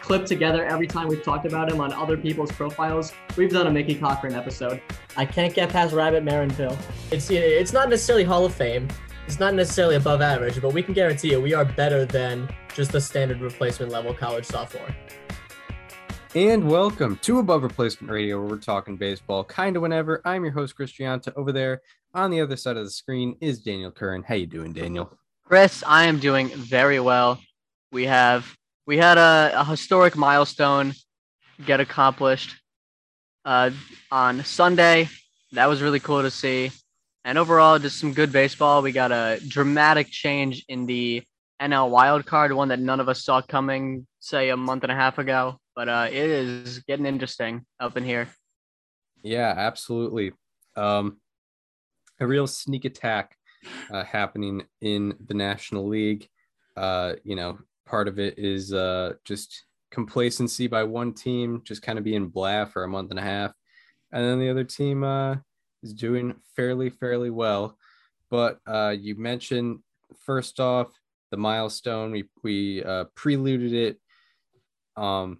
clip 0.00 0.26
together 0.26 0.64
every 0.64 0.86
time 0.86 1.08
we've 1.08 1.22
talked 1.22 1.46
about 1.46 1.70
him 1.70 1.80
on 1.80 1.92
other 1.92 2.16
people's 2.16 2.50
profiles, 2.52 3.12
we've 3.36 3.50
done 3.50 3.66
a 3.66 3.70
Mickey 3.70 3.94
Cochrane 3.94 4.34
episode. 4.34 4.80
I 5.16 5.24
can't 5.24 5.54
get 5.54 5.70
past 5.70 5.94
Rabbit 5.94 6.24
Maranville. 6.24 6.76
It's 7.10 7.30
it's 7.30 7.72
not 7.72 7.88
necessarily 7.88 8.24
Hall 8.24 8.44
of 8.44 8.54
Fame. 8.54 8.88
It's 9.26 9.38
not 9.38 9.54
necessarily 9.54 9.96
above 9.96 10.20
average, 10.22 10.60
but 10.60 10.72
we 10.72 10.82
can 10.82 10.94
guarantee 10.94 11.30
you 11.30 11.40
we 11.40 11.54
are 11.54 11.64
better 11.64 12.04
than 12.04 12.48
just 12.74 12.92
the 12.92 13.00
standard 13.00 13.40
replacement 13.40 13.92
level 13.92 14.12
college 14.12 14.44
sophomore. 14.44 14.94
And 16.34 16.68
welcome 16.68 17.16
to 17.22 17.40
Above 17.40 17.64
Replacement 17.64 18.10
Radio, 18.10 18.38
where 18.38 18.48
we're 18.48 18.58
talking 18.58 18.96
baseball 18.96 19.44
kind 19.44 19.76
of 19.76 19.82
whenever. 19.82 20.22
I'm 20.24 20.44
your 20.44 20.52
host, 20.52 20.76
Chris 20.76 20.92
Gianta. 20.92 21.32
Over 21.36 21.52
there 21.52 21.82
on 22.14 22.30
the 22.30 22.40
other 22.40 22.56
side 22.56 22.76
of 22.76 22.84
the 22.84 22.90
screen 22.90 23.36
is 23.40 23.60
Daniel 23.60 23.90
Curran. 23.90 24.22
How 24.22 24.34
you 24.36 24.46
doing, 24.46 24.72
Daniel? 24.72 25.16
Chris, 25.44 25.82
I 25.86 26.04
am 26.04 26.20
doing 26.20 26.48
very 26.50 27.00
well. 27.00 27.40
We 27.90 28.04
have 28.06 28.56
we 28.90 28.96
had 28.96 29.18
a, 29.18 29.52
a 29.54 29.64
historic 29.64 30.16
milestone 30.16 30.92
get 31.64 31.78
accomplished 31.78 32.56
uh, 33.44 33.70
on 34.10 34.42
Sunday. 34.42 35.08
That 35.52 35.68
was 35.68 35.80
really 35.80 36.00
cool 36.00 36.22
to 36.22 36.30
see. 36.32 36.72
And 37.24 37.38
overall, 37.38 37.78
just 37.78 38.00
some 38.00 38.12
good 38.12 38.32
baseball. 38.32 38.82
We 38.82 38.90
got 38.90 39.12
a 39.12 39.38
dramatic 39.46 40.08
change 40.08 40.64
in 40.68 40.86
the 40.86 41.22
NL 41.62 41.88
wild 41.88 42.26
card, 42.26 42.52
one 42.52 42.66
that 42.70 42.80
none 42.80 42.98
of 42.98 43.08
us 43.08 43.22
saw 43.22 43.40
coming, 43.40 44.08
say, 44.18 44.48
a 44.48 44.56
month 44.56 44.82
and 44.82 44.90
a 44.90 44.96
half 44.96 45.18
ago. 45.18 45.60
But 45.76 45.88
uh, 45.88 46.08
it 46.10 46.28
is 46.28 46.80
getting 46.80 47.06
interesting 47.06 47.64
up 47.78 47.96
in 47.96 48.02
here. 48.02 48.26
Yeah, 49.22 49.54
absolutely. 49.56 50.32
Um, 50.74 51.18
a 52.18 52.26
real 52.26 52.48
sneak 52.48 52.84
attack 52.84 53.36
uh, 53.88 54.02
happening 54.02 54.64
in 54.80 55.14
the 55.24 55.34
National 55.34 55.86
League. 55.86 56.28
Uh, 56.76 57.12
you 57.22 57.36
know, 57.36 57.60
part 57.90 58.08
of 58.08 58.18
it 58.18 58.38
is 58.38 58.72
uh, 58.72 59.14
just 59.24 59.64
complacency 59.90 60.68
by 60.68 60.84
one 60.84 61.12
team, 61.12 61.60
just 61.64 61.82
kind 61.82 61.98
of 61.98 62.04
being 62.04 62.28
blah 62.28 62.64
for 62.64 62.84
a 62.84 62.88
month 62.88 63.10
and 63.10 63.18
a 63.18 63.22
half, 63.22 63.52
and 64.12 64.24
then 64.24 64.38
the 64.38 64.48
other 64.48 64.64
team 64.64 65.02
uh, 65.02 65.36
is 65.82 65.92
doing 65.92 66.34
fairly, 66.54 66.88
fairly 66.88 67.30
well. 67.30 67.76
But 68.30 68.60
uh, 68.66 68.94
you 68.98 69.16
mentioned 69.16 69.80
first 70.24 70.60
off 70.60 70.88
the 71.30 71.36
milestone. 71.36 72.12
We 72.12 72.28
we 72.42 72.84
uh, 72.84 73.04
preluded 73.14 73.72
it. 73.72 74.00
Um, 74.96 75.38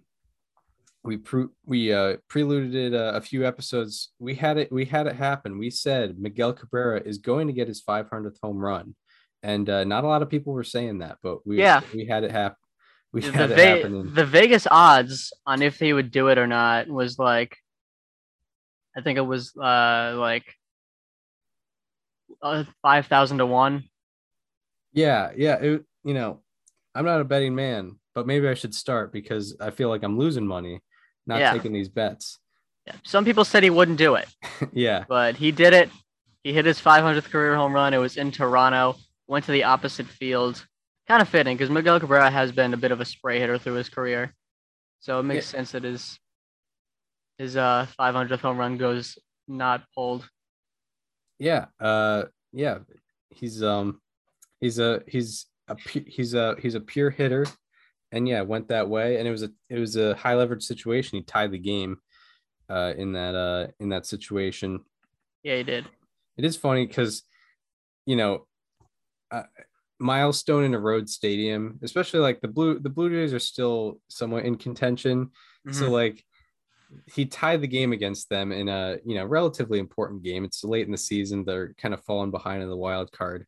we 1.03 1.17
pre- 1.17 1.47
we 1.65 1.93
uh, 1.93 2.17
preluded 2.27 2.75
it 2.75 2.93
uh, 2.93 3.13
a 3.15 3.21
few 3.21 3.45
episodes. 3.45 4.11
We 4.19 4.35
had 4.35 4.57
it 4.57 4.71
we 4.71 4.85
had 4.85 5.07
it 5.07 5.15
happen. 5.15 5.57
We 5.57 5.69
said 5.69 6.19
Miguel 6.19 6.53
Cabrera 6.53 7.01
is 7.01 7.17
going 7.17 7.47
to 7.47 7.53
get 7.53 7.67
his 7.67 7.81
500th 7.81 8.37
home 8.43 8.59
run, 8.59 8.95
and 9.43 9.69
uh, 9.69 9.83
not 9.83 10.03
a 10.03 10.07
lot 10.07 10.21
of 10.21 10.29
people 10.29 10.53
were 10.53 10.63
saying 10.63 10.99
that, 10.99 11.17
but 11.23 11.45
we 11.45 11.57
Yeah. 11.59 11.81
we 11.93 12.05
had 12.05 12.23
it 12.23 12.31
happen. 12.31 12.57
We 13.13 13.21
The, 13.21 13.31
had 13.31 13.51
it 13.51 13.55
Ve- 13.55 13.61
happening. 13.65 14.13
the 14.13 14.25
Vegas 14.25 14.67
odds 14.69 15.33
on 15.45 15.61
if 15.61 15.77
he 15.79 15.91
would 15.93 16.11
do 16.11 16.29
it 16.29 16.37
or 16.37 16.47
not 16.47 16.87
was 16.87 17.19
like, 17.19 17.57
I 18.95 19.01
think 19.01 19.17
it 19.17 19.21
was 19.25 19.55
uh, 19.57 20.13
like 20.17 20.45
uh, 22.41 22.63
5,000 22.81 23.39
to 23.39 23.45
1. 23.45 23.83
Yeah, 24.93 25.31
yeah. 25.35 25.55
It, 25.55 25.85
you 26.03 26.13
know, 26.13 26.41
I'm 26.95 27.05
not 27.05 27.21
a 27.21 27.23
betting 27.25 27.55
man, 27.55 27.97
but 28.15 28.27
maybe 28.27 28.47
I 28.47 28.53
should 28.53 28.73
start 28.75 29.11
because 29.13 29.55
I 29.59 29.69
feel 29.71 29.89
like 29.89 30.03
I'm 30.03 30.17
losing 30.17 30.45
money 30.47 30.81
not 31.27 31.39
Yeah. 31.39 31.53
taking 31.53 31.73
these 31.73 31.89
bets. 31.89 32.39
Yeah. 32.87 32.95
Some 33.03 33.25
people 33.25 33.45
said 33.45 33.61
he 33.63 33.69
wouldn't 33.69 33.97
do 33.99 34.15
it, 34.15 34.27
yeah, 34.73 35.05
but 35.07 35.35
he 35.35 35.51
did 35.51 35.73
it. 35.73 35.89
He 36.43 36.51
hit 36.51 36.65
his 36.65 36.81
500th 36.81 37.29
career 37.29 37.55
home 37.55 37.73
run. 37.73 37.93
It 37.93 37.99
was 37.99 38.17
in 38.17 38.31
Toronto. 38.31 38.95
Went 39.31 39.45
to 39.45 39.53
the 39.53 39.63
opposite 39.63 40.07
field. 40.07 40.67
Kind 41.07 41.21
of 41.21 41.29
fitting 41.29 41.55
because 41.55 41.69
Miguel 41.69 42.01
Cabrera 42.01 42.29
has 42.29 42.51
been 42.51 42.73
a 42.73 42.77
bit 42.77 42.91
of 42.91 42.99
a 42.99 43.05
spray 43.05 43.39
hitter 43.39 43.57
through 43.57 43.75
his 43.75 43.87
career, 43.87 44.35
so 44.99 45.21
it 45.21 45.23
makes 45.23 45.45
sense 45.45 45.71
that 45.71 45.85
his 45.85 46.19
his 47.37 47.55
uh 47.55 47.87
500th 47.97 48.39
home 48.39 48.57
run 48.57 48.75
goes 48.77 49.17
not 49.47 49.83
pulled. 49.95 50.29
yeah, 51.39 51.67
uh, 51.79 52.25
yeah. 52.51 52.79
He's 53.29 53.63
um, 53.63 54.01
he's 54.59 54.79
a 54.79 55.01
he's 55.07 55.45
a 55.69 55.77
he's 55.85 56.33
a 56.33 56.55
he's 56.59 56.75
a 56.75 56.81
pure 56.81 57.09
hitter, 57.09 57.45
and 58.11 58.27
yeah, 58.27 58.41
went 58.41 58.67
that 58.67 58.89
way, 58.89 59.17
and 59.17 59.25
it 59.25 59.31
was 59.31 59.43
a 59.43 59.51
it 59.69 59.79
was 59.79 59.95
a 59.95 60.13
high 60.15 60.35
leverage 60.35 60.63
situation. 60.63 61.17
He 61.17 61.23
tied 61.23 61.51
the 61.51 61.57
game, 61.57 61.99
uh, 62.69 62.93
in 62.97 63.13
that 63.13 63.35
uh 63.35 63.67
in 63.79 63.89
that 63.89 64.05
situation. 64.05 64.81
Yeah, 65.41 65.55
he 65.55 65.63
did. 65.63 65.87
It 66.35 66.43
is 66.43 66.57
funny 66.57 66.85
because, 66.85 67.23
you 68.05 68.17
know, 68.17 68.45
uh, 69.31 69.43
milestone 69.99 70.63
in 70.63 70.73
a 70.73 70.79
road 70.79 71.09
stadium, 71.09 71.79
especially 71.83 72.19
like 72.19 72.41
the 72.41 72.47
blue 72.47 72.79
the 72.79 72.89
Blue 72.89 73.09
Jays 73.09 73.33
are 73.33 73.39
still 73.39 74.01
somewhat 74.09 74.45
in 74.45 74.55
contention. 74.57 75.31
So 75.71 75.87
Mhm. 75.89 75.91
like 75.91 76.25
he 77.13 77.25
tied 77.25 77.61
the 77.61 77.67
game 77.67 77.93
against 77.93 78.29
them 78.29 78.51
in 78.51 78.67
a 78.67 78.97
you 79.05 79.15
know 79.15 79.25
relatively 79.25 79.79
important 79.79 80.23
game. 80.23 80.43
It's 80.43 80.63
late 80.63 80.85
in 80.85 80.91
the 80.91 80.97
season. 80.97 81.45
They're 81.45 81.73
kind 81.75 81.93
of 81.93 82.03
falling 82.03 82.31
behind 82.31 82.63
in 82.63 82.69
the 82.69 82.75
wild 82.75 83.11
card. 83.11 83.45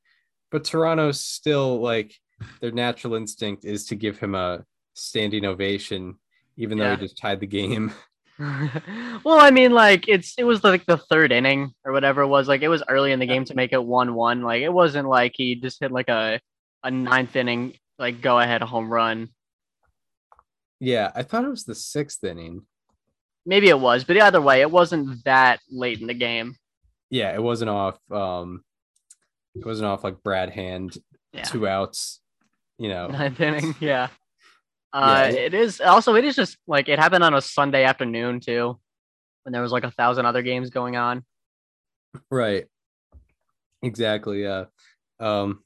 But 0.52 0.64
Toronto's 0.64 1.20
still 1.20 1.80
like 1.82 2.16
their 2.62 2.72
natural 2.72 3.16
instinct 3.16 3.66
is 3.66 3.88
to 3.88 3.96
give 3.96 4.20
him 4.20 4.36
a 4.36 4.64
standing 4.94 5.44
ovation, 5.46 6.20
even 6.56 6.78
though 6.78 6.86
he 6.92 7.02
just 7.02 7.18
tied 7.18 7.40
the 7.40 7.48
game. 7.48 7.92
well, 8.40 9.40
I 9.40 9.52
mean, 9.52 9.72
like 9.72 10.08
it's 10.08 10.34
it 10.38 10.44
was 10.44 10.64
like 10.64 10.86
the 10.86 10.98
third 10.98 11.32
inning 11.32 11.74
or 11.86 11.92
whatever 11.92 12.22
it 12.22 12.28
was. 12.28 12.48
Like 12.48 12.62
it 12.62 12.68
was 12.68 12.84
early 12.90 13.12
in 13.12 13.20
the 13.20 13.28
game 13.28 13.46
to 13.46 13.56
make 13.56 13.74
it 13.74 13.84
one-one. 13.84 14.42
Like 14.42 14.64
it 14.64 14.74
wasn't 14.74 15.08
like 15.08 15.34
he 15.36 15.56
just 15.56 15.80
hit 15.80 15.92
like 15.92 16.10
a 16.10 16.40
a 16.84 16.92
ninth 16.92 17.36
inning 17.36 17.74
like 18.00 18.22
go 18.22 18.40
ahead 18.40 18.62
home 18.62 18.92
run. 18.92 19.30
Yeah, 20.80 21.12
I 21.16 21.24
thought 21.24 21.46
it 21.46 21.50
was 21.50 21.64
the 21.64 21.76
sixth 21.76 22.24
inning. 22.24 22.64
Maybe 23.46 23.70
it 23.70 23.80
was, 23.80 24.04
but 24.04 24.18
either 24.18 24.42
way, 24.42 24.62
it 24.62 24.72
wasn't 24.72 25.24
that 25.26 25.60
late 25.70 26.02
in 26.02 26.08
the 26.08 26.14
game. 26.14 26.56
Yeah, 27.10 27.34
it 27.34 27.42
wasn't 27.42 27.70
off. 27.70 28.00
Um, 28.12 28.64
it 29.56 29.66
wasn't 29.66 29.88
off 29.88 30.04
like 30.04 30.24
Brad 30.24 30.50
Hand, 30.50 30.98
Yeah, 31.34 31.44
two 31.44 31.68
outs. 31.68 32.20
You 32.78 32.90
know, 32.90 33.08
ninth 33.10 33.40
inning. 33.40 33.76
Yeah. 33.80 34.08
Uh, 34.94 35.30
Yeah, 35.32 35.40
it 35.40 35.54
is 35.54 35.82
also 35.82 36.16
it 36.16 36.24
is 36.24 36.36
just 36.36 36.58
like 36.68 36.88
it 36.88 37.00
happened 37.00 37.24
on 37.24 37.34
a 37.34 37.42
Sunday 37.42 37.84
afternoon 37.84 38.40
too, 38.40 38.80
when 39.44 39.52
there 39.54 39.62
was 39.62 39.72
like 39.72 39.84
a 39.84 39.92
thousand 39.92 40.26
other 40.26 40.42
games 40.44 40.70
going 40.70 40.96
on. 40.96 41.26
right? 42.30 42.66
Exactly. 43.82 44.44
Yeah. 44.44 44.66
Um, 45.20 45.64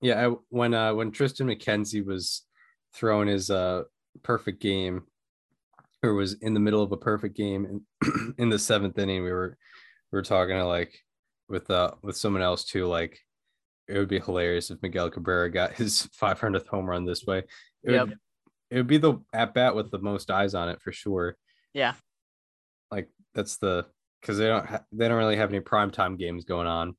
yeah. 0.00 0.28
I, 0.28 0.34
when 0.48 0.74
uh, 0.74 0.92
when 0.94 1.12
Tristan 1.12 1.46
McKenzie 1.46 2.04
was 2.04 2.42
throwing 2.94 3.28
his 3.28 3.48
uh 3.50 3.84
perfect 4.22 4.60
game, 4.60 5.04
or 6.02 6.14
was 6.14 6.34
in 6.34 6.52
the 6.52 6.60
middle 6.60 6.82
of 6.82 6.92
a 6.92 6.96
perfect 6.96 7.36
game 7.36 7.64
in, 7.64 8.34
in 8.38 8.48
the 8.50 8.58
seventh 8.58 8.98
inning, 8.98 9.22
we 9.22 9.30
were 9.30 9.56
we 10.10 10.16
were 10.16 10.22
talking 10.22 10.56
to 10.56 10.66
like 10.66 10.92
with 11.48 11.70
uh 11.70 11.92
with 12.02 12.16
someone 12.16 12.42
else 12.42 12.64
too. 12.64 12.86
Like 12.86 13.20
it 13.88 13.96
would 13.98 14.08
be 14.08 14.20
hilarious 14.20 14.70
if 14.70 14.82
Miguel 14.82 15.10
Cabrera 15.10 15.50
got 15.50 15.74
his 15.74 16.08
500th 16.20 16.66
home 16.66 16.90
run 16.90 17.04
this 17.04 17.24
way. 17.24 17.38
It 17.84 17.92
Yep. 17.92 18.08
would 18.08 18.18
it 18.72 18.76
would 18.78 18.86
be 18.86 18.96
the 18.96 19.18
at 19.34 19.52
bat 19.52 19.74
with 19.74 19.90
the 19.90 19.98
most 19.98 20.30
eyes 20.30 20.54
on 20.54 20.70
it 20.70 20.80
for 20.80 20.92
sure. 20.92 21.36
Yeah. 21.74 21.92
Like 22.90 23.10
that's 23.34 23.58
the 23.58 23.84
because 24.20 24.38
they 24.38 24.46
don't 24.46 24.66
ha- 24.66 24.84
they 24.92 25.08
don't 25.08 25.18
really 25.18 25.36
have 25.36 25.50
any 25.50 25.60
primetime 25.60 26.18
games 26.18 26.44
going 26.44 26.66
on. 26.66 26.96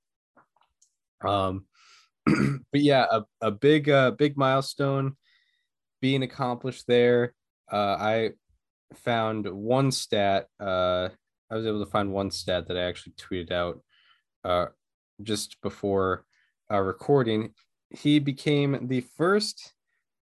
Um, 1.25 1.66
but 2.25 2.81
yeah, 2.81 3.08
a, 3.09 3.23
a 3.41 3.49
big 3.49 3.90
uh 3.90 4.11
big 4.11 4.37
milestone 4.37 5.17
being 5.99 6.22
accomplished 6.22 6.85
there. 6.87 7.34
Uh, 7.72 7.97
I 7.99 8.31
found 8.93 9.52
one 9.52 9.91
stat. 9.91 10.46
Uh, 10.59 11.09
I 11.49 11.55
was 11.55 11.66
able 11.66 11.84
to 11.84 11.90
find 11.90 12.14
one 12.14 12.29
stat 12.29 12.67
that 12.67 12.78
I 12.78 12.84
actually 12.84 13.14
tweeted 13.14 13.52
out 13.52 13.81
uh, 14.43 14.67
just 15.23 15.59
before 15.61 16.26
uh, 16.72 16.81
recording. 16.81 17.53
He 17.90 18.19
became 18.19 18.87
the 18.87 19.02
first 19.02 19.72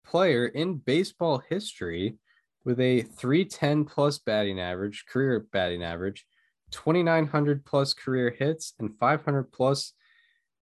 player 0.05 0.47
in 0.47 0.75
baseball 0.75 1.41
history 1.49 2.17
with 2.63 2.79
a 2.79 3.01
310 3.01 3.85
plus 3.85 4.19
batting 4.19 4.59
average, 4.59 5.05
career 5.07 5.47
batting 5.51 5.83
average, 5.83 6.25
2,900 6.71 7.65
plus 7.65 7.93
career 7.93 8.35
hits, 8.37 8.73
and 8.79 8.97
500 8.99 9.51
plus 9.51 9.93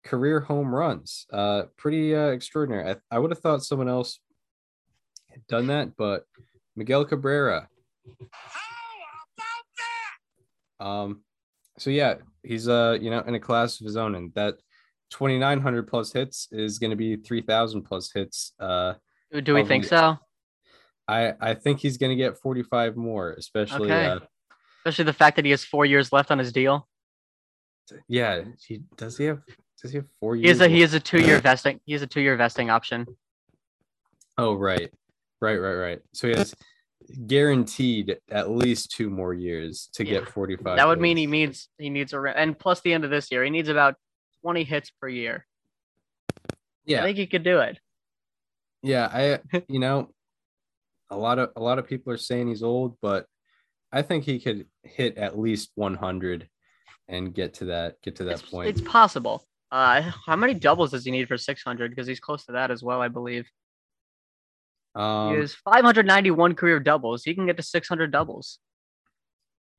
career 0.04 0.40
home 0.40 0.74
runs. 0.74 1.26
Uh, 1.32 1.64
pretty 1.76 2.14
uh, 2.14 2.28
extraordinary. 2.28 2.90
I, 2.90 3.16
I 3.16 3.18
would 3.18 3.30
have 3.30 3.40
thought 3.40 3.64
someone 3.64 3.88
else 3.88 4.20
had 5.30 5.46
done 5.46 5.66
that, 5.68 5.96
but 5.96 6.24
Miguel 6.76 7.04
Cabrera. 7.04 7.68
Um, 10.80 11.22
so 11.78 11.90
yeah, 11.90 12.14
he's 12.42 12.68
uh 12.68 12.98
you 13.00 13.10
know 13.10 13.20
in 13.20 13.34
a 13.34 13.40
class 13.40 13.80
of 13.80 13.86
his 13.86 13.96
own, 13.96 14.14
and 14.14 14.32
that 14.34 14.54
2900 15.10 15.88
plus 15.88 16.12
hits 16.12 16.48
is 16.52 16.78
going 16.78 16.90
to 16.90 16.96
be 16.96 17.16
3000 17.16 17.82
plus 17.82 18.12
hits. 18.12 18.52
Uh, 18.60 18.94
Do 19.42 19.54
we 19.54 19.64
think 19.64 19.84
so? 19.84 20.18
I 21.06 21.34
I 21.40 21.54
think 21.54 21.80
he's 21.80 21.96
going 21.98 22.10
to 22.10 22.16
get 22.16 22.38
45 22.38 22.96
more, 22.96 23.32
especially 23.32 23.90
Okay. 23.90 24.06
uh, 24.06 24.18
Especially 24.84 25.04
the 25.04 25.12
fact 25.12 25.36
that 25.36 25.44
he 25.44 25.50
has 25.50 25.64
four 25.64 25.84
years 25.84 26.12
left 26.12 26.30
on 26.30 26.38
his 26.38 26.52
deal. 26.52 26.88
yeah. 28.08 28.42
He 28.66 28.82
does 28.96 29.18
he 29.18 29.24
have 29.24 29.40
does 29.82 29.90
he 29.92 29.98
have 29.98 30.06
four 30.20 30.34
He 30.36 30.42
years? 30.42 30.60
a 30.60 30.68
he 30.68 30.82
a 30.82 31.00
two 31.00 31.20
year 31.20 31.38
vesting. 31.42 31.80
He 31.84 31.92
has 31.92 32.02
a 32.02 32.06
two 32.06 32.20
year 32.20 32.36
vesting 32.36 32.70
option. 32.70 33.06
Oh 34.38 34.54
right, 34.54 34.90
right, 35.40 35.56
right, 35.56 35.74
right. 35.74 36.00
So 36.12 36.28
he 36.28 36.34
has 36.34 36.54
guaranteed 37.26 38.18
at 38.30 38.50
least 38.50 38.90
two 38.92 39.10
more 39.10 39.34
years 39.34 39.88
to 39.94 40.04
Yeah. 40.06 40.20
get 40.20 40.28
45. 40.28 40.76
That 40.76 40.86
would 40.86 41.00
mean 41.00 41.16
he 41.16 41.26
needs 41.26 41.68
he 41.78 41.90
needs 41.90 42.12
a 42.12 42.20
and 42.22 42.58
plus 42.58 42.80
the 42.80 42.92
end 42.92 43.04
of 43.04 43.10
this 43.10 43.30
year 43.30 43.44
he 43.44 43.50
needs 43.50 43.68
about 43.68 43.94
twenty 44.42 44.64
hits 44.64 44.90
per 44.90 45.08
year. 45.08 45.46
Yeah, 46.84 47.00
I 47.02 47.04
think 47.04 47.18
he 47.18 47.26
could 47.26 47.42
do 47.42 47.58
it. 47.60 47.78
Yeah 48.82 49.08
I 49.12 49.62
you 49.68 49.78
know 49.78 50.10
a 51.10 51.16
lot 51.16 51.38
of 51.38 51.50
a 51.56 51.60
lot 51.60 51.78
of 51.78 51.86
people 51.86 52.12
are 52.12 52.18
saying 52.18 52.48
he's 52.48 52.62
old, 52.62 52.96
but 53.00 53.26
I 53.92 54.02
think 54.02 54.24
he 54.24 54.38
could 54.38 54.66
hit 54.82 55.16
at 55.16 55.38
least 55.38 55.70
100 55.74 56.48
and 57.08 57.32
get 57.32 57.54
to 57.54 57.66
that 57.66 57.96
get 58.02 58.16
to 58.16 58.24
that 58.24 58.40
It's, 58.40 58.50
point. 58.50 58.68
it's 58.68 58.80
possible. 58.82 59.44
Uh, 59.70 60.10
how 60.26 60.36
many 60.36 60.54
doubles 60.54 60.90
does 60.92 61.04
he 61.04 61.10
need 61.10 61.28
for 61.28 61.38
600? 61.38 61.90
Because 61.90 62.06
he's 62.06 62.20
close 62.20 62.44
to 62.46 62.52
that 62.52 62.70
as 62.70 62.82
well, 62.82 63.00
I 63.00 63.08
believe. 63.08 63.46
Um, 64.94 65.34
he 65.34 65.40
has 65.40 65.54
591 65.54 66.54
career 66.54 66.80
doubles. 66.80 67.22
He 67.22 67.34
can 67.34 67.46
get 67.46 67.56
to 67.58 67.62
600 67.62 68.10
doubles. 68.10 68.58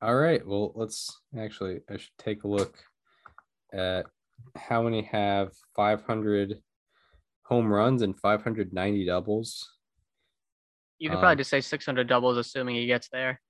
All 0.01 0.15
right. 0.15 0.45
Well, 0.45 0.71
let's 0.75 1.19
actually, 1.37 1.81
I 1.89 1.97
should 1.97 2.11
take 2.19 2.43
a 2.43 2.47
look 2.47 2.77
at 3.73 4.05
how 4.55 4.83
many 4.83 5.01
have 5.03 5.49
500 5.75 6.55
home 7.49 7.67
runs 7.67 8.01
and 8.01 8.17
590 8.17 9.05
doubles. 9.05 9.73
You 10.99 11.09
could 11.09 11.15
Um, 11.15 11.21
probably 11.21 11.37
just 11.37 11.49
say 11.49 11.61
600 11.61 12.07
doubles, 12.07 12.37
assuming 12.37 12.75
he 12.75 12.85
gets 12.85 13.09
there. 13.09 13.41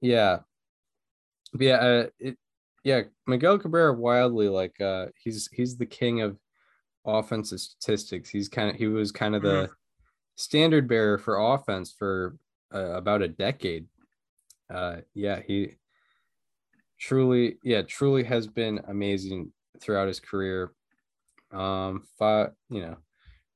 Yeah. 0.00 0.40
But 1.52 1.64
yeah. 1.64 1.76
Uh, 1.76 2.06
it, 2.18 2.38
yeah. 2.82 3.02
Miguel 3.26 3.58
Cabrera 3.58 3.92
wildly 3.92 4.48
like, 4.48 4.80
uh, 4.80 5.06
he's, 5.22 5.48
he's 5.52 5.76
the 5.76 5.86
king 5.86 6.22
of 6.22 6.38
offensive 7.04 7.60
statistics. 7.60 8.30
He's 8.30 8.48
kind 8.48 8.70
of, 8.70 8.76
he 8.76 8.86
was 8.86 9.12
kind 9.12 9.36
of 9.36 9.42
the 9.42 9.70
standard 10.36 10.88
bearer 10.88 11.18
for 11.18 11.38
offense 11.54 11.94
for 11.96 12.36
uh, 12.74 12.92
about 12.92 13.22
a 13.22 13.28
decade. 13.28 13.86
Uh, 14.72 14.96
yeah. 15.14 15.40
He, 15.46 15.76
truly 16.98 17.58
yeah 17.62 17.82
truly 17.82 18.24
has 18.24 18.46
been 18.46 18.80
amazing 18.88 19.52
throughout 19.82 20.08
his 20.08 20.18
career 20.18 20.72
um 21.52 22.02
five 22.18 22.50
you 22.70 22.80
know 22.80 22.96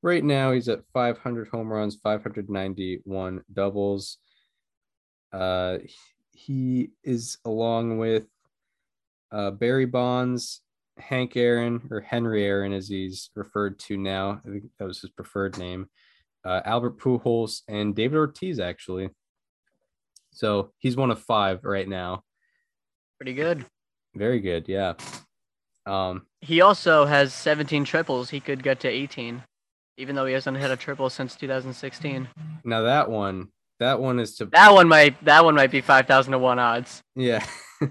right 0.02 0.24
now 0.24 0.52
he's 0.52 0.68
at 0.68 0.84
500 0.92 1.48
home 1.48 1.68
runs 1.72 1.96
591 1.96 3.42
doubles. 3.52 4.18
Uh 5.32 5.78
he 6.32 6.90
is 7.04 7.38
along 7.44 7.98
with 7.98 8.24
uh 9.32 9.50
barry 9.50 9.86
bonds 9.86 10.62
hank 10.98 11.36
aaron 11.36 11.86
or 11.90 12.00
henry 12.00 12.44
aaron 12.44 12.72
as 12.72 12.88
he's 12.88 13.30
referred 13.34 13.78
to 13.80 13.96
now. 13.96 14.40
I 14.46 14.48
think 14.50 14.64
that 14.78 14.86
was 14.86 15.00
his 15.00 15.10
preferred 15.10 15.58
name. 15.58 15.86
Uh 16.44 16.60
albert 16.64 16.98
pujols 16.98 17.62
and 17.68 17.94
david 17.94 18.16
ortiz 18.16 18.58
actually. 18.60 19.10
So 20.32 20.72
he's 20.78 20.96
one 20.96 21.10
of 21.10 21.20
five 21.20 21.64
right 21.64 21.88
now. 21.88 22.22
Pretty 23.18 23.34
good. 23.34 23.66
very 24.14 24.40
good, 24.40 24.68
yeah. 24.68 24.94
Um, 25.86 26.26
He 26.40 26.60
also 26.60 27.04
has 27.04 27.32
17 27.34 27.84
triples. 27.84 28.30
He 28.30 28.40
could 28.40 28.62
get 28.62 28.80
to 28.80 28.88
18, 28.88 29.42
even 29.98 30.14
though 30.16 30.26
he 30.26 30.32
hasn't 30.32 30.56
hit 30.56 30.70
a 30.70 30.76
triple 30.76 31.10
since 31.10 31.36
2016. 31.36 32.28
now 32.64 32.82
that 32.82 33.10
one, 33.10 33.48
that 33.78 34.00
one 34.00 34.18
is 34.18 34.36
to 34.36 34.46
That 34.46 34.72
one 34.72 34.88
might 34.88 35.22
that 35.24 35.44
one 35.44 35.54
might 35.54 35.70
be 35.70 35.80
5,000 35.80 36.32
to 36.32 36.38
one 36.38 36.58
odds. 36.58 37.02
yeah, 37.14 37.44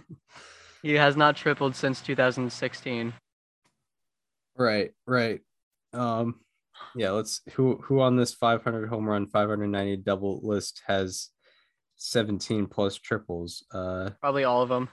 He 0.81 0.93
has 0.93 1.17
not 1.17 1.35
tripled 1.35 1.75
since 1.75 1.99
2016. 2.01 3.13
right, 4.55 4.91
right. 5.05 5.41
Um, 5.93 6.39
yeah. 6.95 7.11
Let's 7.11 7.41
who 7.53 7.77
who 7.83 7.99
on 7.99 8.15
this 8.15 8.33
500 8.33 8.87
home 8.87 9.07
run, 9.07 9.27
590 9.27 9.97
double 9.97 10.39
list 10.43 10.81
has 10.87 11.29
17 11.97 12.67
plus 12.67 12.95
triples. 12.95 13.65
Uh, 13.73 14.11
Probably 14.21 14.43
all 14.45 14.61
of 14.61 14.69
them. 14.69 14.89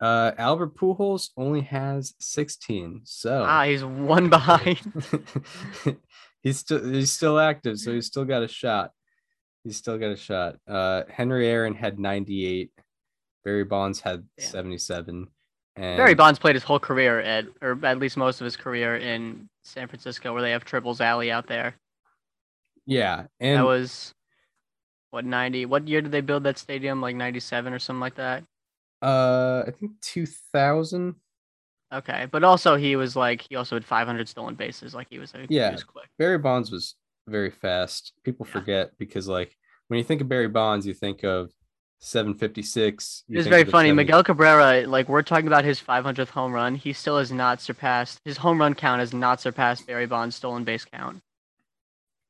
Uh, 0.00 0.32
Albert 0.38 0.74
Pujols 0.76 1.30
only 1.36 1.62
has 1.62 2.14
16. 2.20 3.02
So 3.04 3.44
Ah, 3.46 3.64
he's 3.64 3.84
one 3.84 4.28
behind. 4.30 4.80
he's 6.42 6.58
still 6.58 6.84
he's 6.84 7.10
still 7.12 7.38
active, 7.38 7.78
so 7.78 7.92
he's 7.92 8.06
still 8.06 8.24
got 8.24 8.42
a 8.42 8.48
shot. 8.48 8.92
He's 9.64 9.76
still 9.76 9.98
got 9.98 10.12
a 10.12 10.16
shot. 10.16 10.56
Uh, 10.68 11.02
Henry 11.10 11.48
Aaron 11.48 11.74
had 11.74 11.98
98. 11.98 12.70
Barry 13.44 13.64
Bonds 13.64 14.00
had 14.00 14.24
Yeah. 14.38 14.44
77. 14.44 15.28
And 15.76 15.96
Barry 15.98 16.14
Bonds 16.14 16.38
played 16.38 16.54
his 16.54 16.64
whole 16.64 16.78
career 16.78 17.20
at, 17.20 17.46
or 17.60 17.78
at 17.84 17.98
least 17.98 18.16
most 18.16 18.40
of 18.40 18.44
his 18.44 18.56
career 18.56 18.96
in 18.96 19.48
San 19.62 19.88
Francisco, 19.88 20.32
where 20.32 20.40
they 20.42 20.52
have 20.52 20.64
Triples 20.64 21.00
Alley 21.00 21.30
out 21.30 21.46
there. 21.48 21.74
Yeah, 22.86 23.26
and 23.40 23.58
that 23.58 23.64
was 23.64 24.14
what 25.10 25.24
90. 25.24 25.66
What 25.66 25.88
year 25.88 26.00
did 26.00 26.12
they 26.12 26.20
build 26.20 26.44
that 26.44 26.58
stadium? 26.58 27.00
Like 27.00 27.16
97 27.16 27.72
or 27.72 27.78
something 27.78 28.00
like 28.00 28.14
that. 28.14 28.44
Uh, 29.02 29.64
I 29.66 29.70
think 29.70 29.92
2000. 30.02 31.14
Okay, 31.94 32.26
but 32.32 32.42
also 32.42 32.76
he 32.76 32.96
was 32.96 33.14
like 33.14 33.46
he 33.48 33.54
also 33.56 33.76
had 33.76 33.84
500 33.84 34.28
stolen 34.28 34.54
bases. 34.56 34.94
Like 34.94 35.06
he 35.10 35.18
was 35.18 35.32
a 35.34 35.46
Yeah. 35.48 35.68
he 35.68 35.74
was 35.74 35.84
quick. 35.84 36.08
Barry 36.18 36.38
Bonds 36.38 36.70
was 36.70 36.96
very 37.28 37.50
fast. 37.50 38.12
People 38.24 38.46
Yeah. 38.46 38.52
forget 38.52 38.90
because 38.98 39.28
like 39.28 39.56
when 39.88 39.98
you 39.98 40.04
think 40.04 40.20
of 40.20 40.28
Barry 40.28 40.48
Bonds, 40.48 40.86
you 40.86 40.94
think 40.94 41.22
of 41.22 41.52
756. 42.00 43.24
It's 43.28 43.46
very 43.46 43.62
funny. 43.64 43.88
70 43.88 43.92
Miguel 43.92 44.24
Cabrera, 44.24 44.86
like 44.86 45.08
we're 45.08 45.22
talking 45.22 45.46
about 45.46 45.64
his 45.64 45.80
500th 45.80 46.28
home 46.30 46.52
run, 46.52 46.74
he 46.74 46.92
still 46.92 47.18
has 47.18 47.30
not 47.32 47.60
surpassed 47.60 48.20
his 48.24 48.36
home 48.36 48.58
run 48.60 48.74
count 48.74 48.98
has 49.00 49.14
not 49.14 49.40
surpassed 49.40 49.86
Barry 49.86 50.06
Bonds' 50.06 50.34
stolen 50.36 50.64
base 50.64 50.84
count. 50.84 51.22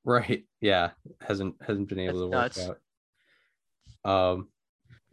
Right. 0.05 0.45
Yeah. 0.61 0.91
Hasn't 1.21 1.57
hasn't 1.67 1.89
been 1.89 1.99
able 1.99 2.29
That's 2.31 2.57
to 2.57 2.69
work 2.69 2.69
nuts. 2.69 2.81
out. 4.05 4.33
Um. 4.35 4.49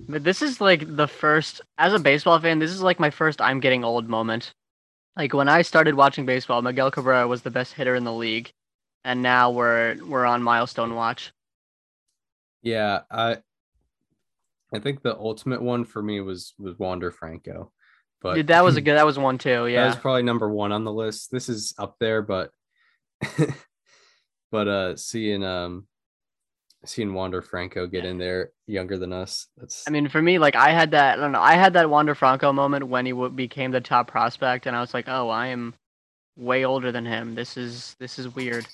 But 0.08 0.24
this 0.24 0.42
is 0.42 0.60
like 0.62 0.96
the 0.96 1.08
first, 1.08 1.62
as 1.78 1.94
a 1.94 2.00
baseball 2.00 2.40
fan, 2.40 2.60
this 2.60 2.72
is 2.72 2.82
like 2.82 3.00
my 3.00 3.10
first 3.10 3.42
I'm 3.42 3.60
getting 3.60 3.84
old 3.84 4.08
moment. 4.08 4.54
Like 5.16 5.34
when 5.34 5.50
I 5.50 5.62
started 5.62 5.96
watching 5.96 6.26
baseball, 6.26 6.62
Miguel 6.62 6.92
Cabrera 6.92 7.28
was 7.28 7.42
the 7.42 7.52
best 7.52 7.74
hitter 7.74 7.96
in 7.96 8.04
the 8.04 8.14
league, 8.14 8.52
and 9.04 9.22
now 9.22 9.52
we're 9.52 9.98
we're 10.06 10.26
on 10.26 10.44
milestone 10.44 10.96
watch. 10.96 11.32
Yeah. 12.62 13.02
I. 13.10 13.38
I 14.74 14.80
think 14.80 15.04
the 15.04 15.16
ultimate 15.16 15.62
one 15.62 15.86
for 15.86 16.02
me 16.02 16.20
was 16.20 16.56
was 16.58 16.80
Wander 16.80 17.12
Franco, 17.12 17.72
but 18.24 18.34
Dude, 18.34 18.48
that 18.48 18.64
was 18.64 18.76
a 18.76 18.82
good. 18.82 18.98
That 18.98 19.06
was 19.06 19.20
one 19.20 19.38
too. 19.38 19.68
Yeah. 19.68 19.82
That 19.82 19.88
was 19.88 19.96
probably 19.98 20.24
number 20.24 20.50
one 20.50 20.72
on 20.72 20.84
the 20.84 20.92
list. 20.92 21.30
This 21.32 21.48
is 21.48 21.76
up 21.78 21.98
there, 22.00 22.24
but 22.24 22.50
but 24.52 24.68
uh, 24.68 24.96
seeing 24.96 25.44
um, 25.44 25.86
seeing 26.86 27.14
Wander 27.14 27.42
Franco 27.42 27.88
get 27.88 28.06
in 28.06 28.18
there 28.18 28.52
younger 28.68 28.98
than 28.98 29.14
us, 29.14 29.48
that's 29.58 29.84
I 29.88 29.92
mean, 29.92 30.10
for 30.10 30.22
me, 30.22 30.40
like 30.40 30.56
I 30.56 30.72
had 30.72 30.92
that. 30.92 31.18
I 31.18 31.22
don't 31.22 31.32
know. 31.32 31.42
I 31.42 31.54
had 31.54 31.74
that 31.74 31.90
Wander 31.90 32.16
Franco 32.16 32.52
moment 32.52 32.88
when 32.88 33.06
he 33.06 33.12
w- 33.12 33.30
became 33.30 33.72
the 33.72 33.82
top 33.82 34.08
prospect, 34.08 34.66
and 34.66 34.76
I 34.76 34.82
was 34.82 34.94
like, 34.94 35.08
oh, 35.08 35.30
I 35.30 35.48
am 35.48 35.74
way 36.38 36.66
older 36.66 36.92
than 36.92 37.06
him. 37.06 37.36
This 37.36 37.58
is 37.58 37.96
this 38.00 38.20
is 38.20 38.34
weird. 38.36 38.66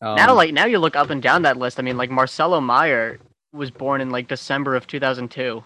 now, 0.00 0.30
um, 0.30 0.36
like 0.36 0.52
now 0.52 0.66
you 0.66 0.78
look 0.78 0.96
up 0.96 1.10
and 1.10 1.22
down 1.22 1.42
that 1.42 1.56
list. 1.56 1.78
I 1.78 1.82
mean, 1.82 1.96
like 1.96 2.10
Marcelo 2.10 2.60
Meyer 2.60 3.18
was 3.52 3.70
born 3.70 4.00
in 4.00 4.10
like 4.10 4.28
December 4.28 4.76
of 4.76 4.86
2002. 4.86 5.64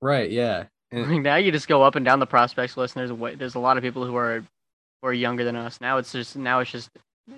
right, 0.00 0.30
yeah, 0.30 0.64
and 0.90 1.10
Like 1.10 1.22
now 1.22 1.36
you 1.36 1.52
just 1.52 1.68
go 1.68 1.82
up 1.82 1.94
and 1.96 2.04
down 2.04 2.18
the 2.18 2.26
prospects 2.26 2.76
list, 2.76 2.96
and 2.96 3.00
there's 3.00 3.10
a 3.10 3.14
way, 3.14 3.34
there's 3.34 3.54
a 3.54 3.60
lot 3.60 3.76
of 3.76 3.82
people 3.82 4.04
who 4.06 4.16
are 4.16 4.40
who 5.02 5.08
are 5.08 5.12
younger 5.12 5.44
than 5.44 5.56
us. 5.56 5.80
Now 5.80 5.98
it's 5.98 6.12
just 6.12 6.36
now 6.36 6.60
it's 6.60 6.70
just 6.70 6.90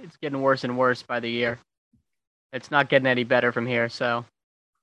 it's 0.03 0.17
getting 0.19 0.41
worse 0.41 0.65
and 0.65 0.79
worse 0.79 1.03
by 1.03 1.21
the 1.21 1.31
year. 1.31 1.59
It's 2.53 2.71
not 2.71 2.89
getting 2.89 3.07
any 3.07 3.25
better 3.25 3.53
from 3.53 3.67
here. 3.67 3.89
So 3.89 4.25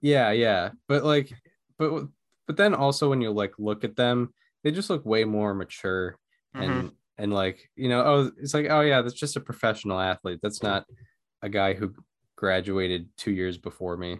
Yeah, 0.02 0.32
yeah. 0.32 0.72
But 0.88 1.04
like 1.04 1.32
but 1.78 2.08
but 2.48 2.58
then 2.58 2.74
also 2.74 3.10
when 3.10 3.22
you 3.22 3.32
like 3.32 3.54
look 3.60 3.84
at 3.84 3.96
them, 3.96 4.34
they 4.64 4.72
just 4.72 4.90
look 4.90 5.06
way 5.06 5.24
more 5.26 5.54
mature 5.54 6.18
and 6.54 6.92
and 7.18 7.34
like, 7.34 7.70
you 7.76 7.90
know, 7.90 8.04
oh 8.06 8.32
it's 8.38 8.54
like, 8.54 8.68
oh 8.70 8.82
yeah, 8.82 9.02
that's 9.02 9.16
just 9.16 9.36
a 9.36 9.42
professional 9.42 10.00
athlete. 10.00 10.40
That's 10.42 10.64
not 10.64 10.86
a 11.42 11.50
guy 11.50 11.74
who 11.74 11.94
graduated 12.36 13.10
2 13.18 13.32
years 13.32 13.58
before 13.58 13.98
me. 13.98 14.20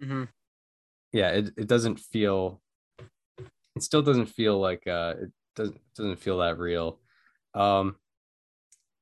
Mhm. 0.00 0.28
Yeah, 1.12 1.30
it, 1.30 1.52
it 1.56 1.66
doesn't 1.68 2.00
feel 2.00 2.62
it 3.76 3.82
still 3.82 4.02
doesn't 4.02 4.26
feel 4.26 4.58
like 4.58 4.86
uh 4.86 5.14
it 5.22 5.30
doesn't 5.56 5.80
doesn't 5.94 6.16
feel 6.16 6.38
that 6.38 6.58
real. 6.58 7.00
Um 7.54 7.96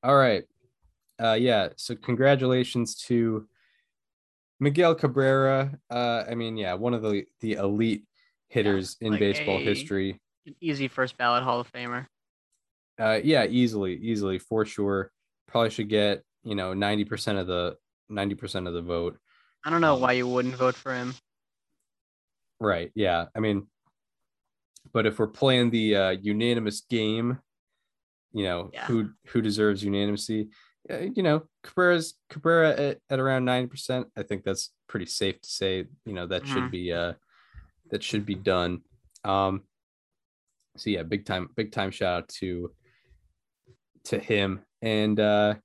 all 0.03 0.17
right. 0.17 0.45
Uh 1.23 1.35
yeah, 1.41 1.71
so 1.77 1.95
congratulations 1.97 2.97
to 2.97 3.49
Miguel 4.61 4.95
Cabrera, 4.95 5.79
uh, 5.91 6.25
I 6.31 6.35
mean, 6.35 6.57
yeah, 6.57 6.75
one 6.75 6.95
of 6.95 7.03
the 7.03 7.25
the 7.41 7.55
elite 7.55 8.05
hitters 8.49 8.97
in 9.01 9.13
like 9.13 9.21
baseball 9.21 9.57
a- 9.57 9.65
history. 9.65 10.21
An 10.47 10.55
easy 10.61 10.89
first 10.89 11.17
ballot 11.17 11.43
Hall 11.43 11.61
of 11.61 11.73
Famer. 11.73 12.07
Uh, 12.99 13.19
yeah, 13.25 13.47
easily, 13.47 13.95
easily 13.97 14.39
for 14.39 14.65
sure. 14.67 15.11
Probably 15.49 15.71
should 15.71 15.89
get 15.89 16.23
you 16.45 16.55
know 16.55 16.75
ninety 16.75 17.05
percent 17.05 17.39
of 17.39 17.47
the 17.47 17.77
ninety 18.09 18.35
percent 18.35 18.67
of 18.69 18.75
the 18.75 18.83
vote. 18.83 19.19
I 19.65 19.71
don't 19.71 19.81
know 19.81 19.97
why 19.97 20.13
you 20.13 20.29
wouldn't 20.29 20.55
vote 20.57 20.75
for 20.75 20.95
him. 20.95 21.15
Right. 22.61 22.91
Yeah. 22.95 23.27
I 23.35 23.41
mean, 23.41 23.67
but 24.93 25.07
if 25.07 25.19
we're 25.19 25.27
playing 25.27 25.71
the 25.71 25.97
uh, 25.97 26.11
unanimous 26.11 26.83
game, 26.83 27.39
you 28.33 28.45
know 28.45 28.71
Yeah. 28.75 28.85
who 28.85 29.11
who 29.29 29.41
deserves 29.41 29.83
unanimity. 29.83 30.49
Uh, 30.89 30.99
you 31.15 31.23
know, 31.23 31.43
Cabrera's 31.63 32.15
Cabrera 32.31 32.71
at, 32.71 32.99
at 33.11 33.19
around 33.21 33.45
ninety 33.45 33.69
percent. 33.69 34.07
I 34.17 34.23
think 34.23 34.45
that's 34.45 34.71
pretty 34.89 35.07
safe 35.07 35.41
to 35.41 35.49
say. 35.49 35.85
You 36.07 36.13
know 36.13 36.27
that 36.29 36.47
should 36.47 36.65
Mhm. 36.65 36.71
be 36.71 36.93
uh 36.93 37.13
that 37.91 38.03
should 38.03 38.25
be 38.25 38.35
done. 38.35 38.83
Um. 39.25 39.65
So 40.77 40.89
yeah, 40.91 41.03
big 41.03 41.27
time, 41.27 41.51
big 41.57 41.73
time 41.73 41.91
shout 41.91 42.23
out 42.23 42.29
to 42.41 42.73
to 44.05 44.19
him. 44.19 44.61
And 44.81 45.21
uh 45.21 45.57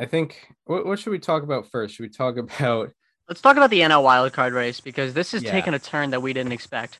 I 0.00 0.06
think 0.06 0.48
what 0.64 0.84
what 0.86 0.98
should 0.98 1.10
we 1.10 1.20
talk 1.20 1.42
about 1.44 1.70
first? 1.70 1.94
Should 1.94 2.02
we 2.02 2.08
talk 2.08 2.36
about 2.38 2.90
Let's 3.28 3.40
talk 3.40 3.56
about 3.56 3.70
the 3.70 3.80
NL 3.80 4.02
wildcard 4.02 4.52
race 4.52 4.80
because 4.80 5.14
this 5.14 5.32
is 5.32 5.42
Yeah. 5.42 5.52
taking 5.52 5.72
a 5.72 5.78
turn 5.78 6.10
that 6.10 6.20
we 6.20 6.32
didn't 6.32 6.52
expect. 6.52 6.98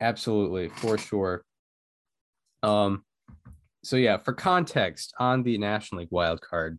Absolutely, 0.00 0.68
for 0.70 0.98
sure. 0.98 1.44
Um, 2.64 3.04
so 3.82 3.96
yeah, 3.96 4.16
for 4.16 4.32
context 4.32 5.12
on 5.18 5.42
the 5.42 5.58
National 5.58 6.00
League 6.00 6.12
wild 6.12 6.40
card, 6.40 6.78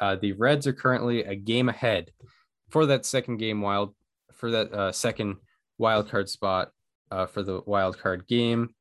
uh, 0.00 0.16
the 0.16 0.32
Reds 0.32 0.66
are 0.66 0.72
currently 0.72 1.24
a 1.24 1.34
game 1.34 1.68
ahead 1.68 2.10
for 2.70 2.86
that 2.86 3.04
second 3.04 3.38
game 3.38 3.60
wild 3.60 3.94
for 4.32 4.50
that 4.50 4.72
uh, 4.72 4.92
second 4.92 5.36
wild 5.78 6.08
card 6.10 6.28
spot 6.28 6.70
uh, 7.10 7.26
for 7.26 7.42
the 7.42 7.62
wild 7.66 7.98
card 7.98 8.26
game. 8.26 8.74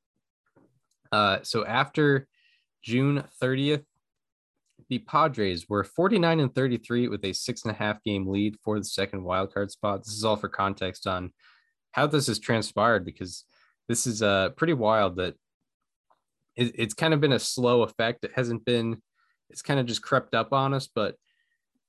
Uh, 1.11 1.39
so 1.43 1.65
after 1.65 2.27
June 2.83 3.23
30th, 3.41 3.85
the 4.89 4.99
Padres 4.99 5.69
were 5.69 5.83
49 5.83 6.39
and 6.39 6.53
33 6.53 7.07
with 7.07 7.23
a 7.25 7.33
six 7.33 7.63
and 7.63 7.71
a 7.71 7.77
half 7.77 8.03
game 8.03 8.27
lead 8.27 8.57
for 8.63 8.77
the 8.77 8.85
second 8.85 9.23
wild 9.23 9.53
card 9.53 9.71
spot. 9.71 10.03
This 10.03 10.13
is 10.13 10.23
all 10.23 10.35
for 10.35 10.49
context 10.49 11.07
on 11.07 11.31
how 11.91 12.07
this 12.07 12.27
has 12.27 12.39
transpired 12.39 13.05
because 13.05 13.45
this 13.87 14.07
is 14.07 14.21
uh 14.21 14.49
pretty 14.55 14.73
wild 14.73 15.17
that 15.17 15.35
it, 16.55 16.73
it's 16.75 16.93
kind 16.93 17.13
of 17.13 17.21
been 17.21 17.33
a 17.33 17.39
slow 17.39 17.83
effect. 17.83 18.23
It 18.23 18.31
hasn't 18.35 18.65
been, 18.65 19.01
it's 19.49 19.61
kind 19.61 19.79
of 19.79 19.85
just 19.85 20.01
crept 20.01 20.33
up 20.33 20.53
on 20.53 20.73
us, 20.73 20.87
but 20.93 21.15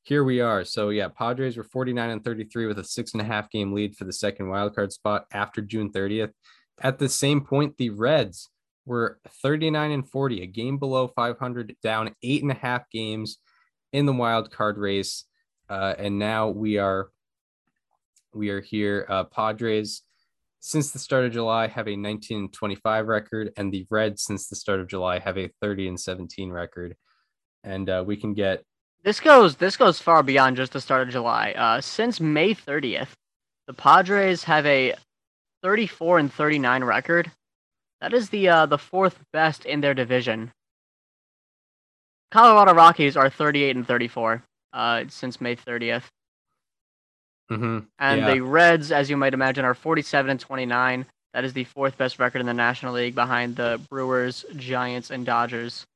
here 0.02 0.22
we 0.22 0.40
are. 0.40 0.64
So 0.64 0.90
yeah, 0.90 1.08
Padres 1.08 1.56
were 1.56 1.64
49 1.64 2.10
and 2.10 2.24
33 2.24 2.66
with 2.66 2.78
a 2.78 2.84
six 2.84 3.12
and 3.12 3.22
a 3.22 3.24
half 3.24 3.50
game 3.50 3.72
lead 3.72 3.96
for 3.96 4.04
the 4.04 4.12
second 4.12 4.46
wildcard 4.46 4.92
spot 4.92 5.26
after 5.32 5.62
June 5.62 5.90
30th. 5.90 6.32
At 6.80 6.98
the 6.98 7.08
same 7.08 7.40
point, 7.40 7.76
the 7.78 7.90
Reds 7.90 8.50
were 8.84 9.18
39 9.42 9.90
and 9.92 10.08
40, 10.08 10.42
a 10.42 10.46
game 10.46 10.78
below 10.78 11.08
500, 11.08 11.76
down 11.82 12.14
eight 12.22 12.42
and 12.42 12.52
a 12.52 12.56
half 12.56 12.90
games 12.90 13.38
in 13.92 14.06
the 14.06 14.12
wild 14.12 14.50
card 14.50 14.76
race. 14.76 15.24
Uh, 15.70 15.94
and 15.98 16.18
now 16.18 16.48
we 16.48 16.76
are 16.76 17.08
we 18.34 18.50
are 18.50 18.60
here. 18.60 19.06
Uh, 19.08 19.24
Padres 19.24 20.02
since 20.64 20.92
the 20.92 20.98
start 20.98 21.26
of 21.26 21.32
July 21.32 21.66
have 21.66 21.86
a 21.88 21.94
19 21.94 22.38
and 22.38 22.52
25 22.52 23.06
record, 23.06 23.52
and 23.58 23.70
the 23.70 23.86
Reds 23.90 24.22
since 24.22 24.48
the 24.48 24.56
start 24.56 24.80
of 24.80 24.88
July 24.88 25.18
have 25.18 25.36
a 25.36 25.50
30 25.60 25.88
and 25.88 26.00
17 26.00 26.50
record. 26.50 26.96
And 27.62 27.90
uh, 27.90 28.02
we 28.06 28.16
can 28.16 28.32
get 28.32 28.64
This 29.02 29.20
goes 29.20 29.56
this 29.56 29.76
goes 29.76 30.00
far 30.00 30.22
beyond 30.22 30.56
just 30.56 30.72
the 30.72 30.80
start 30.80 31.06
of 31.06 31.12
July. 31.12 31.52
Uh, 31.52 31.82
since 31.82 32.18
May 32.18 32.54
30th, 32.54 33.10
the 33.66 33.74
Padres 33.74 34.44
have 34.44 34.64
a 34.64 34.94
34 35.62 36.20
and 36.20 36.32
39 36.32 36.82
record. 36.82 37.30
That 38.00 38.14
is 38.14 38.30
the 38.30 38.48
uh, 38.48 38.64
the 38.64 38.78
fourth 38.78 39.18
best 39.34 39.66
in 39.66 39.82
their 39.82 39.94
division. 39.94 40.50
Colorado 42.30 42.72
Rockies 42.72 43.18
are 43.18 43.28
38 43.28 43.76
and 43.76 43.86
34 43.86 44.42
uh, 44.72 45.04
since 45.08 45.42
May 45.42 45.56
30th. 45.56 46.04
Mhm, 47.50 47.86
And 47.98 48.20
Yeah. 48.20 48.34
the 48.34 48.40
Reds, 48.40 48.92
as 48.92 49.08
you 49.10 49.16
might 49.16 49.34
imagine, 49.34 49.64
are 49.64 49.74
47 49.74 50.30
and 50.30 50.40
29. 50.40 51.06
That 51.32 51.44
is 51.44 51.52
the 51.52 51.64
fourth 51.64 51.96
best 51.98 52.18
record 52.18 52.40
in 52.40 52.46
the 52.46 52.54
National 52.54 52.94
League 52.94 53.14
behind 53.14 53.56
the 53.56 53.80
Brewers, 53.90 54.44
Giants, 54.56 55.10
and 55.10 55.26
Dodgers. 55.26 55.86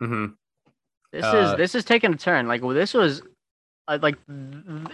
mhm. 0.00 0.36
This 1.12 1.24
Uh, 1.24 1.36
is 1.36 1.56
this 1.56 1.74
is 1.74 1.84
taking 1.84 2.12
a 2.12 2.16
turn. 2.16 2.46
Like 2.48 2.62
well, 2.62 2.74
this 2.74 2.94
was 2.94 3.22
uh, 3.88 3.98
like 4.02 4.16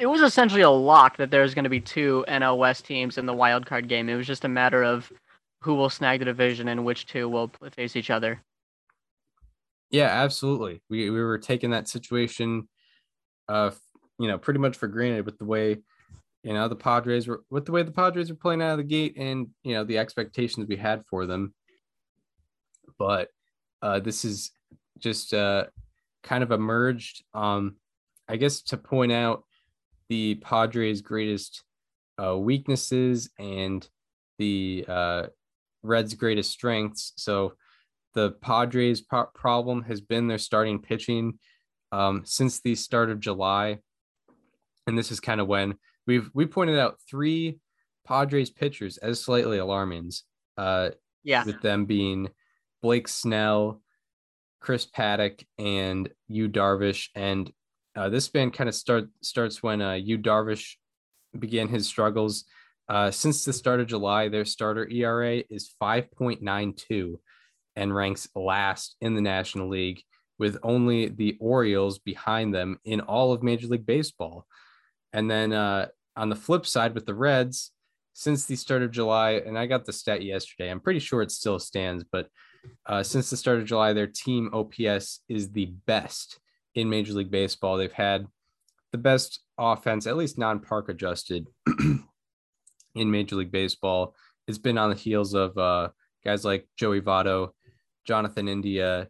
it 0.00 0.06
was 0.06 0.22
essentially 0.22 0.62
a 0.62 0.70
lock 0.70 1.16
that 1.16 1.30
there's 1.30 1.54
going 1.54 1.64
to 1.64 1.70
be 1.70 1.80
two 1.80 2.24
NL 2.28 2.58
West 2.58 2.84
teams 2.84 3.18
in 3.18 3.26
the 3.26 3.34
wild 3.34 3.66
card 3.66 3.88
game. 3.88 4.08
It 4.08 4.16
was 4.16 4.26
just 4.26 4.44
a 4.44 4.48
matter 4.48 4.82
of 4.84 5.12
who 5.62 5.74
will 5.74 5.90
snag 5.90 6.20
the 6.20 6.26
division 6.26 6.68
and 6.68 6.84
which 6.84 7.06
two 7.06 7.28
will 7.28 7.50
face 7.72 7.96
each 7.96 8.10
other. 8.10 8.40
Yeah, 9.90 10.06
absolutely. 10.06 10.82
We 10.90 11.10
we 11.10 11.22
were 11.22 11.38
taking 11.38 11.70
that 11.70 11.88
situation, 11.88 12.68
uh, 13.48 13.70
you 14.18 14.28
know, 14.28 14.38
pretty 14.38 14.60
much 14.60 14.76
for 14.76 14.88
granted 14.88 15.26
with 15.26 15.38
the 15.38 15.44
way, 15.44 15.78
you 16.42 16.52
know, 16.52 16.68
the 16.68 16.76
Padres 16.76 17.26
were 17.26 17.42
with 17.50 17.64
the 17.64 17.72
way 17.72 17.82
the 17.82 17.90
Padres 17.90 18.30
were 18.30 18.36
playing 18.36 18.62
out 18.62 18.72
of 18.72 18.78
the 18.78 18.84
gate, 18.84 19.14
and 19.16 19.48
you 19.62 19.74
know 19.74 19.84
the 19.84 19.98
expectations 19.98 20.66
we 20.68 20.76
had 20.76 21.04
for 21.08 21.26
them. 21.26 21.54
But 22.98 23.28
uh, 23.82 24.00
this 24.00 24.24
is 24.24 24.50
just 24.98 25.32
uh, 25.34 25.64
kind 26.22 26.42
of 26.42 26.50
emerged. 26.50 27.24
Um, 27.32 27.76
I 28.28 28.36
guess 28.36 28.62
to 28.62 28.76
point 28.76 29.12
out 29.12 29.44
the 30.08 30.36
Padres' 30.36 31.00
greatest 31.00 31.62
uh, 32.22 32.36
weaknesses 32.36 33.30
and 33.38 33.86
the 34.38 34.84
uh, 34.88 35.26
Reds' 35.82 36.14
greatest 36.14 36.50
strengths. 36.50 37.12
So 37.16 37.54
the 38.14 38.32
Padres' 38.40 39.00
pro- 39.00 39.26
problem 39.34 39.82
has 39.82 40.00
been 40.00 40.28
their 40.28 40.38
starting 40.38 40.80
pitching 40.80 41.38
um, 41.92 42.22
since 42.24 42.60
the 42.60 42.74
start 42.74 43.10
of 43.10 43.20
July, 43.20 43.78
and 44.86 44.98
this 44.98 45.10
is 45.10 45.20
kind 45.20 45.40
of 45.40 45.46
when 45.46 45.74
we've 46.06 46.30
we 46.34 46.46
pointed 46.46 46.78
out 46.78 46.98
three 47.08 47.58
Padres 48.06 48.50
pitchers 48.50 48.96
as 48.98 49.22
slightly 49.22 49.58
alarming. 49.58 50.12
Uh, 50.56 50.90
Yeah, 51.22 51.44
with 51.44 51.60
them 51.62 51.86
being 51.86 52.28
Blake 52.82 53.08
Snell, 53.08 53.80
Chris 54.60 54.86
Paddack, 54.86 55.44
and 55.58 56.10
Yu 56.28 56.48
Darvish. 56.48 57.08
And 57.14 57.50
uh, 57.96 58.08
this 58.08 58.28
band 58.28 58.52
kind 58.52 58.68
of 58.68 58.74
start 58.74 59.08
starts 59.22 59.62
when 59.62 59.80
uh, 59.80 59.94
Yu 59.94 60.18
Darvish 60.18 60.74
began 61.38 61.68
his 61.68 61.86
struggles. 61.86 62.44
Uh, 62.88 63.10
since 63.10 63.44
the 63.44 63.52
start 63.52 63.80
of 63.80 63.86
July, 63.86 64.28
their 64.28 64.44
starter 64.44 64.86
ERA 64.90 65.42
is 65.48 65.74
5.92 65.82 67.16
and 67.76 67.94
ranks 67.94 68.28
last 68.34 68.96
in 69.00 69.14
the 69.14 69.22
National 69.22 69.70
League, 69.70 70.02
with 70.38 70.58
only 70.62 71.08
the 71.08 71.36
Orioles 71.40 71.98
behind 71.98 72.54
them 72.54 72.78
in 72.84 73.00
all 73.00 73.32
of 73.32 73.42
Major 73.42 73.68
League 73.68 73.86
Baseball. 73.86 74.46
And 75.14 75.30
then 75.30 75.52
uh, 75.52 75.86
on 76.16 76.28
the 76.28 76.36
flip 76.36 76.66
side, 76.66 76.92
with 76.92 77.06
the 77.06 77.14
Reds, 77.14 77.70
since 78.12 78.44
the 78.44 78.56
start 78.56 78.82
of 78.82 78.90
July, 78.90 79.42
and 79.46 79.56
I 79.56 79.66
got 79.66 79.86
the 79.86 79.92
stat 79.92 80.22
yesterday, 80.22 80.70
I'm 80.70 80.80
pretty 80.80 80.98
sure 80.98 81.22
it 81.22 81.30
still 81.30 81.58
stands, 81.58 82.04
but 82.10 82.28
uh, 82.86 83.02
since 83.02 83.30
the 83.30 83.36
start 83.36 83.58
of 83.58 83.64
July, 83.64 83.92
their 83.92 84.08
team 84.08 84.50
OPS 84.52 85.20
is 85.28 85.52
the 85.52 85.66
best 85.86 86.40
in 86.74 86.90
Major 86.90 87.12
League 87.12 87.30
Baseball. 87.30 87.76
They've 87.76 87.92
had 87.92 88.26
the 88.90 88.98
best 88.98 89.40
offense, 89.56 90.06
at 90.06 90.16
least 90.16 90.36
non 90.36 90.60
park 90.60 90.88
adjusted, 90.88 91.46
in 92.94 93.10
Major 93.10 93.36
League 93.36 93.52
Baseball. 93.52 94.16
It's 94.48 94.58
been 94.58 94.78
on 94.78 94.90
the 94.90 94.96
heels 94.96 95.34
of 95.34 95.56
uh, 95.56 95.90
guys 96.24 96.44
like 96.44 96.68
Joey 96.76 97.00
Votto, 97.00 97.50
Jonathan 98.04 98.48
India, 98.48 99.08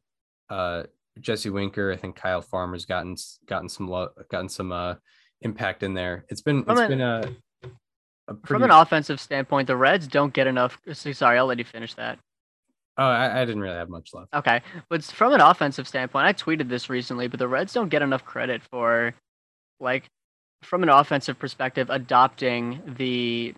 uh, 0.50 0.84
Jesse 1.20 1.50
Winker. 1.50 1.92
I 1.92 1.96
think 1.96 2.16
Kyle 2.16 2.42
Farmer's 2.42 2.87
gotten 2.87 3.16
gotten 3.46 3.68
some 3.68 3.88
lo- 3.88 4.12
gotten 4.30 4.49
some 4.49 4.73
uh, 4.73 4.94
impact 5.44 5.82
in 5.82 5.94
there. 5.94 6.24
It's 6.28 6.42
been 6.42 6.64
From 6.64 6.72
it's 6.72 6.80
an- 6.80 6.88
been 6.88 7.00
a, 7.00 7.30
a 8.28 8.34
from 8.46 8.62
an 8.62 8.70
offensive 8.70 9.20
standpoint, 9.20 9.66
the 9.68 9.76
Reds 9.76 10.08
don't 10.08 10.32
get 10.32 10.46
enough. 10.46 10.78
Sorry, 10.92 11.38
I'll 11.38 11.46
let 11.46 11.58
you 11.58 11.64
finish 11.64 11.94
that. 11.94 12.18
oh, 12.98 13.04
I, 13.04 13.42
I 13.42 13.44
didn't 13.44 13.60
really 13.60 13.76
have 13.76 13.88
much 13.90 14.10
left. 14.14 14.32
Okay, 14.34 14.62
but 14.88 15.04
from 15.04 15.32
an 15.34 15.40
offensive 15.40 15.86
standpoint, 15.86 16.26
I 16.26 16.32
tweeted 16.32 16.68
this 16.68 16.88
recently, 16.90 17.28
but 17.28 17.38
the 17.38 17.48
Reds 17.48 17.72
don't 17.74 17.88
get 17.90 18.02
enough 18.02 18.24
credit 18.24 18.62
for, 18.70 19.14
like, 19.78 20.04
from 20.62 20.82
an 20.82 20.88
offensive 20.88 21.38
perspective, 21.38 21.90
adopting 21.90 22.80
the, 22.96 23.52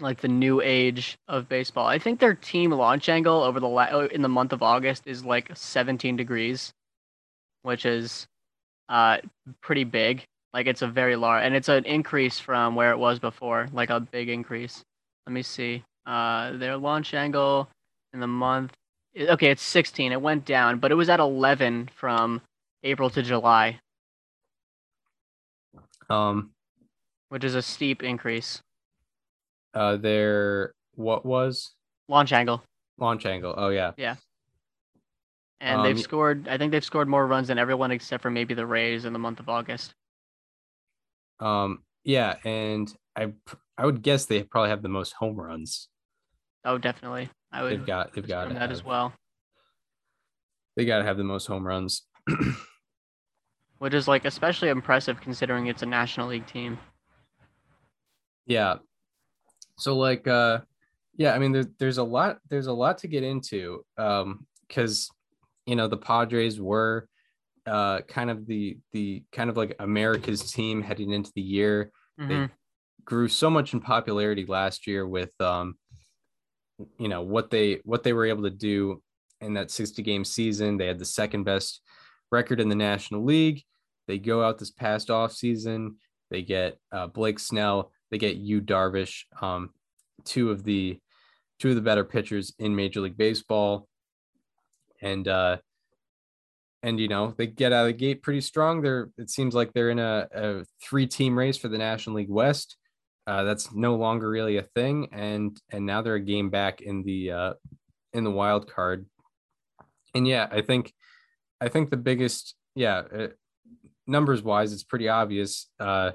like, 0.00 0.20
the 0.20 0.28
new 0.28 0.60
age 0.60 1.16
of 1.28 1.48
baseball. 1.48 1.86
I 1.86 1.98
think 1.98 2.20
their 2.20 2.34
team 2.34 2.70
launch 2.72 3.08
angle 3.08 3.42
over 3.42 3.58
the 3.60 3.68
la- 3.68 3.84
uh, 3.84 4.08
in 4.12 4.20
the 4.20 4.28
month 4.28 4.52
of 4.52 4.62
August 4.62 5.04
is 5.06 5.24
like 5.24 5.50
17 5.54 6.16
degrees, 6.16 6.72
which 7.62 7.86
is, 7.86 8.26
uh, 8.90 9.18
pretty 9.62 9.84
big. 9.84 10.24
Like, 10.54 10.66
it's 10.66 10.80
a 10.80 10.86
very 10.86 11.16
large, 11.16 11.44
and 11.44 11.54
it's 11.54 11.68
an 11.68 11.84
increase 11.84 12.38
from 12.38 12.74
where 12.76 12.92
it 12.92 12.98
was 12.98 13.18
before, 13.18 13.68
like 13.74 13.90
a 13.90 14.00
big 14.00 14.30
increase. 14.30 14.82
Let 15.26 15.34
me 15.34 15.42
see. 15.42 15.82
Uh, 16.06 16.56
their 16.56 16.78
launch 16.78 17.12
angle 17.12 17.68
in 18.14 18.20
the 18.20 18.26
month 18.26 18.72
okay, 19.16 19.50
it's 19.50 19.62
16. 19.62 20.12
It 20.12 20.20
went 20.20 20.44
down, 20.44 20.78
but 20.78 20.90
it 20.90 20.94
was 20.94 21.08
at 21.08 21.20
11 21.20 21.90
from 21.94 22.40
April 22.82 23.10
to 23.10 23.22
July. 23.22 23.80
Um, 26.10 26.50
which 27.28 27.44
is 27.44 27.54
a 27.54 27.62
steep 27.62 28.02
increase. 28.02 28.60
Uh, 29.72 29.96
their 29.96 30.74
what 30.94 31.24
was 31.24 31.72
Launch 32.08 32.32
angle. 32.32 32.62
launch 32.98 33.26
angle? 33.26 33.54
Oh 33.56 33.70
yeah, 33.70 33.92
Yeah. 33.96 34.16
And 35.60 35.80
Um, 35.80 35.84
they've 35.84 36.00
scored 36.00 36.46
I 36.46 36.58
think 36.58 36.72
they've 36.72 36.84
scored 36.84 37.08
more 37.08 37.26
runs 37.26 37.48
than 37.48 37.58
everyone 37.58 37.90
except 37.90 38.22
for 38.22 38.30
maybe 38.30 38.54
the 38.54 38.66
Rays 38.66 39.04
in 39.04 39.12
the 39.12 39.18
month 39.18 39.40
of 39.40 39.48
August. 39.48 39.94
Um, 41.44 41.80
yeah, 42.04 42.36
and 42.44 42.92
I 43.16 43.32
I 43.76 43.86
would 43.86 44.02
guess 44.02 44.26
they 44.26 44.42
probably 44.42 44.70
have 44.70 44.82
the 44.82 44.88
most 44.88 45.12
home 45.12 45.36
runs. 45.36 45.88
Oh 46.64 46.78
definitely. 46.78 47.28
I 47.52 47.62
would 47.62 47.72
They've 47.72 47.86
got 47.86 48.14
they've 48.14 48.26
got 48.26 48.48
that 48.48 48.72
as 48.72 48.84
well. 48.84 49.12
They 50.76 50.84
got 50.84 50.98
to 50.98 51.04
have 51.04 51.18
the 51.18 51.24
most 51.24 51.46
home 51.46 51.66
runs. 51.66 52.02
Which 53.78 53.94
is 53.94 54.08
like 54.08 54.24
especially 54.24 54.70
impressive 54.70 55.20
considering 55.20 55.66
it's 55.66 55.82
a 55.82 55.86
national 55.86 56.28
league 56.28 56.46
team. 56.46 56.78
Yeah. 58.46 58.76
So 59.78 59.96
like 59.96 60.26
uh 60.26 60.60
yeah, 61.16 61.34
I 61.34 61.38
mean 61.38 61.52
there, 61.52 61.66
there's 61.78 61.98
a 61.98 62.04
lot 62.04 62.38
there's 62.48 62.66
a 62.66 62.72
lot 62.72 62.98
to 62.98 63.08
get 63.08 63.22
into 63.22 63.84
um 63.98 64.46
cuz 64.68 65.10
you 65.66 65.76
know 65.76 65.88
the 65.88 65.96
Padres 65.96 66.60
were 66.60 67.08
uh 67.66 68.00
kind 68.02 68.30
of 68.30 68.46
the 68.46 68.78
the 68.92 69.24
kind 69.32 69.48
of 69.50 69.56
like 69.56 69.74
America's 69.78 70.52
team 70.52 70.82
heading 70.82 71.10
into 71.12 71.32
the 71.34 71.42
year. 71.42 71.90
They 72.18 72.24
Mhm. 72.34 72.50
grew 73.04 73.28
so 73.28 73.50
much 73.50 73.72
in 73.74 73.80
popularity 73.80 74.44
last 74.46 74.86
year 74.86 75.06
with 75.06 75.32
um 75.40 75.76
you 76.98 77.08
know 77.08 77.22
what 77.22 77.50
they 77.50 77.80
what 77.84 78.02
they 78.02 78.12
were 78.12 78.26
able 78.26 78.42
to 78.44 78.50
do 78.50 79.02
in 79.40 79.54
that 79.54 79.70
60 79.70 80.02
game 80.02 80.24
season. 80.24 80.76
They 80.76 80.86
had 80.86 80.98
the 80.98 81.04
second 81.04 81.44
best 81.44 81.80
record 82.32 82.60
in 82.60 82.68
the 82.68 82.74
National 82.74 83.22
League. 83.24 83.62
They 84.06 84.18
go 84.18 84.42
out 84.42 84.58
this 84.58 84.70
past 84.70 85.10
off 85.10 85.32
season. 85.32 85.96
They 86.30 86.42
get 86.42 86.78
uh, 86.92 87.06
Blake 87.08 87.38
Snell. 87.38 87.92
They 88.10 88.18
get 88.18 88.36
Yu 88.36 88.60
Darvish, 88.60 89.24
um, 89.40 89.70
two 90.24 90.50
of 90.50 90.64
the 90.64 90.98
two 91.58 91.70
of 91.70 91.74
the 91.76 91.80
better 91.80 92.04
pitchers 92.04 92.52
in 92.58 92.74
Major 92.76 93.00
League 93.00 93.16
Baseball, 93.16 93.88
and 95.00 95.26
uh, 95.28 95.58
and 96.84 97.00
you 97.00 97.08
know 97.08 97.34
they 97.38 97.46
get 97.46 97.72
out 97.72 97.86
of 97.86 97.86
the 97.86 97.92
gate 97.94 98.22
pretty 98.22 98.42
strong. 98.42 98.82
They're 98.82 99.08
it 99.16 99.30
seems 99.30 99.54
like 99.54 99.72
they're 99.72 99.90
in 99.90 99.98
a, 99.98 100.28
a 100.32 100.64
three 100.82 101.06
team 101.06 101.36
race 101.36 101.56
for 101.56 101.68
the 101.68 101.78
National 101.78 102.16
League 102.16 102.30
West. 102.30 102.76
Uh, 103.26 103.42
that's 103.42 103.74
no 103.74 103.96
longer 103.96 104.28
really 104.28 104.58
a 104.58 104.62
thing, 104.62 105.08
and 105.10 105.58
and 105.70 105.86
now 105.86 106.02
they're 106.02 106.16
a 106.16 106.20
game 106.20 106.50
back 106.50 106.82
in 106.82 107.02
the 107.02 107.32
uh, 107.32 107.52
in 108.12 108.22
the 108.22 108.30
wild 108.30 108.70
card. 108.70 109.06
And 110.14 110.28
yeah, 110.28 110.46
I 110.50 110.60
think 110.60 110.92
I 111.58 111.68
think 111.68 111.88
the 111.88 111.96
biggest 111.96 112.54
yeah 112.74 113.02
uh, 113.18 113.28
numbers 114.06 114.42
wise, 114.42 114.74
it's 114.74 114.84
pretty 114.84 115.08
obvious. 115.08 115.70
Uh, 115.80 116.12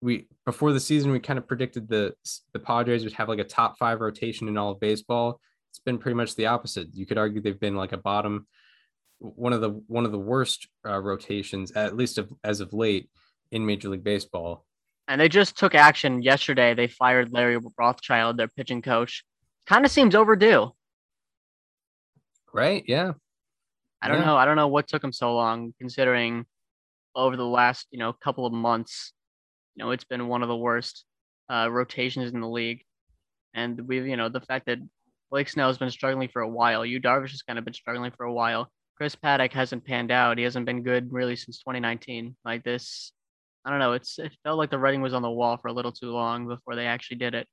we 0.00 0.26
before 0.44 0.72
the 0.72 0.80
season 0.80 1.12
we 1.12 1.20
kind 1.20 1.38
of 1.38 1.46
predicted 1.46 1.88
the 1.88 2.14
the 2.52 2.58
Padres 2.58 3.04
would 3.04 3.12
have 3.12 3.28
like 3.28 3.38
a 3.38 3.44
top 3.44 3.78
five 3.78 4.00
rotation 4.00 4.48
in 4.48 4.58
all 4.58 4.72
of 4.72 4.80
baseball. 4.80 5.40
It's 5.70 5.78
been 5.78 5.98
pretty 5.98 6.16
much 6.16 6.34
the 6.34 6.46
opposite. 6.46 6.88
You 6.92 7.06
could 7.06 7.18
argue 7.18 7.40
they've 7.40 7.60
been 7.60 7.76
like 7.76 7.92
a 7.92 7.98
bottom, 7.98 8.48
one 9.20 9.52
of 9.52 9.60
the 9.60 9.70
one 9.86 10.04
of 10.04 10.12
the 10.12 10.18
worst 10.18 10.68
uh, 10.86 10.98
rotations 10.98 11.72
at 11.72 11.96
least 11.96 12.18
of, 12.18 12.32
as 12.44 12.60
of 12.60 12.72
late 12.72 13.08
in 13.50 13.64
Major 13.66 13.88
League 13.88 14.04
Baseball. 14.04 14.64
And 15.08 15.20
they 15.20 15.28
just 15.28 15.56
took 15.56 15.74
action 15.74 16.22
yesterday. 16.22 16.74
They 16.74 16.86
fired 16.86 17.32
Larry 17.32 17.58
Rothschild, 17.78 18.36
their 18.36 18.48
pitching 18.48 18.82
coach. 18.82 19.24
Kind 19.66 19.84
of 19.84 19.90
seems 19.90 20.14
overdue. 20.14 20.70
Right? 22.52 22.84
Yeah. 22.86 23.12
I 24.02 24.08
don't 24.08 24.20
Yeah. 24.20 24.26
know. 24.26 24.36
I 24.36 24.44
don't 24.44 24.56
know 24.56 24.68
what 24.68 24.86
took 24.86 25.02
him 25.02 25.12
so 25.12 25.34
long, 25.34 25.74
considering 25.78 26.46
over 27.14 27.36
the 27.36 27.44
last 27.44 27.86
you 27.90 27.98
know 27.98 28.12
couple 28.12 28.46
of 28.46 28.52
months, 28.52 29.12
you 29.74 29.84
know, 29.84 29.90
it's 29.90 30.04
been 30.04 30.28
one 30.28 30.42
of 30.42 30.48
the 30.48 30.56
worst 30.56 31.04
uh, 31.50 31.68
rotations 31.70 32.32
in 32.32 32.40
the 32.40 32.48
league, 32.48 32.84
and 33.54 33.80
we've 33.88 34.06
you 34.06 34.16
know 34.16 34.28
the 34.28 34.40
fact 34.40 34.66
that 34.66 34.78
Blake 35.30 35.48
Snell 35.48 35.68
has 35.68 35.78
been 35.78 35.90
struggling 35.90 36.28
for 36.28 36.42
a 36.42 36.48
while. 36.48 36.84
Yu 36.86 37.00
Darvish 37.00 37.30
has 37.30 37.42
kind 37.42 37.58
of 37.58 37.64
been 37.64 37.74
struggling 37.74 38.12
for 38.12 38.24
a 38.24 38.32
while. 38.32 38.70
Chris 38.98 39.14
Paddack 39.14 39.52
hasn't 39.52 39.84
panned 39.84 40.10
out. 40.10 40.38
He 40.38 40.44
hasn't 40.44 40.66
been 40.66 40.82
good 40.82 41.12
really 41.12 41.36
since 41.36 41.58
2019. 41.60 42.34
Like 42.44 42.64
this, 42.64 43.12
I 43.64 43.70
don't 43.70 43.78
know. 43.78 43.92
It's 43.92 44.18
it 44.18 44.32
felt 44.42 44.58
like 44.58 44.70
the 44.70 44.78
writing 44.78 45.02
was 45.02 45.14
on 45.14 45.22
the 45.22 45.30
wall 45.30 45.56
for 45.56 45.68
a 45.68 45.72
little 45.72 45.92
too 45.92 46.10
long 46.10 46.48
before 46.48 46.74
they 46.74 46.86
actually 46.86 47.18
did 47.18 47.34
it. 47.34 47.46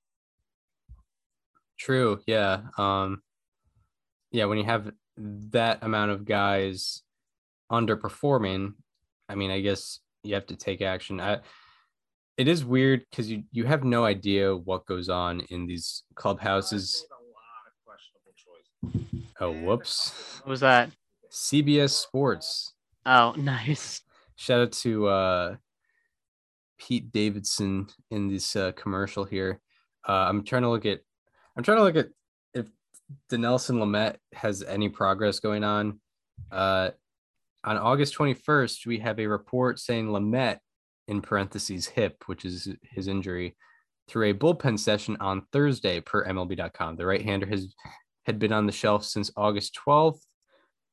True. 1.80 2.20
Yeah. 2.26 2.62
Um, 2.80 3.22
yeah. 4.32 4.46
When 4.46 4.58
you 4.58 4.64
have 4.64 4.92
that 5.18 5.84
amount 5.84 6.10
of 6.10 6.26
guys 6.26 7.04
underperforming, 7.72 8.74
I 9.30 9.36
mean, 9.36 9.52
I 9.52 9.60
guess 9.60 10.00
you 10.24 10.34
have 10.34 10.48
to 10.48 10.56
take 10.56 10.82
action. 10.82 11.22
I, 11.22 11.42
it 12.38 12.48
is 12.48 12.66
weird 12.66 13.06
because 13.12 13.30
you 13.30 13.44
you 13.52 13.66
have 13.66 13.84
no 13.84 14.04
idea 14.04 14.56
what 14.56 14.88
goes 14.88 15.10
on 15.10 15.42
in 15.52 15.68
these 15.68 16.02
clubhouses. 16.16 17.06
Oh, 19.40 19.52
whoops! 19.52 20.40
What 20.42 20.50
was 20.50 20.60
that? 20.62 20.90
CBS 21.36 21.90
Sports. 21.90 22.74
Oh, 23.06 23.34
nice. 23.38 24.02
Shout 24.38 24.62
out 24.62 24.72
to 24.72 25.08
uh, 25.08 25.56
Pete 26.78 27.12
Davidson 27.12 27.88
in 28.10 28.30
this 28.30 28.56
uh, 28.56 28.72
commercial 28.72 29.26
here. 29.26 29.60
Uh, 30.08 30.14
I'm 30.30 30.44
trying 30.44 30.62
to 30.62 30.70
look 30.70 30.86
at. 30.86 31.02
I'm 31.58 31.64
trying 31.64 31.78
to 31.78 31.84
look 31.84 31.98
at 31.98 32.08
if 32.54 32.68
Dinelson 33.30 33.78
Lamet 33.78 34.16
has 34.34 34.64
any 34.64 34.90
progress 34.90 35.40
going 35.40 35.64
on. 35.64 36.00
Uh, 36.52 36.92
on 37.64 37.78
August 37.78 38.18
21st, 38.18 38.86
we 38.86 39.00
have 39.00 39.20
a 39.20 39.28
report 39.28 39.80
saying 39.80 40.08
Lamet, 40.08 40.60
in 41.08 41.22
parentheses 41.22 41.86
hip, 41.86 42.24
which 42.28 42.46
is 42.46 42.68
his 42.82 43.08
injury, 43.08 43.56
threw 44.08 44.30
a 44.30 44.34
bullpen 44.34 44.80
session 44.80 45.18
on 45.20 45.46
Thursday 45.52 46.00
per 46.00 46.26
MLB.com. 46.26 46.96
The 46.96 47.06
right-hander 47.06 47.46
has 47.48 47.74
had 48.26 48.40
been 48.40 48.54
on 48.54 48.66
the 48.66 48.72
shelf 48.72 49.04
since 49.04 49.32
August 49.38 49.78
12th 49.86 50.22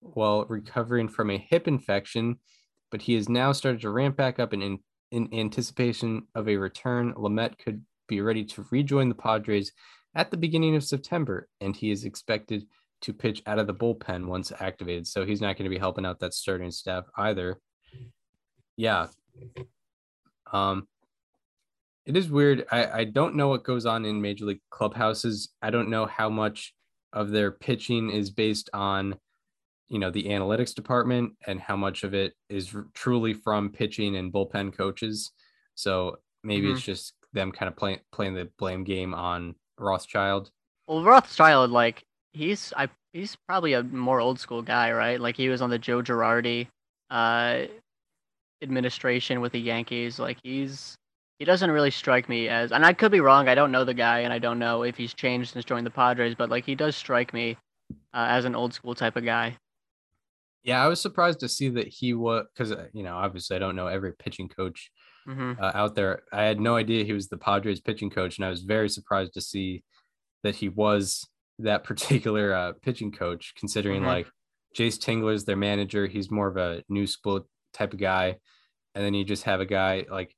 while 0.03 0.45
recovering 0.47 1.09
from 1.09 1.31
a 1.31 1.39
hip 1.39 1.67
infection, 1.67 2.37
but 2.91 3.03
he 3.03 3.15
has 3.15 3.29
now 3.29 3.53
started 3.53 3.81
to 3.81 3.91
ramp 3.91 4.17
back 4.17 4.39
up 4.39 4.53
in, 4.53 4.63
in, 4.63 4.79
in 5.11 5.29
anticipation 5.33 6.27
of 6.35 6.49
a 6.49 6.57
return. 6.57 7.15
Lamet 7.15 7.59
could 7.59 7.83
be 8.09 8.21
ready 8.21 8.45
to 8.45 8.67
rejoin 8.71 9.09
the 9.09 9.15
Padres 9.15 9.73
at 10.15 10.31
the 10.31 10.37
beginning 10.37 10.77
of 10.77 10.85
September, 10.85 11.49
and 11.61 11.75
he 11.75 11.91
is 11.91 12.05
expected 12.05 12.67
to 13.01 13.13
pitch 13.13 13.43
out 13.47 13.59
of 13.59 13.67
the 13.67 13.75
bullpen 13.75 14.27
once 14.27 14.53
activated. 14.61 15.07
So 15.07 15.25
he's 15.25 15.41
not 15.41 15.57
going 15.57 15.65
to 15.65 15.75
be 15.75 15.79
helping 15.79 16.07
out 16.07 16.21
that 16.21 16.35
starting 16.35 16.71
staff 16.71 17.05
either. 17.17 17.59
Yeah. 18.77 19.07
Um, 20.53 20.87
it 22.05 22.17
is 22.17 22.31
weird. 22.31 22.67
I, 22.71 22.87
I 23.01 23.05
don't 23.05 23.37
know 23.37 23.49
what 23.49 23.65
goes 23.65 23.87
on 23.87 24.05
in 24.05 24.21
major 24.21 24.45
league 24.45 24.61
clubhouses. 24.71 25.51
I 25.63 25.71
don't 25.71 25.91
know 25.91 26.07
how 26.07 26.29
much 26.29 26.75
of 27.13 27.31
their 27.31 27.51
pitching 27.51 28.11
is 28.11 28.31
based 28.31 28.71
on, 28.73 29.17
you 29.93 30.01
know, 30.01 30.11
the 30.11 30.25
analytics 30.25 30.75
department 30.75 31.35
and 31.47 31.61
how 31.61 31.77
much 31.77 32.03
of 32.03 32.15
it 32.15 32.35
is 32.49 32.75
r- 32.75 32.87
truly 32.95 33.35
from 33.35 33.71
pitching 33.71 34.17
and 34.17 34.33
bullpen 34.33 34.77
coaches. 34.77 35.33
So 35.77 36.19
maybe 36.43 36.69
Mhm. 36.69 36.73
it's 36.73 36.83
just 36.83 37.15
them 37.35 37.53
kind 37.53 37.69
of 37.69 37.77
playing 37.77 38.01
playing 38.13 38.35
the 38.35 38.51
blame 38.59 38.85
game 38.85 39.15
on 39.15 39.55
Rothschild. 39.79 40.51
Well, 40.89 41.05
Rothschild, 41.05 41.71
like 41.71 42.03
he's 42.33 42.73
I 42.77 42.89
he's 43.13 43.37
probably 43.49 43.75
a 43.75 43.83
more 43.83 44.21
old 44.21 44.41
school 44.41 44.63
guy, 44.63 44.93
right? 44.93 45.21
Like 45.21 45.37
he 45.37 45.49
was 45.51 45.63
on 45.63 45.71
the 45.71 45.79
Joe 45.79 46.03
Girardi 46.03 46.69
uh 47.11 47.67
administration 48.63 49.41
with 49.41 49.53
the 49.53 49.61
Yankees. 49.61 50.19
Like 50.19 50.39
he's 50.43 50.97
he 51.39 51.45
doesn't 51.45 51.71
really 51.71 51.91
strike 51.91 52.29
me 52.29 52.49
as 52.49 52.73
and 52.73 52.87
I 52.87 52.93
could 52.93 53.13
be 53.13 53.21
wrong, 53.21 53.49
I 53.49 53.55
don't 53.55 53.73
know 53.73 53.85
the 53.85 53.95
guy 53.95 54.21
and 54.21 54.33
I 54.33 54.39
don't 54.39 54.59
know 54.59 54.85
if 54.85 54.97
he's 54.97 55.15
changed 55.15 55.53
since 55.53 55.65
joining 55.65 55.85
the 55.85 55.91
Padres, 55.91 56.35
but 56.37 56.51
like 56.51 56.65
he 56.65 56.75
does 56.75 56.97
strike 56.97 57.35
me 57.35 57.57
uh, 58.15 58.27
as 58.31 58.45
an 58.47 58.55
old 58.55 58.75
school 58.75 58.95
type 58.95 59.17
of 59.17 59.25
guy. 59.25 59.57
Yeah, 60.65 60.83
I 60.85 60.89
was 60.89 61.01
surprised 61.01 61.41
to 61.41 61.49
see 61.49 61.69
that 61.71 61.89
he 61.89 62.15
was 62.15 62.47
because 62.55 62.73
you 62.93 63.03
know 63.03 63.17
obviously 63.17 63.57
I 63.57 63.59
don't 63.59 63.77
know 63.77 63.89
every 63.89 64.13
pitching 64.15 64.49
coach 64.49 64.91
hmm 65.27 65.53
uh, 65.59 65.73
out 65.75 65.95
there. 65.95 66.23
I 66.33 66.45
had 66.45 66.61
no 66.61 66.77
idea 66.77 67.05
he 67.05 67.13
was 67.13 67.29
the 67.29 67.39
Padres 67.39 67.81
pitching 67.81 68.11
coach, 68.11 68.39
and 68.39 68.45
I 68.47 68.51
was 68.51 68.63
very 68.63 68.89
surprised 68.89 69.35
to 69.35 69.41
see 69.41 69.85
that 70.45 70.57
he 70.57 70.69
was 70.71 71.29
that 71.61 71.85
particular 71.91 72.55
uh, 72.55 72.73
pitching 72.83 73.13
coach. 73.13 73.55
Considering 73.59 74.03
Mhm. 74.03 74.07
like 74.07 74.31
Jayce 74.77 74.99
Tingler 74.99 75.35
is 75.35 75.45
their 75.47 75.57
manager, 75.57 76.07
he's 76.07 76.31
more 76.31 76.49
of 76.49 76.57
a 76.59 76.85
new 76.89 77.07
school 77.07 77.49
type 77.75 77.93
of 77.95 78.01
guy, 78.01 78.39
and 78.95 79.05
then 79.05 79.15
you 79.15 79.25
just 79.25 79.45
have 79.45 79.61
a 79.61 79.67
guy 79.67 80.07
like 80.11 80.35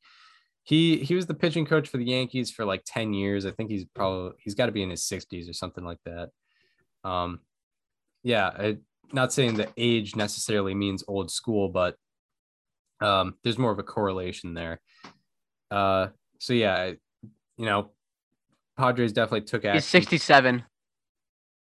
he 0.65 0.99
he 1.05 1.15
was 1.15 1.27
the 1.27 1.35
pitching 1.35 1.67
coach 1.67 1.89
for 1.89 1.99
the 1.99 2.07
Yankees 2.07 2.51
for 2.51 2.65
like 2.65 2.83
ten 2.87 3.15
years. 3.15 3.47
I 3.47 3.53
think 3.53 3.71
he's 3.71 3.87
probably 3.95 4.33
he's 4.41 4.55
got 4.57 4.67
to 4.67 4.73
be 4.73 4.83
in 4.83 4.91
his 4.91 5.07
sixties 5.07 5.49
or 5.49 5.55
something 5.55 5.85
like 5.85 6.01
that. 6.07 6.31
Um, 7.05 7.43
yeah, 8.23 8.49
I, 8.49 8.79
not 9.13 9.33
saying 9.33 9.55
that 9.57 9.73
age 9.77 10.17
necessarily 10.17 10.75
means 10.75 11.05
old 11.09 11.31
school, 11.31 11.69
but 11.69 11.97
um, 13.01 13.35
there's 13.45 13.59
more 13.59 13.71
of 13.71 13.79
a 13.79 13.83
correlation 13.83 14.55
there. 14.55 14.81
Uh, 15.71 16.09
so 16.39 16.53
yeah, 16.53 16.93
you 17.57 17.67
know, 17.67 17.91
Padres 18.77 19.13
definitely 19.13 19.43
took 19.43 19.65
action. 19.65 19.77
He's 19.77 19.85
67. 19.87 20.65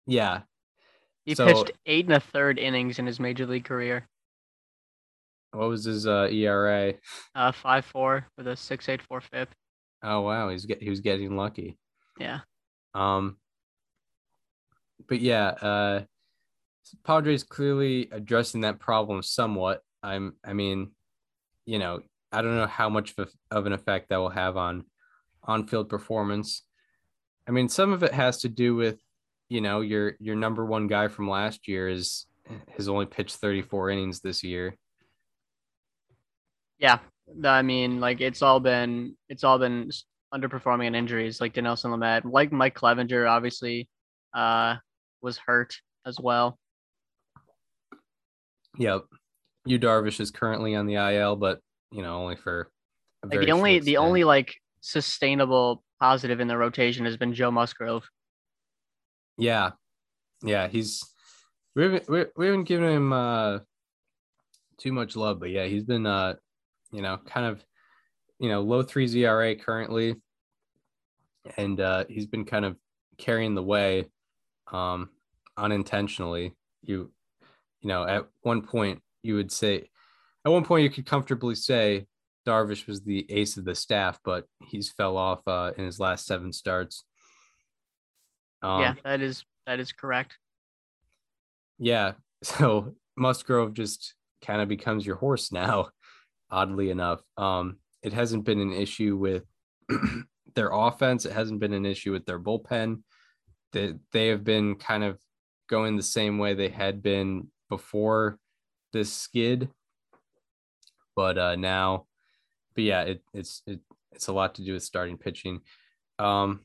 Yeah, 0.06 0.42
He 1.24 1.34
So- 1.34 1.46
pitched 1.46 1.72
eight 1.86 2.04
and 2.06 2.14
a 2.14 2.20
third 2.20 2.58
innings 2.58 2.98
in 2.98 3.06
his 3.06 3.18
major 3.20 3.46
league 3.46 3.64
career. 3.64 4.08
what 5.52 5.68
was 5.68 5.84
his 5.84 6.06
uh, 6.06 6.28
ERA? 6.30 6.94
Uh, 7.34 7.52
five 7.52 7.84
four 7.84 8.26
with 8.36 8.46
a 8.48 8.56
six 8.56 8.88
eight 8.88 9.00
four 9.02 9.20
FIP. 9.20 9.54
Oh 10.02 10.20
wow, 10.22 10.48
he's 10.50 10.66
get 10.66 10.82
he 10.82 10.90
was 10.90 11.00
getting 11.00 11.36
lucky. 11.36 11.78
Yeah. 12.18 12.40
Um, 12.94 13.36
but 15.08 15.20
yeah, 15.20 15.46
uh, 15.48 16.04
Padres 17.04 17.44
clearly 17.44 18.08
addressing 18.12 18.62
that 18.62 18.78
problem 18.78 19.22
somewhat. 19.22 19.82
I'm, 20.02 20.34
I 20.44 20.52
mean, 20.52 20.92
you 21.66 21.78
know, 21.78 22.00
I 22.30 22.42
don't 22.42 22.56
know 22.56 22.66
how 22.66 22.88
much 22.88 23.14
of, 23.16 23.28
a, 23.28 23.56
of 23.56 23.66
an 23.66 23.72
effect 23.72 24.08
that 24.08 24.16
will 24.16 24.30
have 24.30 24.56
on 24.56 24.84
on-field 25.42 25.88
performance. 25.88 26.62
I 27.46 27.52
mean, 27.52 27.68
some 27.68 27.92
of 27.92 28.02
it 28.02 28.12
has 28.12 28.38
to 28.38 28.48
do 28.48 28.74
with, 28.74 28.98
you 29.48 29.60
know, 29.60 29.80
your 29.82 30.14
your 30.18 30.34
number 30.34 30.64
one 30.64 30.86
guy 30.86 31.08
from 31.08 31.28
last 31.28 31.68
year 31.68 31.88
is 31.88 32.26
has 32.76 32.88
only 32.88 33.06
pitched 33.06 33.36
34 33.36 33.90
innings 33.90 34.20
this 34.20 34.42
year. 34.42 34.76
Yeah, 36.78 36.98
I 37.44 37.62
mean, 37.62 38.00
like 38.00 38.20
it's 38.20 38.42
all 38.42 38.60
been 38.60 39.16
it's 39.28 39.44
all 39.44 39.58
been 39.58 39.90
underperforming 40.34 40.86
in 40.86 40.94
injuries, 40.94 41.40
like 41.40 41.54
Dinelson 41.54 41.90
Lamet, 41.96 42.30
like 42.30 42.52
Mike 42.52 42.74
Clevinger, 42.74 43.30
obviously, 43.30 43.88
uh, 44.34 44.76
was 45.22 45.38
hurt 45.38 45.76
as 46.04 46.18
well. 46.18 46.58
Yep, 48.78 49.04
Yu 49.66 49.78
Darvish 49.78 50.20
is 50.20 50.30
currently 50.30 50.74
on 50.74 50.86
the 50.86 50.94
IL, 50.94 51.36
but 51.36 51.60
you 51.90 52.02
know 52.02 52.16
only 52.16 52.36
for 52.36 52.70
like 53.24 53.40
the 53.40 53.52
only 53.52 53.78
the 53.78 53.96
only 53.96 54.24
like 54.24 54.54
sustainable 54.80 55.82
positive 56.00 56.40
in 56.40 56.48
the 56.48 56.56
rotation 56.56 57.04
has 57.04 57.16
been 57.16 57.32
Joe 57.32 57.50
Musgrove. 57.50 58.08
Yeah, 59.38 59.72
yeah, 60.42 60.68
he's 60.68 61.02
we 61.74 61.84
haven't 61.84 62.08
we, 62.08 62.24
we 62.36 62.46
haven't 62.46 62.64
given 62.64 62.88
him 62.88 63.12
uh 63.12 63.58
too 64.78 64.92
much 64.92 65.16
love, 65.16 65.40
but 65.40 65.50
yeah, 65.50 65.64
he's 65.66 65.84
been 65.84 66.06
uh 66.06 66.34
you 66.92 67.02
know 67.02 67.18
kind 67.24 67.46
of 67.46 67.64
you 68.38 68.48
know 68.48 68.60
low 68.60 68.82
three 68.82 69.06
ZRA 69.06 69.60
currently, 69.60 70.16
and 71.56 71.80
uh 71.80 72.04
he's 72.08 72.26
been 72.26 72.44
kind 72.44 72.64
of 72.64 72.76
carrying 73.18 73.54
the 73.54 73.62
way 73.62 74.06
um 74.72 75.08
unintentionally. 75.56 76.54
You 76.82 77.10
you 77.84 77.88
know 77.88 78.04
at 78.04 78.24
one 78.40 78.62
point 78.62 79.00
you 79.22 79.36
would 79.36 79.52
say 79.52 79.88
at 80.44 80.50
one 80.50 80.64
point 80.64 80.82
you 80.82 80.90
could 80.90 81.06
comfortably 81.06 81.54
say 81.54 82.06
Darvish 82.46 82.86
was 82.86 83.02
the 83.02 83.26
ace 83.30 83.56
of 83.56 83.64
the 83.64 83.74
staff, 83.74 84.18
but 84.24 84.44
he's 84.66 84.90
fell 84.90 85.16
off 85.16 85.46
uh, 85.46 85.72
in 85.76 85.84
his 85.84 85.98
last 85.98 86.26
seven 86.26 86.52
starts. 86.52 87.04
Um, 88.62 88.80
yeah, 88.80 88.94
that 89.04 89.20
is 89.20 89.44
that 89.66 89.80
is 89.80 89.92
correct. 89.92 90.38
Yeah, 91.78 92.12
so 92.42 92.94
Musgrove 93.16 93.74
just 93.74 94.14
kind 94.44 94.60
of 94.60 94.68
becomes 94.68 95.06
your 95.06 95.16
horse 95.16 95.52
now. 95.52 95.88
Oddly 96.50 96.90
enough, 96.90 97.20
um, 97.36 97.78
it 98.02 98.12
hasn't 98.12 98.44
been 98.44 98.60
an 98.60 98.72
issue 98.72 99.16
with 99.16 99.44
their 100.54 100.70
offense. 100.72 101.24
It 101.24 101.32
hasn't 101.32 101.60
been 101.60 101.72
an 101.72 101.86
issue 101.86 102.12
with 102.12 102.26
their 102.26 102.38
bullpen. 102.38 103.02
They 103.72 103.94
they 104.12 104.28
have 104.28 104.44
been 104.44 104.76
kind 104.76 105.02
of 105.02 105.18
going 105.68 105.96
the 105.96 106.02
same 106.02 106.38
way 106.38 106.54
they 106.54 106.68
had 106.68 107.02
been 107.02 107.48
before 107.76 108.38
this 108.92 109.12
skid, 109.12 109.68
but 111.16 111.38
uh, 111.38 111.56
now 111.56 112.06
but 112.74 112.84
yeah, 112.84 113.02
it, 113.02 113.22
it's 113.32 113.62
it, 113.66 113.80
it's 114.12 114.28
a 114.28 114.32
lot 114.32 114.56
to 114.56 114.64
do 114.64 114.72
with 114.74 114.82
starting 114.82 115.16
pitching. 115.16 115.60
Um, 116.18 116.60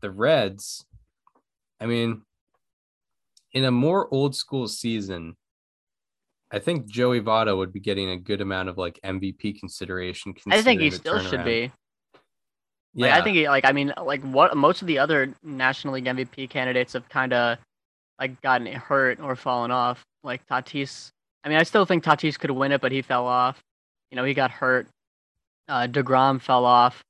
the 0.00 0.10
Reds, 0.10 0.84
I 1.80 1.86
mean, 1.86 2.22
in 3.52 3.64
a 3.64 3.70
more 3.70 4.12
old 4.12 4.34
school 4.34 4.68
season, 4.68 5.36
I 6.50 6.58
think 6.58 6.86
Joey 6.86 7.20
Votto 7.20 7.56
would 7.56 7.72
be 7.72 7.80
getting 7.80 8.10
a 8.10 8.16
good 8.16 8.40
amount 8.40 8.68
of 8.68 8.78
like 8.78 8.98
MVP 9.04 9.58
consideration. 9.58 10.34
I 10.50 10.62
think 10.62 10.80
he 10.80 10.90
still 10.90 11.18
turnaround. 11.18 11.30
should 11.30 11.44
be. 11.44 11.72
Yeah, 12.96 13.06
like, 13.08 13.20
I 13.20 13.24
think 13.24 13.36
he 13.36 13.48
like 13.48 13.64
I 13.64 13.72
mean 13.72 13.92
like 14.02 14.22
what 14.22 14.56
most 14.56 14.82
of 14.82 14.88
the 14.88 14.98
other 14.98 15.34
National 15.42 15.94
League 15.94 16.04
MVP 16.04 16.48
candidates 16.50 16.92
have 16.92 17.08
kind 17.08 17.32
of 17.32 17.58
like 18.18 18.40
gotten 18.42 18.66
hurt 18.66 19.20
or 19.20 19.36
fallen 19.36 19.70
off. 19.70 20.04
Like 20.22 20.46
Tatis, 20.46 21.10
I 21.42 21.48
mean 21.48 21.58
I 21.58 21.62
still 21.62 21.84
think 21.84 22.04
Tatis 22.04 22.38
could 22.38 22.50
win 22.50 22.72
it, 22.72 22.80
but 22.80 22.92
he 22.92 23.02
fell 23.02 23.26
off. 23.26 23.62
You 24.10 24.16
know 24.16 24.24
he 24.24 24.34
got 24.34 24.50
hurt. 24.50 24.86
Uh, 25.68 25.86
Degrom 25.86 26.40
fell 26.40 26.64
off. 26.64 27.02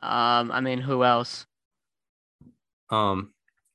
Um, 0.00 0.52
I 0.52 0.60
mean, 0.60 0.80
who 0.80 1.02
else? 1.02 1.46
Um, 2.90 3.32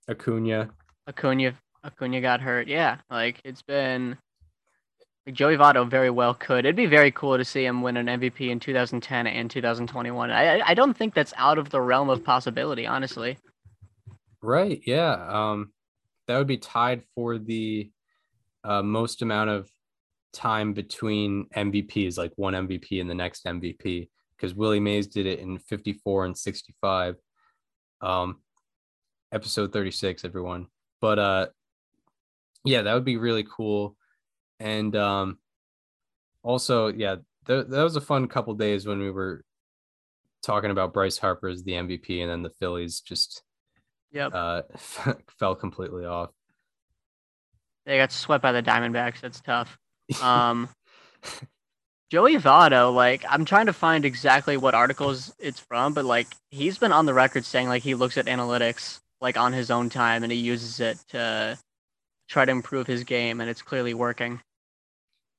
Acuna. 0.08 0.70
Acuna. 1.08 1.54
Acuna 1.84 2.22
got 2.22 2.40
hurt. 2.40 2.68
Yeah, 2.68 2.98
like 3.10 3.42
it's 3.44 3.62
been. 3.62 4.18
Like 5.26 5.36
Joey 5.36 5.58
Votto 5.58 5.90
very 5.90 6.10
well 6.10 6.34
could. 6.34 6.66
It'd 6.66 6.76
be 6.76 6.86
very 6.86 7.12
cool 7.12 7.38
to 7.38 7.44
see 7.44 7.66
him 7.66 7.82
win 7.82 7.98
an 7.98 8.08
MVP 8.08 8.50
in 8.50 8.60
2010 8.60 9.28
and 9.28 9.50
2021. 9.52 10.32
I 10.32 10.62
I 10.62 10.74
don't 10.74 10.96
think 10.96 11.14
that's 11.14 11.34
out 11.36 11.58
of 11.58 11.70
the 11.72 11.82
realm 11.82 12.10
of 12.10 12.24
possibility, 12.24 12.86
honestly. 12.86 13.38
Right. 14.42 14.82
Yeah. 14.86 15.14
Um, 15.28 15.72
that 16.30 16.38
would 16.38 16.48
be 16.48 16.58
tied 16.58 17.02
for 17.16 17.40
the 17.40 17.90
uh, 18.64 18.84
most 18.84 19.24
amount 19.24 19.50
of 19.50 19.68
time 20.32 20.74
between 20.74 21.48
MVPs, 21.56 22.20
like 22.20 22.32
one 22.36 22.54
MVP 22.54 23.02
and 23.02 23.10
the 23.10 23.16
next 23.16 23.46
MVP, 23.46 24.10
because 24.38 24.54
Willie 24.54 24.80
Mays 24.80 25.08
did 25.08 25.26
it 25.26 25.40
in 25.40 25.58
54 25.58 26.26
and 26.26 26.38
65. 26.38 27.16
Um, 28.02 28.42
episode 29.32 29.74
36, 29.74 30.24
everyone. 30.24 30.68
But 31.02 31.18
uh, 31.18 31.48
yeah, 32.64 32.84
that 32.84 32.94
would 32.94 33.06
be 33.06 33.18
really 33.18 33.48
cool. 33.50 33.98
And 34.60 34.96
um, 34.96 35.40
also, 36.44 36.90
yeah, 36.90 37.16
th- 37.48 37.70
that 37.70 37.84
was 37.84 37.96
a 37.96 38.02
fun 38.02 38.28
couple 38.28 38.54
days 38.54 38.86
when 38.86 39.00
we 39.00 39.10
were 39.10 39.44
talking 40.44 40.70
about 40.70 40.94
Bryce 40.94 41.18
Harper 41.18 41.48
as 41.48 41.64
the 41.64 41.72
MVP, 41.72 42.22
and 42.22 42.30
then 42.30 42.44
the 42.44 42.52
Phillies 42.60 43.00
just 43.00 43.42
yep. 44.12 44.32
uh, 44.34 44.64
fell 45.40 45.56
completely 45.56 46.06
off. 46.06 46.32
They 47.86 47.98
got 47.98 48.12
swept 48.12 48.42
by 48.42 48.52
the 48.52 48.64
Diamondbacks. 48.64 49.22
That's 49.22 49.42
tough. 49.42 49.78
Um, 50.24 50.70
Joey 52.10 52.38
Votto, 52.38 52.92
like 52.92 53.24
I'm 53.30 53.46
trying 53.46 53.68
to 53.68 53.74
find 53.74 54.04
exactly 54.04 54.58
what 54.58 54.74
articles 54.74 55.32
it's 55.38 55.60
from, 55.60 55.94
but 55.94 56.04
like 56.04 56.26
he's 56.50 56.80
been 56.80 56.92
on 56.92 57.06
the 57.06 57.14
record 57.14 57.46
saying 57.46 57.68
like 57.68 57.84
he 57.84 57.94
looks 57.94 58.18
at 58.18 58.26
analytics 58.26 59.00
like 59.22 59.38
on 59.38 59.54
his 59.54 59.70
own 59.70 59.90
time 59.90 60.24
and 60.24 60.32
he 60.32 60.40
uses 60.40 60.80
it 60.80 60.98
to 61.10 61.60
try 62.28 62.46
to 62.46 62.52
improve 62.52 62.88
his 62.88 63.04
game, 63.04 63.42
and 63.42 63.50
it's 63.50 63.62
clearly 63.62 63.94
working. 63.94 64.42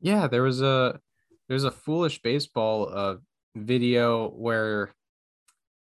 Yeah, 0.00 0.28
there 0.28 0.42
was 0.42 0.62
a 0.62 1.00
there's 1.48 1.64
a 1.64 1.72
foolish 1.72 2.22
baseball 2.22 2.88
uh 2.92 3.16
video 3.56 4.28
where 4.28 4.92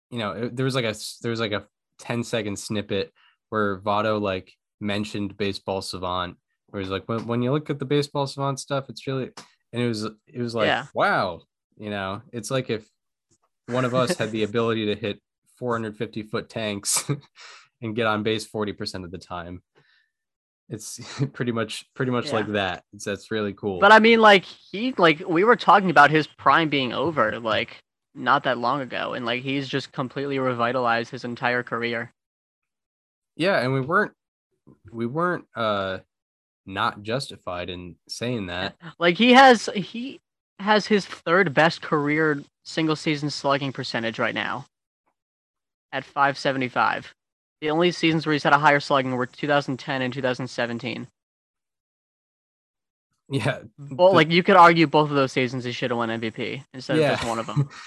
you 0.09 0.17
know 0.17 0.31
it, 0.31 0.55
there 0.55 0.65
was 0.65 0.73
like 0.73 0.85
a 0.85 0.95
there 1.21 1.29
was 1.29 1.39
like 1.39 1.51
a 1.51 1.67
10 2.01 2.23
second 2.23 2.57
snippet 2.57 3.13
where 3.49 3.79
Votto 3.79 4.19
like 4.19 4.51
mentioned 4.79 5.37
baseball 5.37 5.81
savant 5.81 6.37
where 6.67 6.81
he's 6.81 6.91
like, 6.91 7.07
when, 7.07 7.27
when 7.27 7.41
you 7.41 7.51
look 7.51 7.69
at 7.69 7.79
the 7.79 7.85
baseball 7.85 8.27
savant 8.27 8.59
stuff, 8.59 8.89
it's 8.89 9.05
really, 9.05 9.29
and 9.73 9.81
it 9.81 9.87
was, 9.87 10.05
it 10.05 10.41
was 10.41 10.55
like, 10.55 10.67
yeah. 10.67 10.85
wow, 10.93 11.41
you 11.77 11.89
know, 11.89 12.21
it's 12.31 12.49
like 12.49 12.69
if 12.69 12.87
one 13.67 13.85
of 13.85 13.93
us 13.93 14.17
had 14.17 14.31
the 14.31 14.43
ability 14.43 14.85
to 14.87 14.95
hit 14.95 15.19
450 15.57 16.23
foot 16.23 16.49
tanks 16.49 17.09
and 17.81 17.95
get 17.95 18.07
on 18.07 18.23
base 18.23 18.47
40% 18.47 19.03
of 19.03 19.11
the 19.11 19.17
time. 19.17 19.61
It's 20.69 20.99
pretty 21.33 21.51
much, 21.51 21.85
pretty 21.93 22.11
much 22.11 22.27
yeah. 22.27 22.35
like 22.35 22.47
that. 22.53 22.83
It's, 22.93 23.05
that's 23.05 23.31
really 23.31 23.53
cool. 23.53 23.79
But 23.79 23.91
I 23.91 23.99
mean, 23.99 24.21
like 24.21 24.45
he, 24.45 24.93
like 24.97 25.21
we 25.27 25.43
were 25.43 25.57
talking 25.57 25.89
about 25.89 26.09
his 26.09 26.25
prime 26.25 26.69
being 26.69 26.93
over, 26.93 27.39
like 27.39 27.83
not 28.13 28.43
that 28.43 28.57
long 28.57 28.81
ago. 28.81 29.13
And 29.13 29.25
like, 29.25 29.43
he's 29.43 29.67
just 29.67 29.91
completely 29.91 30.39
revitalized 30.39 31.11
his 31.11 31.23
entire 31.23 31.63
career. 31.63 32.11
Yeah. 33.35 33.59
And 33.59 33.73
we 33.73 33.81
weren't, 33.81 34.13
we 34.91 35.05
weren't, 35.05 35.45
uh, 35.55 35.99
not 36.65 37.01
justified 37.03 37.69
in 37.69 37.95
saying 38.07 38.47
that. 38.47 38.75
Like 38.99 39.17
he 39.17 39.33
has 39.33 39.69
he 39.75 40.19
has 40.59 40.85
his 40.85 41.05
third 41.05 41.53
best 41.53 41.81
career 41.81 42.43
single 42.63 42.95
season 42.95 43.29
slugging 43.29 43.73
percentage 43.73 44.19
right 44.19 44.35
now 44.35 44.65
at 45.91 46.05
575. 46.05 47.13
The 47.61 47.69
only 47.69 47.91
seasons 47.91 48.25
where 48.25 48.33
he's 48.33 48.43
had 48.43 48.53
a 48.53 48.59
higher 48.59 48.79
slugging 48.79 49.11
were 49.13 49.25
2010 49.25 50.01
and 50.01 50.13
2017. 50.13 51.07
Yeah. 53.29 53.59
Well, 53.77 54.09
the, 54.09 54.15
like 54.15 54.29
you 54.29 54.43
could 54.43 54.55
argue 54.55 54.87
both 54.87 55.09
of 55.09 55.15
those 55.15 55.31
seasons 55.31 55.63
he 55.63 55.71
should 55.71 55.91
have 55.91 55.97
won 55.97 56.09
MVP 56.09 56.63
instead 56.73 56.97
yeah. 56.97 57.13
of 57.13 57.19
just 57.19 57.29
one 57.29 57.39
of 57.39 57.47
them. 57.47 57.69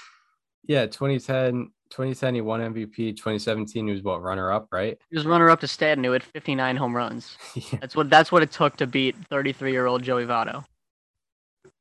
yeah, 0.67 0.85
2010 0.85 1.71
2010 1.91 2.35
he 2.35 2.41
won 2.41 2.59
MVP. 2.61 3.15
2017 3.15 3.87
he 3.87 3.93
was 3.93 4.03
what 4.03 4.21
runner 4.21 4.51
up, 4.51 4.67
right? 4.71 4.97
He 5.09 5.15
was 5.15 5.25
runner 5.25 5.49
up 5.49 5.59
to 5.61 5.67
Stanton 5.67 6.03
who 6.03 6.11
had 6.11 6.23
59 6.23 6.75
home 6.75 6.95
runs. 6.95 7.37
yeah. 7.55 7.79
That's 7.79 7.95
what 7.95 8.09
that's 8.09 8.31
what 8.31 8.43
it 8.43 8.51
took 8.51 8.75
to 8.77 8.87
beat 8.87 9.15
33 9.29 9.71
year 9.71 9.85
old 9.85 10.03
Joey 10.03 10.25
Votto. 10.25 10.65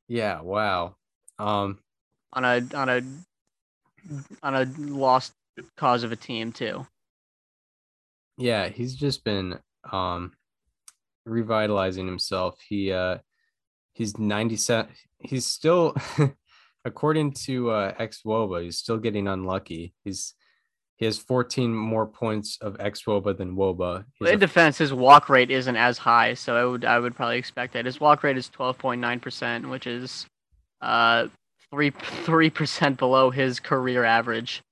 Yeah, 0.08 0.40
wow. 0.40 0.96
Um 1.38 1.78
on 2.32 2.44
a 2.44 2.62
on 2.74 2.88
a 2.88 3.02
on 4.42 4.54
a 4.54 4.64
lost 4.78 5.32
cause 5.76 6.02
of 6.02 6.12
a 6.12 6.16
team 6.16 6.52
too. 6.52 6.86
Yeah, 8.36 8.68
he's 8.68 8.94
just 8.94 9.24
been 9.24 9.58
um 9.90 10.32
revitalizing 11.24 12.06
himself. 12.06 12.58
He 12.68 12.92
uh 12.92 13.18
he's 13.94 14.18
97 14.18 14.90
he's 15.24 15.46
still, 15.46 15.96
according 16.84 17.32
to 17.32 17.70
uh, 17.70 17.94
xwOBA, 17.94 18.64
he's 18.64 18.78
still 18.78 18.98
getting 18.98 19.26
unlucky. 19.28 19.94
He's 20.04 20.34
he 20.96 21.06
has 21.06 21.18
14 21.18 21.74
more 21.74 22.06
points 22.06 22.56
of 22.60 22.74
xwOBA 22.78 23.36
than 23.36 23.56
WOBA. 23.56 24.04
He's 24.20 24.28
In 24.28 24.34
a- 24.36 24.38
defense, 24.38 24.78
his 24.78 24.92
walk 24.92 25.28
rate 25.28 25.50
isn't 25.50 25.76
as 25.76 25.98
high, 25.98 26.34
so 26.34 26.56
I 26.56 26.64
would 26.64 26.84
I 26.84 26.98
would 27.00 27.16
probably 27.16 27.38
expect 27.38 27.72
that. 27.72 27.84
His 27.84 27.98
walk 28.00 28.22
rate 28.22 28.36
is 28.36 28.48
twelve 28.48 28.78
point 28.78 29.00
nine 29.00 29.18
percent, 29.20 29.68
which 29.68 29.86
is 29.86 30.26
uh 30.80 31.26
three 31.70 31.90
three 31.90 32.50
percent 32.50 32.98
below 32.98 33.30
his 33.30 33.58
career 33.60 34.04
average. 34.04 34.62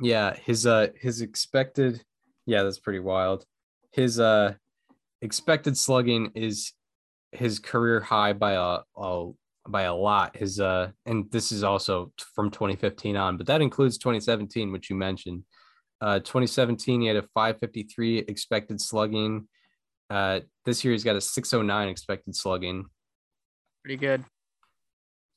yeah, 0.00 0.34
his 0.36 0.66
uh 0.66 0.88
his 1.00 1.20
expected 1.20 2.02
yeah, 2.46 2.62
that's 2.62 2.78
pretty 2.78 3.00
wild. 3.00 3.44
His 3.92 4.18
uh 4.18 4.54
expected 5.20 5.76
slugging 5.76 6.30
is 6.34 6.72
his 7.32 7.58
career 7.58 8.00
high 8.00 8.32
by 8.32 8.52
a, 8.52 8.78
a 8.96 9.30
by 9.70 9.82
a 9.82 9.94
lot. 9.94 10.36
His 10.36 10.60
uh 10.60 10.90
and 11.06 11.30
this 11.30 11.52
is 11.52 11.64
also 11.64 12.12
from 12.34 12.50
2015 12.50 13.16
on, 13.16 13.36
but 13.36 13.46
that 13.46 13.60
includes 13.60 13.98
2017, 13.98 14.72
which 14.72 14.90
you 14.90 14.96
mentioned. 14.96 15.44
Uh 16.00 16.18
2017 16.20 17.00
he 17.00 17.06
had 17.06 17.16
a 17.16 17.22
553 17.34 18.18
expected 18.18 18.80
slugging. 18.80 19.48
Uh 20.10 20.40
this 20.64 20.84
year 20.84 20.92
he's 20.92 21.04
got 21.04 21.16
a 21.16 21.20
609 21.20 21.88
expected 21.88 22.34
slugging. 22.34 22.86
Pretty 23.82 23.96
good. 23.96 24.24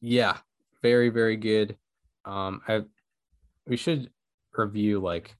Yeah, 0.02 0.38
very 0.82 1.10
very 1.10 1.38
good. 1.38 1.78
Um, 2.26 2.62
I 2.68 2.84
we 3.66 3.78
should 3.78 4.10
review 4.54 5.00
like 5.00 5.36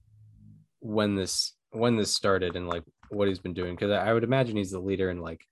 when 0.80 1.14
this 1.14 1.54
when 1.70 1.96
this 1.96 2.12
started 2.12 2.56
and 2.56 2.68
like 2.68 2.84
what 3.10 3.28
he's 3.28 3.38
been 3.38 3.54
doing 3.54 3.74
because 3.74 3.90
I, 3.90 4.08
I 4.08 4.12
would 4.12 4.24
imagine 4.24 4.56
he's 4.56 4.70
the 4.70 4.80
leader 4.80 5.10
in 5.10 5.20
like 5.20 5.44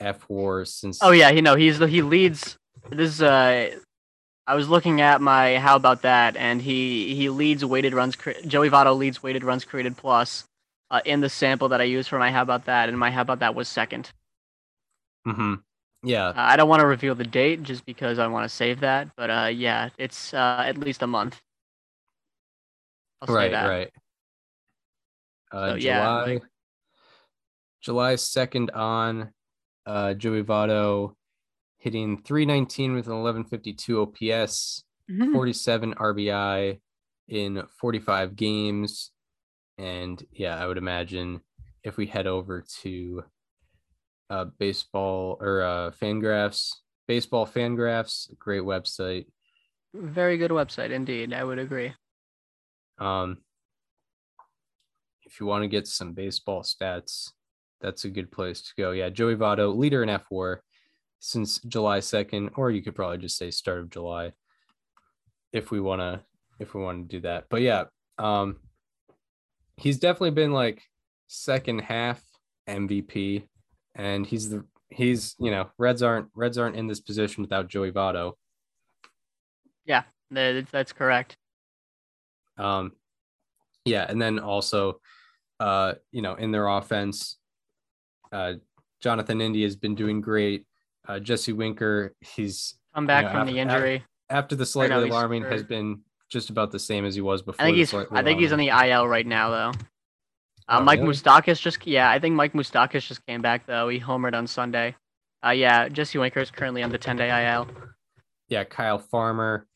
fWAR 0.00 0.66
since. 0.66 0.98
Oh 1.02 1.10
yeah, 1.10 1.30
he 1.30 1.40
no, 1.40 1.54
he's 1.54 1.78
the 1.78 1.86
he 1.86 2.02
leads. 2.02 2.58
This 2.90 3.14
is 3.14 3.22
uh, 3.22 3.70
I 4.46 4.54
was 4.54 4.68
looking 4.68 5.00
at 5.00 5.20
my 5.20 5.58
how 5.58 5.76
about 5.76 6.02
that, 6.02 6.36
and 6.36 6.60
he 6.60 7.14
he 7.14 7.28
leads 7.28 7.64
weighted 7.64 7.94
runs. 7.94 8.16
cre- 8.16 8.40
Joey 8.46 8.70
Votto 8.70 8.96
leads 8.96 9.22
weighted 9.22 9.44
runs 9.44 9.64
created 9.64 9.96
plus 9.96 10.44
uh, 10.90 11.00
in 11.04 11.20
the 11.20 11.28
sample 11.28 11.68
that 11.68 11.80
I 11.80 11.84
used 11.84 12.08
for 12.08 12.18
my 12.18 12.30
how 12.30 12.42
about 12.42 12.64
that, 12.66 12.88
and 12.88 12.98
my 12.98 13.10
how 13.10 13.22
about 13.22 13.38
that 13.40 13.54
was 13.54 13.68
second. 13.68 14.10
hmm 15.24 15.54
Yeah, 16.02 16.28
Uh, 16.28 16.34
I 16.36 16.56
don't 16.56 16.68
want 16.68 16.80
to 16.80 16.86
reveal 16.86 17.14
the 17.14 17.24
date 17.24 17.62
just 17.62 17.86
because 17.86 18.18
I 18.18 18.26
want 18.26 18.44
to 18.44 18.48
save 18.48 18.80
that, 18.80 19.08
but 19.16 19.30
uh, 19.30 19.50
yeah, 19.52 19.90
it's 19.98 20.34
uh, 20.34 20.64
at 20.66 20.76
least 20.78 21.02
a 21.02 21.06
month. 21.06 21.40
I'll 23.20 23.28
say 23.28 23.34
right, 23.34 23.50
that. 23.52 23.68
right. 23.68 23.90
Uh, 25.52 25.68
So, 25.70 25.74
yeah, 25.76 26.00
July, 26.00 26.24
like- 26.34 26.42
July 27.80 28.16
second 28.16 28.70
on, 28.72 29.32
uh, 29.86 30.14
Joey 30.14 30.42
Votto 30.42 31.14
hitting 31.82 32.22
319 32.22 32.94
with 32.94 33.08
an 33.08 33.12
1152 33.12 34.00
OPS. 34.00 34.84
Mhm. 35.10 35.32
47 35.32 35.94
RBI 35.94 36.80
in 37.26 37.66
45 37.80 38.36
games. 38.36 39.10
And 39.78 40.24
yeah, 40.30 40.56
I 40.62 40.66
would 40.68 40.78
imagine 40.78 41.40
if 41.82 41.96
we 41.96 42.06
head 42.06 42.28
over 42.28 42.64
to 42.82 43.24
uh, 44.30 44.44
baseball 44.58 45.36
or 45.40 45.62
uh, 45.62 45.90
Fangraphs, 45.90 46.70
baseball 47.08 47.46
Fangraphs, 47.46 48.28
great 48.38 48.62
website. 48.62 49.26
Very 49.92 50.38
good 50.38 50.52
website 50.52 50.90
indeed. 50.92 51.32
I 51.34 51.42
would 51.42 51.58
agree. 51.58 51.92
Um, 52.98 53.38
if 55.24 55.40
you 55.40 55.46
want 55.46 55.62
to 55.62 55.68
get 55.68 55.88
some 55.88 56.12
baseball 56.12 56.62
stats, 56.62 57.32
that's 57.80 58.04
a 58.04 58.10
good 58.10 58.30
place 58.30 58.62
to 58.62 58.70
go. 58.78 58.92
Yeah, 58.92 59.08
Joey 59.08 59.34
Votto, 59.34 59.76
leader 59.76 60.02
in 60.04 60.08
F4 60.08 60.58
since 61.24 61.60
July 61.60 62.00
2nd, 62.00 62.50
or 62.56 62.72
you 62.72 62.82
could 62.82 62.96
probably 62.96 63.16
just 63.16 63.38
say 63.38 63.48
start 63.52 63.78
of 63.78 63.90
July 63.90 64.32
if 65.52 65.70
we 65.70 65.80
want 65.80 66.00
to 66.00 66.20
if 66.58 66.74
we 66.74 66.82
want 66.82 67.08
to 67.08 67.16
do 67.16 67.20
that. 67.20 67.44
But 67.48 67.62
yeah, 67.62 67.84
um 68.18 68.56
he's 69.76 69.98
definitely 69.98 70.32
been 70.32 70.52
like 70.52 70.82
second 71.28 71.78
half 71.78 72.20
MVP 72.68 73.44
and 73.94 74.26
he's 74.26 74.50
the 74.50 74.64
he's, 74.90 75.36
you 75.38 75.52
know, 75.52 75.70
Reds 75.78 76.02
aren't 76.02 76.28
Reds 76.34 76.58
aren't 76.58 76.76
in 76.76 76.88
this 76.88 77.00
position 77.00 77.42
without 77.42 77.68
Joey 77.68 77.92
Votto. 77.92 78.32
Yeah, 79.84 80.02
That's 80.72 80.92
correct. 80.92 81.36
Um, 82.58 82.92
yeah, 83.84 84.06
and 84.08 84.20
then 84.20 84.40
also, 84.40 85.00
uh, 85.60 85.94
you 86.10 86.20
know, 86.20 86.34
in 86.34 86.50
their 86.50 86.66
offense, 86.66 87.38
uh, 88.32 88.54
Jonathan 89.00 89.40
India 89.40 89.64
has 89.66 89.76
been 89.76 89.94
doing 89.94 90.20
great. 90.20 90.66
Uh, 91.08 91.18
Jesse 91.18 91.52
Winker, 91.52 92.14
he's 92.20 92.74
Come 92.94 93.06
back 93.06 93.24
Yeah, 93.24 93.32
from 93.32 93.46
the 93.46 93.58
af- 93.58 93.68
af- 93.68 93.74
injury. 93.74 94.04
after 94.30 94.54
the 94.54 94.66
slightly 94.66 95.08
alarming 95.08 95.42
has 95.44 95.62
been 95.62 96.00
just 96.30 96.50
about 96.50 96.70
the 96.70 96.78
same 96.78 97.04
as 97.04 97.14
he 97.14 97.20
was 97.20 97.42
before. 97.42 97.62
I 97.62 97.68
think 97.68 97.76
he's 97.78 97.92
I 97.94 98.22
think 98.22 98.40
he's 98.40 98.52
on 98.52 98.58
the 98.58 98.68
IL 98.68 99.08
right 99.08 99.26
now 99.26 99.50
though. 99.50 99.72
Uh, 100.68 100.78
Oh, 100.80 100.82
Mike 100.82 101.00
really? 101.00 101.12
Moustakas 101.12 101.60
just 101.60 101.84
yeah, 101.86 102.10
I 102.10 102.18
think 102.18 102.34
Mike 102.34 102.52
Moustakas 102.52 103.06
just 103.06 103.24
came 103.26 103.42
back 103.42 103.66
though. 103.66 103.88
He 103.88 103.98
homered 103.98 104.34
on 104.34 104.46
Sunday. 104.46 104.94
Uh, 105.44 105.50
yeah, 105.50 105.88
Jesse 105.88 106.18
Winker 106.18 106.40
is 106.40 106.50
currently 106.50 106.82
on 106.82 106.90
the 106.90 106.98
10 106.98 107.16
day 107.16 107.28
IL. 107.52 107.66
yeah, 108.48 108.62
Kyle 108.64 108.98
Farmer 108.98 109.66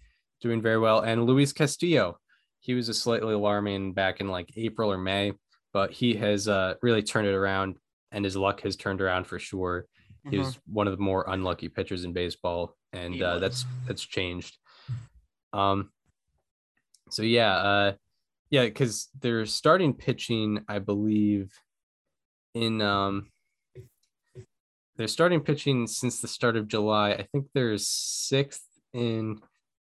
doing 0.41 0.62
very 0.62 0.79
well, 0.79 1.01
and 1.01 1.25
Luis 1.25 1.53
Castillo. 1.53 2.19
He 2.61 2.75
was 2.75 2.89
a 2.89 2.95
slightly 2.95 3.33
alarming 3.35 3.95
back 3.95 4.21
in 4.21 4.29
like 4.29 4.51
April 4.57 4.93
or 4.93 4.99
May, 4.99 5.33
but 5.73 5.91
he 5.91 6.15
has 6.15 6.47
uh, 6.49 6.75
really 6.83 7.03
turned 7.03 7.27
it 7.27 7.35
around, 7.35 7.77
and 8.12 8.25
his 8.25 8.37
luck 8.37 8.61
has 8.62 8.77
turned 8.77 9.01
around 9.01 9.27
for 9.27 9.39
sure. 9.39 9.87
He 10.31 10.37
Mhm. 10.37 10.39
was 10.39 10.59
one 10.67 10.89
of 10.89 10.97
the 10.97 11.03
more 11.03 11.25
unlucky 11.29 11.69
pitchers 11.69 12.05
in 12.05 12.12
baseball, 12.12 12.77
and 12.93 13.21
uh, 13.23 13.39
that's 13.39 13.65
that's 13.87 14.03
changed. 14.03 14.59
Um, 15.53 15.93
so 17.11 17.23
yeah, 17.23 17.55
uh, 17.57 17.95
yeah, 18.51 18.65
because 18.65 19.09
their 19.21 19.47
starting 19.47 19.95
pitching, 19.95 20.65
I 20.69 20.81
believe, 20.81 21.53
in 22.55 22.83
um, 22.83 23.31
their 24.97 25.07
starting 25.09 25.41
pitching 25.41 25.87
since 25.87 26.21
the 26.21 26.29
start 26.29 26.57
of 26.57 26.67
July. 26.69 27.11
I 27.12 27.23
think 27.23 27.47
they're 27.53 27.79
sixth 27.79 28.67
in, 28.93 29.41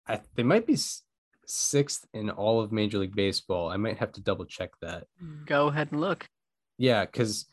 I 0.08 0.22
they 0.36 0.44
might 0.44 0.68
be 0.68 0.78
sixth 1.46 2.06
in 2.14 2.30
all 2.30 2.60
of 2.60 2.72
Major 2.74 2.98
League 2.98 3.16
Baseball. 3.16 3.70
I 3.70 3.78
might 3.78 3.98
have 4.00 4.12
to 4.14 4.22
double 4.22 4.46
check 4.46 4.72
that. 4.82 5.08
Go 5.46 5.68
ahead 5.68 5.92
and 5.92 6.02
look. 6.02 6.28
Yeah, 6.78 7.06
because 7.06 7.46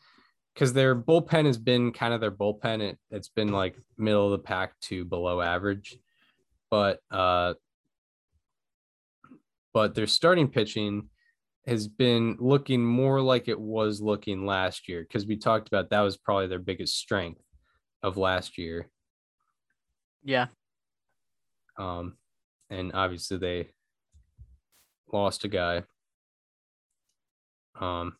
because 0.53 0.73
their 0.73 0.95
bullpen 0.95 1.45
has 1.45 1.57
been 1.57 1.91
kind 1.91 2.13
of 2.13 2.21
their 2.21 2.31
bullpen. 2.31 2.81
It 2.81 2.97
it's 3.11 3.29
been 3.29 3.49
like 3.49 3.75
middle 3.97 4.25
of 4.25 4.31
the 4.31 4.43
pack 4.43 4.79
to 4.81 5.05
below 5.05 5.41
average, 5.41 5.97
but 6.69 6.99
uh, 7.11 7.53
but 9.73 9.95
their 9.95 10.07
starting 10.07 10.47
pitching 10.47 11.09
has 11.65 11.87
been 11.87 12.37
looking 12.39 12.85
more 12.85 13.21
like 13.21 13.47
it 13.47 13.59
was 13.59 14.01
looking 14.01 14.45
last 14.45 14.89
year 14.89 15.01
because 15.01 15.25
we 15.25 15.37
talked 15.37 15.67
about 15.67 15.89
that 15.89 16.01
was 16.01 16.17
probably 16.17 16.47
their 16.47 16.59
biggest 16.59 16.97
strength 16.97 17.41
of 18.01 18.17
last 18.17 18.57
year. 18.57 18.89
Yeah. 20.23 20.47
Um, 21.77 22.17
and 22.69 22.91
obviously 22.93 23.37
they 23.37 23.69
lost 25.11 25.45
a 25.45 25.47
guy. 25.47 25.83
Um, 27.79 28.17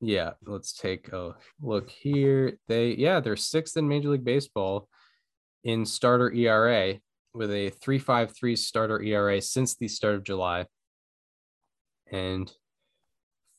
yeah, 0.00 0.32
let's 0.46 0.72
take 0.72 1.12
a 1.12 1.34
look 1.60 1.90
here. 1.90 2.58
They, 2.68 2.94
yeah, 2.94 3.20
they're 3.20 3.36
sixth 3.36 3.76
in 3.76 3.88
Major 3.88 4.10
League 4.10 4.24
Baseball 4.24 4.88
in 5.64 5.84
starter 5.84 6.32
ERA 6.32 6.94
with 7.34 7.50
a 7.50 7.70
3.53 7.70 8.56
starter 8.56 9.02
ERA 9.02 9.40
since 9.40 9.76
the 9.76 9.88
start 9.88 10.14
of 10.14 10.24
July 10.24 10.66
and 12.10 12.50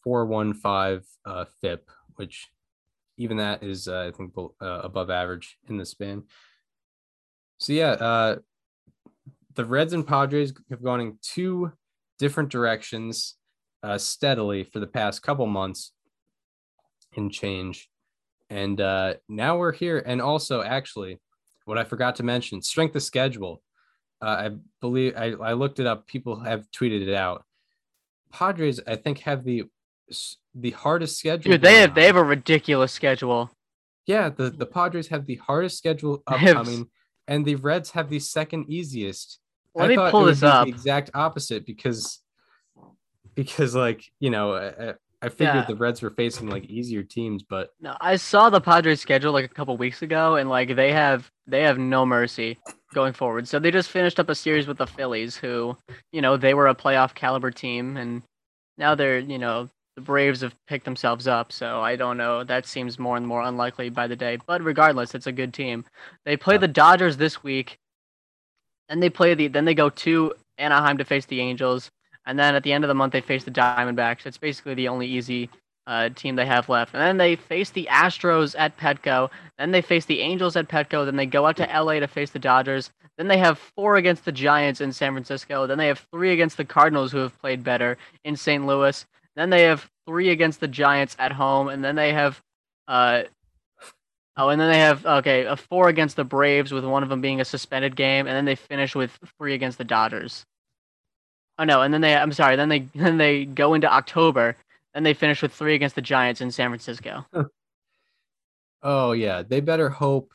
4.15 0.06 1.04
uh, 1.25 1.45
FIP, 1.62 1.89
which 2.15 2.49
even 3.17 3.38
that 3.38 3.63
is, 3.63 3.88
uh, 3.88 4.08
I 4.08 4.12
think, 4.12 4.34
uh, 4.38 4.65
above 4.65 5.10
average 5.10 5.58
in 5.67 5.78
the 5.78 5.86
span. 5.86 6.23
So 7.58 7.73
yeah, 7.73 7.91
uh, 7.91 8.36
the 9.56 9.65
Reds 9.65 9.91
and 9.91 10.08
Padres 10.08 10.54
have 10.69 10.82
gone 10.82 11.02
in 11.02 11.17
two 11.21 11.73
different 12.17 12.49
directions 12.49 13.36
uh, 13.84 13.97
steadily 13.97 14.63
for 14.63 14.80
the 14.80 14.88
past 14.88 15.21
couple 15.21 15.45
months 15.45 15.91
and 17.15 17.32
change. 17.32 17.89
And 18.50 18.80
uh, 18.82 19.15
now 19.28 19.58
we're 19.58 19.72
here. 19.72 20.02
And 20.06 20.22
also, 20.22 20.62
actually, 20.62 21.19
what 21.65 21.78
I 21.78 21.84
forgot 21.84 22.15
to 22.17 22.24
mention 22.24 22.62
strength 22.62 22.95
of 22.95 23.04
schedule. 23.04 23.62
Uh, 24.22 24.26
I 24.26 24.50
believe 24.82 25.15
I, 25.15 25.32
I 25.41 25.54
looked 25.54 25.80
it 25.80 25.88
up. 25.88 26.08
People 26.08 26.39
have 26.39 26.69
tweeted 26.72 27.08
it 27.08 27.13
out. 27.13 27.45
Padres, 28.32 28.80
I 28.86 28.95
think, 28.95 29.19
have 29.19 29.43
the 29.43 29.63
the 30.56 30.72
hardest 30.72 31.17
schedule. 31.17 31.52
Dude, 31.52 31.62
they 31.62 31.82
have 31.82 31.95
they 31.95 32.06
have 32.06 32.15
a 32.15 32.24
ridiculous 32.24 32.91
schedule. 32.91 33.52
Yeah, 34.06 34.30
the, 34.30 34.50
the 34.50 34.65
Padres 34.65 35.08
have 35.10 35.26
the 35.26 35.36
hardest 35.36 35.78
schedule 35.78 36.24
They 36.30 36.38
have 36.38 36.43
s- 36.43 36.50
upcoming, 36.58 36.89
and 37.28 37.45
the 37.45 37.56
Reds 37.56 37.91
have 37.91 38.10
the 38.10 38.19
second 38.19 38.65
easiest. 38.69 39.39
Let 39.76 39.86
I 39.86 39.88
me 39.88 39.95
thought 39.95 40.12
pull 40.12 40.26
this 40.26 40.43
up. 40.43 40.65
The 40.65 40.69
exact 40.69 41.12
opposite 41.13 41.65
because 41.65 42.19
because 43.36 43.76
like 43.76 44.04
you 44.19 44.32
know 44.32 44.54
uh, 44.54 44.74
uh, 44.80 44.93
I 45.22 45.30
figured 45.30 45.56
Yeah. 45.56 45.66
the 45.66 45.76
Reds 45.76 46.02
were 46.02 46.12
facing 46.12 46.50
like 46.50 46.66
easier 46.66 47.04
teams, 47.04 47.44
but 47.44 47.72
No, 47.82 47.96
I 48.00 48.16
saw 48.16 48.50
the 48.50 48.62
Padres 48.62 49.02
schedule 49.02 49.34
like 49.34 49.46
a 49.46 49.54
couple 49.54 49.76
weeks 49.78 50.02
ago, 50.02 50.36
and 50.36 50.50
like 50.50 50.76
they 50.76 50.94
have 50.94 51.30
they 51.48 51.64
have 51.64 51.78
no 51.78 52.06
mercy 52.06 52.58
going 52.94 53.14
forward. 53.14 53.48
So 53.48 53.60
they 53.60 53.72
just 53.72 53.90
finished 53.90 54.20
up 54.20 54.30
a 54.30 54.36
series 54.36 54.66
with 54.68 54.78
the 54.78 54.88
Phillies, 54.88 55.36
who 55.36 55.78
you 56.14 56.22
know 56.22 56.38
they 56.38 56.54
were 56.54 56.68
a 56.68 56.76
playoff 56.76 57.14
caliber 57.14 57.52
team, 57.52 57.98
and 57.98 58.24
now 58.78 58.96
they're 58.96 59.20
you 59.20 59.38
know 59.40 59.70
the 59.96 60.02
Braves 60.02 60.40
have 60.42 60.56
picked 60.68 60.86
themselves 60.86 61.28
up. 61.28 61.52
So 61.52 61.82
I 61.82 61.98
don't 61.98 62.16
know. 62.18 62.46
That 62.46 62.66
seems 62.66 62.98
more 62.98 63.18
and 63.18 63.28
more 63.28 63.42
unlikely 63.42 63.90
by 63.90 64.08
the 64.08 64.16
day. 64.16 64.38
But 64.48 64.64
regardless, 64.64 65.14
it's 65.16 65.28
a 65.28 65.32
good 65.34 65.54
team. 65.54 65.84
They 66.24 66.38
play 66.38 66.58
the 66.58 66.68
Dodgers 66.70 67.18
this 67.18 67.44
week, 67.44 67.78
and 68.88 69.04
they 69.04 69.10
play 69.10 69.34
the 69.34 69.48
then 69.50 69.66
they 69.66 69.76
go 69.76 69.90
to 69.90 70.34
Anaheim 70.58 70.98
to 70.98 71.06
face 71.06 71.26
the 71.26 71.42
Angels, 71.42 71.90
and 72.30 72.38
then 72.38 72.54
at 72.54 72.62
the 72.62 72.72
end 72.72 72.84
of 72.84 72.88
the 72.88 72.94
month 72.94 73.12
they 73.12 73.22
face 73.22 73.44
the 73.44 73.50
Diamondbacks. 73.52 74.28
It's 74.28 74.38
basically 74.38 74.76
the 74.76 74.88
only 74.88 75.08
easy 75.08 75.50
uh, 75.88 76.10
team 76.10 76.36
they 76.36 76.46
have 76.46 76.70
left. 76.70 76.94
And 76.94 77.02
then 77.02 77.18
they 77.18 77.36
face 77.36 77.72
the 77.72 77.88
Astros 77.89 78.56
at 78.56 78.78
Petco. 78.78 79.32
Then 79.58 79.72
they 79.72 79.82
face 79.82 80.06
the 80.06 80.22
Angels 80.22 80.56
at 80.56 80.68
Petco. 80.68 81.06
Then 81.06 81.15
they 81.15 81.26
go 81.26 81.48
out 81.48 81.58
to 81.58 81.63
LA 81.63 81.94
to 81.94 82.08
face 82.08 82.30
the 82.30 82.38
Dodgers. 82.38 82.92
Then 83.18 83.28
they 83.28 83.39
have 83.39 83.58
four 83.58 83.96
against 83.96 84.26
the 84.26 84.32
Giants 84.32 84.80
in 84.80 84.94
San 84.94 85.13
Francisco. 85.13 85.65
Then 85.65 85.80
they 85.80 85.88
have 85.88 86.06
three 86.13 86.32
against 86.32 86.58
the 86.58 86.65
Cardinals, 86.65 87.12
who 87.12 87.18
have 87.18 87.42
played 87.42 87.63
better 87.63 87.98
in 88.24 88.36
St. 88.36 88.63
Louis. 88.63 89.04
Then 89.36 89.50
they 89.50 89.63
have 89.63 89.89
three 90.06 90.30
against 90.30 90.60
the 90.60 90.68
Giants 90.68 91.15
at 91.18 91.32
home. 91.32 91.68
And 91.68 91.84
then 91.84 91.96
they 91.96 92.13
have, 92.13 92.39
uh, 92.88 93.24
oh, 94.38 94.50
and 94.50 94.62
then 94.62 94.72
they 94.72 94.80
have 94.80 95.04
okay, 95.04 95.46
a 95.46 95.56
four 95.56 95.89
against 95.89 96.15
the 96.15 96.24
Braves, 96.24 96.72
with 96.72 96.86
one 96.86 97.02
of 97.02 97.10
them 97.10 97.22
being 97.22 97.42
a 97.42 97.46
suspended 97.46 97.96
game. 97.96 98.28
And 98.28 98.36
then 98.36 98.46
they 98.46 98.56
finish 98.56 98.94
with 98.94 99.18
three 99.39 99.56
against 99.56 99.80
the 99.80 99.84
Dodgers. 99.84 100.46
Oh 101.60 101.65
no, 101.65 101.84
and 101.84 101.93
then 101.93 102.02
they 102.02 102.15
I'm 102.15 102.32
sorry, 102.34 102.56
then 102.56 102.69
they 102.69 102.80
then 102.95 103.17
they 103.17 103.45
go 103.45 103.76
into 103.76 103.91
October 103.91 104.56
then 104.93 105.04
they 105.04 105.13
finish 105.13 105.41
with 105.41 105.54
three 105.54 105.76
against 105.76 105.95
the 105.95 106.02
Giants 106.02 106.41
in 106.41 106.52
San 106.52 106.69
Francisco. 106.69 107.26
oh 108.84 109.12
yeah, 109.12 109.43
they 109.43 109.62
better 109.62 109.89
hope 109.89 110.32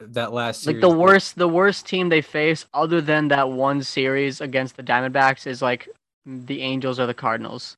that 0.00 0.32
last 0.32 0.66
Like 0.66 0.80
the 0.80 0.88
worst, 0.88 1.36
the 1.36 1.48
worst 1.48 1.86
team 1.86 2.08
they 2.08 2.22
face, 2.22 2.66
other 2.72 3.00
than 3.00 3.28
that 3.28 3.50
one 3.50 3.82
series 3.82 4.40
against 4.40 4.76
the 4.76 4.82
Diamondbacks, 4.82 5.46
is 5.46 5.62
like 5.62 5.88
the 6.24 6.62
Angels 6.62 7.00
or 7.00 7.06
the 7.06 7.14
Cardinals. 7.14 7.76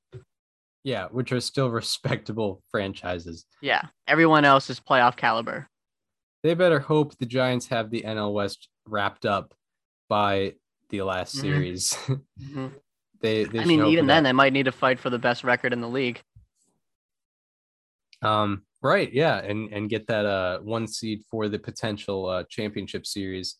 yeah, 0.84 1.06
which 1.10 1.32
are 1.32 1.40
still 1.40 1.70
respectable 1.70 2.60
franchises. 2.70 3.46
Yeah, 3.60 3.82
everyone 4.06 4.44
else 4.44 4.68
is 4.68 4.80
playoff 4.80 5.16
caliber. 5.16 5.68
They 6.42 6.54
better 6.54 6.80
hope 6.80 7.16
the 7.18 7.26
Giants 7.26 7.68
have 7.68 7.90
the 7.90 8.02
NL 8.02 8.32
West 8.32 8.68
wrapped 8.86 9.24
up 9.24 9.54
by 10.08 10.54
the 10.92 11.02
last 11.02 11.34
Mhm. 11.36 11.40
series. 11.40 11.94
Mhm. 12.40 12.72
they, 13.20 13.44
they 13.44 13.60
I 13.60 13.64
mean, 13.64 13.84
even 13.86 14.06
then, 14.06 14.22
that. 14.22 14.28
they 14.28 14.32
might 14.32 14.52
need 14.52 14.66
to 14.66 14.72
fight 14.72 15.00
for 15.00 15.10
the 15.10 15.18
best 15.18 15.42
record 15.42 15.72
in 15.72 15.80
the 15.80 15.88
league. 15.88 16.22
Um, 18.20 18.62
right, 18.82 19.12
yeah, 19.12 19.38
and 19.38 19.72
and 19.72 19.90
get 19.90 20.06
that 20.06 20.24
uh 20.26 20.58
one 20.60 20.86
seed 20.86 21.22
for 21.28 21.48
the 21.48 21.58
potential 21.58 22.26
uh 22.26 22.44
championship 22.48 23.04
series, 23.06 23.56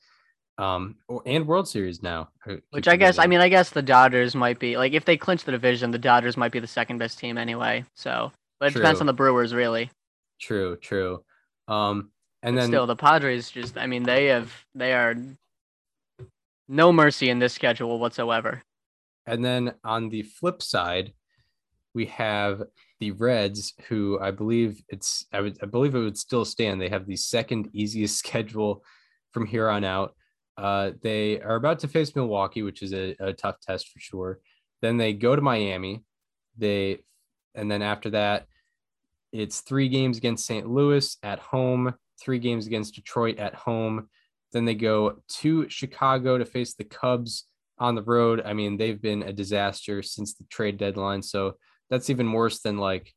um, 0.59 0.97
or, 1.09 1.23
and 1.27 1.47
World 1.49 1.67
Series 1.69 2.03
now. 2.03 2.29
Which 2.71 2.87
I 2.87 2.97
guess, 2.97 3.19
I 3.19 3.27
mean, 3.27 3.41
I 3.41 3.49
guess 3.49 3.71
the 3.71 3.83
Dodgers 3.83 4.35
might 4.37 4.59
be 4.61 4.77
like 4.77 4.93
if 4.93 5.05
they 5.05 5.17
clinch 5.17 5.45
the 5.45 5.53
division, 5.53 5.91
the 5.91 5.99
Dodgers 5.99 6.37
might 6.37 6.53
be 6.53 6.61
the 6.61 6.67
second 6.69 6.99
best 6.99 7.19
team 7.19 7.39
anyway. 7.39 7.85
So, 7.97 8.31
but 8.61 8.71
it 8.71 8.75
depends 8.75 9.01
on 9.01 9.07
the 9.07 9.13
Brewers, 9.13 9.53
really. 9.55 9.91
true, 10.41 10.77
true. 10.77 11.25
Um, 11.69 12.11
and 12.45 12.57
But 12.57 12.61
then 12.63 12.69
still, 12.71 12.87
the 12.87 12.97
Padres 12.97 13.51
just, 13.51 13.79
I 13.79 13.87
mean, 13.87 14.03
they 14.03 14.27
have, 14.27 14.53
they 14.75 14.93
are 14.93 15.15
no 16.73 16.91
mercy 16.91 17.29
in 17.29 17.39
this 17.39 17.53
schedule 17.53 17.99
whatsoever. 17.99 18.63
And 19.27 19.45
then 19.45 19.75
on 19.85 20.09
the 20.09 20.23
flip 20.23 20.63
side, 20.63 21.13
we 21.95 22.07
have 22.07 22.63
the 22.99 23.11
Reds, 23.13 23.75
who 23.89 24.19
I 24.21 24.31
believe 24.31 24.83
it's 24.89 25.27
I 25.33 25.43
would 25.43 25.59
I 25.63 25.67
believe 25.67 25.95
it 25.95 26.01
would 26.01 26.19
still 26.19 26.45
stand. 26.45 26.81
They 26.81 26.89
have 26.89 27.07
the 27.07 27.17
second 27.17 27.69
easiest 27.73 28.19
schedule 28.25 28.83
from 29.33 29.47
here 29.47 29.69
on 29.69 29.85
out. 29.85 30.15
Uh, 30.57 30.93
they 31.03 31.41
are 31.41 31.57
about 31.57 31.79
to 31.81 31.89
face 31.89 32.15
Milwaukee, 32.17 32.63
which 32.63 32.83
is 32.83 32.93
a, 32.93 33.15
a 33.21 33.33
tough 33.33 33.61
test 33.61 33.89
for 33.89 34.01
sure. 34.01 34.41
Then 34.81 34.97
they 34.97 35.13
go 35.13 35.37
to 35.37 35.43
Miami. 35.43 36.03
They 36.57 37.01
and 37.55 37.71
then 37.71 37.83
after 37.83 38.11
that, 38.11 38.47
it's 39.31 39.61
three 39.61 39.89
games 39.89 40.17
against 40.17 40.47
St. 40.47 40.67
Louis 40.67 41.17
at 41.23 41.39
home, 41.39 41.95
three 42.19 42.39
games 42.39 42.67
against 42.67 42.95
Detroit 42.95 43.39
at 43.39 43.55
home. 43.55 44.09
Then 44.53 44.65
they 44.65 44.75
go 44.75 45.23
to 45.41 45.69
Chicago 45.69 46.39
to 46.39 46.45
face 46.45 46.75
the 46.75 46.85
Cubs 46.85 47.47
on 47.79 47.95
the 47.95 48.03
road. 48.03 48.43
I 48.45 48.53
mean, 48.53 48.77
they've 48.77 49.01
been 49.01 49.23
a 49.23 49.33
disaster 49.33 50.03
since 50.03 50.35
the 50.35 50.45
trade 50.45 50.77
deadline. 50.79 51.23
So 51.23 51.55
that's 51.91 52.11
even 52.11 52.33
worse 52.33 52.61
than 52.61 52.79
like 52.79 53.13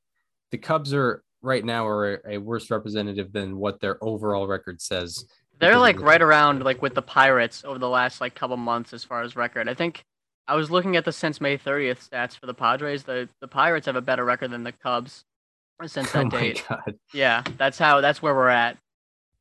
the 0.51 0.57
Cubs 0.57 0.93
are 0.93 1.23
right 1.41 1.63
now 1.63 1.85
are 1.85 2.21
a 2.27 2.37
worse 2.37 2.71
representative 2.71 3.31
than 3.31 3.57
what 3.57 3.79
their 3.79 4.03
overall 4.03 4.47
record 4.47 4.81
says. 4.81 5.25
They're 5.59 5.77
like 5.77 5.99
right 6.01 6.21
around 6.21 6.63
like 6.63 6.81
with 6.81 6.95
the 6.95 7.01
Pirates 7.01 7.63
over 7.63 7.79
the 7.79 7.89
last 7.89 8.19
like 8.19 8.35
couple 8.35 8.57
months 8.57 8.93
as 8.93 9.03
far 9.03 9.21
as 9.21 9.35
record. 9.35 9.69
I 9.69 9.73
think 9.73 10.03
I 10.47 10.55
was 10.55 10.69
looking 10.69 10.95
at 10.95 11.05
the 11.05 11.11
since 11.11 11.39
May 11.39 11.57
30th 11.57 12.09
stats 12.09 12.37
for 12.37 12.45
the 12.45 12.53
Padres. 12.53 13.03
The 13.03 13.29
the 13.41 13.47
Pirates 13.47 13.85
have 13.85 13.95
a 13.95 14.01
better 14.01 14.25
record 14.25 14.51
than 14.51 14.63
the 14.63 14.71
Cubs 14.71 15.23
since 15.85 16.09
Oh 16.15 16.19
that 16.19 16.31
my 16.31 16.39
date. 16.39 16.65
god. 16.67 16.95
Yeah, 17.13 17.43
that's 17.57 17.77
how 17.77 18.01
that's 18.01 18.21
where 18.21 18.35
we're 18.35 18.49
at. 18.49 18.77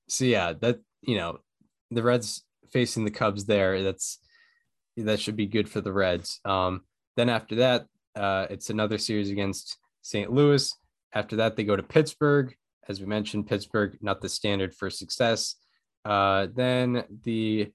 So 0.08 0.24
yeah, 0.24 0.52
that 0.60 0.80
you 1.02 1.16
know, 1.16 1.38
the 1.94 2.02
Reds 2.02 2.44
facing 2.70 3.04
the 3.04 3.10
Cubs 3.10 3.46
there, 3.46 3.82
that's 3.82 4.18
that 4.96 5.20
should 5.20 5.36
be 5.36 5.46
good 5.46 5.68
for 5.68 5.80
the 5.80 5.92
Reds. 5.92 6.40
Um, 6.44 6.82
then 7.16 7.28
after 7.28 7.56
that, 7.56 7.86
uh, 8.14 8.46
it's 8.50 8.70
another 8.70 8.98
series 8.98 9.30
against 9.30 9.78
St. 10.02 10.30
Louis. 10.30 10.72
After 11.12 11.36
that, 11.36 11.56
they 11.56 11.64
go 11.64 11.76
to 11.76 11.82
Pittsburgh. 11.82 12.54
As 12.88 13.00
we 13.00 13.06
mentioned, 13.06 13.46
Pittsburgh 13.46 13.96
not 14.00 14.20
the 14.20 14.28
standard 14.28 14.74
for 14.74 14.90
success. 14.90 15.56
Uh, 16.04 16.48
then 16.54 17.04
the 17.24 17.72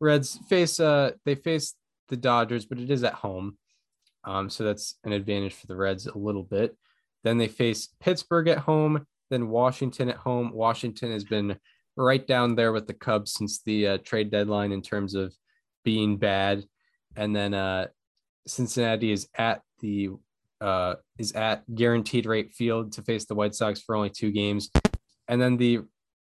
Reds 0.00 0.38
face 0.48 0.80
uh 0.80 1.12
they 1.24 1.34
face 1.34 1.74
the 2.08 2.16
Dodgers, 2.16 2.66
but 2.66 2.78
it 2.78 2.90
is 2.90 3.04
at 3.04 3.14
home. 3.14 3.56
Um, 4.24 4.48
so 4.48 4.64
that's 4.64 4.96
an 5.04 5.12
advantage 5.12 5.54
for 5.54 5.66
the 5.66 5.76
Reds 5.76 6.06
a 6.06 6.16
little 6.16 6.42
bit. 6.42 6.76
Then 7.24 7.38
they 7.38 7.48
face 7.48 7.88
Pittsburgh 8.00 8.48
at 8.48 8.58
home, 8.58 9.06
then 9.30 9.48
Washington 9.48 10.08
at 10.08 10.16
home. 10.16 10.52
Washington 10.52 11.10
has 11.10 11.24
been 11.24 11.56
right 11.96 12.26
down 12.26 12.54
there 12.54 12.72
with 12.72 12.86
the 12.86 12.94
Cubs 12.94 13.32
since 13.32 13.62
the 13.62 13.86
uh, 13.86 13.98
trade 13.98 14.30
deadline 14.30 14.72
in 14.72 14.82
terms 14.82 15.14
of 15.14 15.34
being 15.84 16.16
bad. 16.16 16.64
And 17.16 17.34
then 17.34 17.54
uh, 17.54 17.88
Cincinnati 18.46 19.12
is 19.12 19.28
at 19.36 19.62
the 19.80 20.10
uh, 20.60 20.94
is 21.18 21.32
at 21.32 21.62
guaranteed 21.74 22.26
rate 22.26 22.52
field 22.52 22.92
to 22.92 23.02
face 23.02 23.26
the 23.26 23.34
White 23.34 23.54
Sox 23.54 23.82
for 23.82 23.94
only 23.94 24.10
two 24.10 24.30
games. 24.30 24.70
And 25.28 25.40
then 25.40 25.56
the 25.56 25.80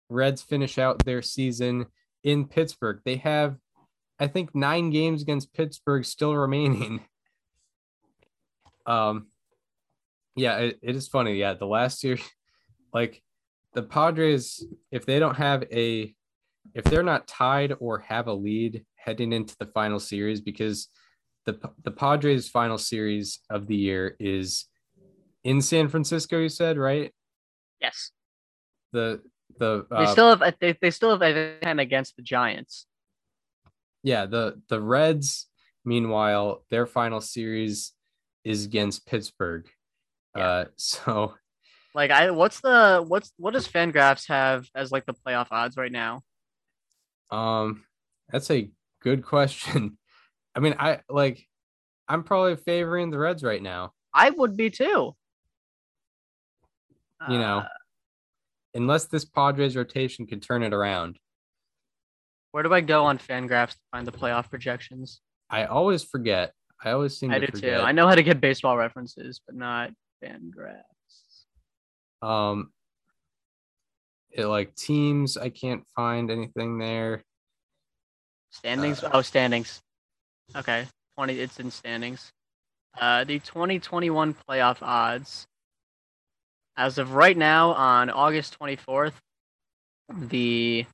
Reds 0.08 0.42
finish 0.42 0.78
out 0.78 1.04
their 1.04 1.22
season 1.22 1.86
in 2.24 2.46
Pittsburgh. 2.46 3.00
They 3.04 3.16
have, 3.16 3.56
I 4.18 4.26
think, 4.26 4.54
nine 4.54 4.90
games 4.90 5.22
against 5.22 5.54
Pittsburgh 5.54 6.04
still 6.04 6.34
remaining. 6.34 7.04
Um, 8.86 9.28
yeah, 10.34 10.56
it, 10.56 10.78
it 10.82 10.96
is 10.96 11.06
funny. 11.06 11.36
Yeah, 11.36 11.54
the 11.54 11.66
last 11.66 12.02
year, 12.02 12.18
like 12.92 13.22
the 13.74 13.82
Padres, 13.82 14.64
if 14.90 15.06
they 15.06 15.18
don't 15.18 15.36
have 15.36 15.64
a, 15.72 16.14
if 16.74 16.84
they're 16.84 17.02
not 17.02 17.26
tied 17.26 17.74
or 17.80 18.00
have 18.00 18.26
a 18.26 18.32
lead 18.32 18.84
heading 18.96 19.32
into 19.32 19.56
the 19.58 19.66
final 19.66 19.98
series, 20.00 20.40
because 20.40 20.88
the 21.46 21.58
the 21.82 21.90
Padres' 21.90 22.48
final 22.48 22.78
series 22.78 23.40
of 23.48 23.66
the 23.66 23.76
year 23.76 24.16
is 24.20 24.66
in 25.44 25.60
San 25.62 25.88
Francisco. 25.88 26.38
You 26.38 26.48
said 26.48 26.76
right? 26.78 27.12
Yes, 27.80 28.10
The 28.92 29.22
the 29.58 29.86
they 29.90 29.96
uh, 29.96 30.06
still 30.06 30.36
have 30.36 30.54
they, 30.60 30.76
they 30.80 30.90
still 30.90 31.10
have 31.10 31.22
a 31.22 31.58
ten 31.60 31.78
against 31.78 32.16
the 32.16 32.22
Giants. 32.22 32.86
yeah 34.02 34.26
the 34.26 34.60
the 34.68 34.80
Reds. 34.80 35.46
Meanwhile, 35.84 36.64
their 36.70 36.86
final 36.86 37.22
series 37.22 37.92
is 38.44 38.66
against 38.66 39.06
Pittsburgh. 39.06 39.66
Yeah. 40.36 40.46
Uh, 40.46 40.64
so 40.76 41.34
Like 41.94 42.10
I, 42.10 42.30
what's 42.30 42.60
the 42.60 43.04
what's 43.06 43.32
what 43.36 43.52
does 43.52 43.66
Fangraphs 43.66 44.28
have 44.28 44.66
as 44.74 44.92
like 44.92 45.06
the 45.06 45.14
playoff 45.14 45.48
odds 45.50 45.76
right 45.76 45.90
now? 45.92 46.22
Um, 47.30 47.84
that's 48.30 48.50
a 48.50 48.70
good 49.02 49.24
question. 49.24 49.98
I 50.54 50.60
mean, 50.60 50.74
I 50.78 51.00
like 51.08 51.46
I'm 52.08 52.22
probably 52.24 52.56
favoring 52.56 53.10
the 53.10 53.18
Reds 53.18 53.42
right 53.42 53.62
now, 53.62 53.92
I 54.12 54.30
would 54.30 54.56
be 54.56 54.70
too. 54.70 55.14
you 57.28 57.38
know. 57.38 57.58
Uh, 57.58 57.68
Unless 58.72 59.06
this 59.06 59.24
Padres 59.24 59.76
rotation 59.76 60.28
can 60.28 60.38
turn 60.38 60.62
it 60.62 60.72
around. 60.72 61.18
where 62.52 62.62
do 62.62 62.72
I 62.72 62.80
go 62.80 63.04
on 63.04 63.18
Fangraphs 63.18 63.72
to 63.72 63.80
find 63.90 64.06
the 64.06 64.12
playoff 64.12 64.48
projections? 64.48 65.20
I 65.50 65.64
always 65.64 66.04
forget. 66.04 66.52
I 66.80 66.92
always 66.92 67.18
seem 67.18 67.32
I 67.32 67.40
to 67.40 67.46
do 67.46 67.52
forget. 67.58 67.80
too. 67.80 67.84
I 67.84 67.90
know 67.90 68.06
how 68.06 68.14
to 68.14 68.22
get 68.22 68.40
baseball 68.40 68.76
references, 68.76 69.40
but 69.44 69.56
not 69.56 69.90
Fangraphs. 70.24 70.82
Um 72.22 72.70
it 74.32 74.46
like 74.46 74.74
teams, 74.76 75.36
I 75.36 75.48
can't 75.48 75.84
find 75.96 76.30
anything 76.30 76.78
there. 76.78 77.24
Standings. 78.50 79.02
Uh, 79.02 79.10
oh, 79.12 79.22
standings. 79.22 79.80
Okay, 80.56 80.86
twenty. 81.16 81.38
It's 81.40 81.58
in 81.58 81.70
standings. 81.70 82.32
Uh, 83.00 83.24
the 83.24 83.38
2021 83.38 84.34
playoff 84.48 84.78
odds. 84.82 85.46
As 86.76 86.98
of 86.98 87.14
right 87.14 87.36
now, 87.36 87.72
on 87.72 88.10
August 88.10 88.58
24th, 88.58 89.12
the 90.08 90.86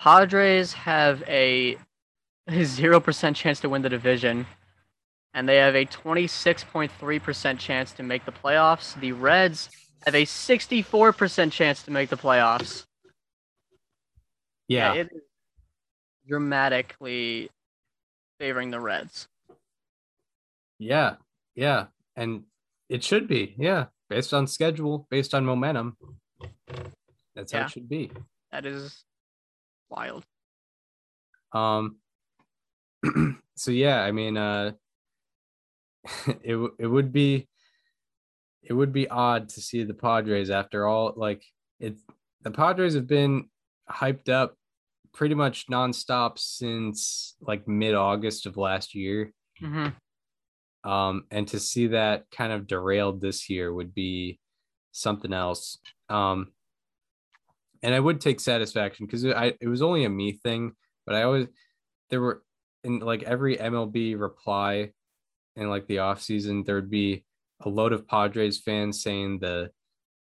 Padres 0.00 0.72
have 0.72 1.22
a 1.26 1.76
0% 2.48 3.34
chance 3.34 3.60
to 3.60 3.68
win 3.68 3.82
the 3.82 3.88
division, 3.88 4.46
and 5.34 5.48
they 5.48 5.56
have 5.56 5.74
a 5.74 5.84
26.3% 5.86 7.58
chance 7.58 7.92
to 7.92 8.02
make 8.02 8.24
the 8.24 8.32
playoffs. 8.32 8.98
The 9.00 9.12
Reds 9.12 9.68
have 10.06 10.14
a 10.14 10.24
64% 10.24 11.52
chance 11.52 11.82
to 11.82 11.90
make 11.90 12.08
the 12.08 12.16
playoffs. 12.16 12.84
Yeah. 14.68 14.94
it 14.94 15.10
is 15.12 15.22
dramatically 16.26 17.50
favoring 18.38 18.70
the 18.70 18.80
Reds. 18.80 19.28
Yeah. 20.78 21.16
Yeah. 21.54 21.86
And 22.16 22.44
it 22.88 23.04
should 23.04 23.28
be. 23.28 23.54
Yeah. 23.58 23.86
Based 24.08 24.34
on 24.34 24.46
schedule, 24.46 25.06
based 25.10 25.34
on 25.34 25.44
momentum. 25.44 25.96
That's 27.34 27.52
how 27.52 27.62
it 27.62 27.70
should 27.70 27.88
be. 27.88 28.10
That 28.52 28.66
is 28.66 29.04
wild. 29.88 30.24
Um 31.52 31.96
so 33.56 33.70
yeah, 33.70 34.02
I 34.02 34.12
mean 34.12 34.36
uh 34.36 34.72
it 36.42 36.70
it 36.78 36.86
would 36.86 37.12
be 37.12 37.48
it 38.64 38.72
would 38.72 38.92
be 38.92 39.08
odd 39.08 39.48
to 39.50 39.60
see 39.60 39.84
the 39.84 39.94
Padres 39.94 40.50
after 40.50 40.86
all 40.86 41.12
like 41.16 41.44
it 41.80 41.96
the 42.42 42.50
Padres 42.50 42.94
have 42.94 43.06
been 43.06 43.48
hyped 43.90 44.28
up 44.28 44.56
pretty 45.12 45.34
much 45.34 45.68
nonstop 45.68 46.38
since 46.38 47.36
like 47.40 47.68
mid-August 47.68 48.46
of 48.46 48.56
last 48.56 48.94
year. 48.94 49.32
hmm 49.58 49.88
um, 50.84 51.24
and 51.30 51.48
to 51.48 51.58
see 51.58 51.88
that 51.88 52.26
kind 52.30 52.52
of 52.52 52.66
derailed 52.66 53.20
this 53.20 53.48
year 53.48 53.72
would 53.72 53.94
be 53.94 54.38
something 54.92 55.32
else. 55.32 55.78
Um, 56.10 56.52
and 57.82 57.94
I 57.94 58.00
would 58.00 58.20
take 58.20 58.38
satisfaction 58.38 59.06
because 59.06 59.24
it, 59.24 59.34
I 59.34 59.54
it 59.60 59.68
was 59.68 59.82
only 59.82 60.04
a 60.04 60.10
me 60.10 60.32
thing, 60.32 60.72
but 61.06 61.14
I 61.14 61.22
always 61.22 61.46
there 62.10 62.20
were 62.20 62.42
in 62.82 62.98
like 62.98 63.22
every 63.22 63.56
MLB 63.56 64.18
reply 64.18 64.90
in 65.56 65.70
like 65.70 65.86
the 65.86 66.00
off 66.00 66.20
season 66.20 66.64
there 66.64 66.74
would 66.74 66.90
be 66.90 67.24
a 67.64 67.68
load 67.68 67.92
of 67.92 68.06
Padres 68.06 68.60
fans 68.60 69.02
saying 69.02 69.38
the 69.40 69.70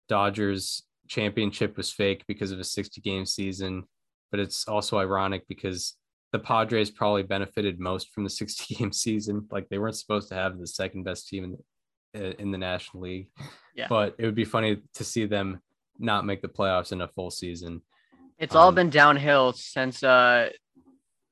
Dodgers 0.08 0.82
championship 1.08 1.76
was 1.76 1.90
fake 1.90 2.24
because 2.26 2.50
of 2.52 2.60
a 2.60 2.64
60 2.64 3.00
game 3.00 3.26
season, 3.26 3.84
but 4.30 4.40
it's 4.40 4.66
also 4.68 4.98
ironic 4.98 5.46
because 5.48 5.96
the 6.32 6.38
Padres 6.38 6.90
probably 6.90 7.22
benefited 7.22 7.78
most 7.80 8.12
from 8.12 8.24
the 8.24 8.30
60 8.40 8.74
game 8.74 8.92
season. 8.92 9.46
Like 9.50 9.68
they 9.68 9.78
weren't 9.78 9.96
supposed 9.96 10.28
to 10.28 10.34
have 10.34 10.58
the 10.58 10.66
second 10.66 11.04
best 11.04 11.28
team 11.28 11.44
in 11.44 11.58
the, 12.12 12.40
in 12.40 12.50
the 12.50 12.58
National 12.58 13.02
League. 13.02 13.28
Yeah. 13.74 13.86
But 13.88 14.14
it 14.18 14.24
would 14.26 14.34
be 14.34 14.44
funny 14.44 14.82
to 14.94 15.04
see 15.04 15.26
them 15.26 15.60
not 15.98 16.26
make 16.26 16.42
the 16.42 16.48
playoffs 16.48 16.92
in 16.92 17.00
a 17.00 17.08
full 17.08 17.30
season. 17.30 17.82
It's 18.38 18.54
all 18.54 18.68
Um, 18.68 18.74
been 18.74 18.90
downhill 18.90 19.52
since 19.52 20.02
uh 20.02 20.50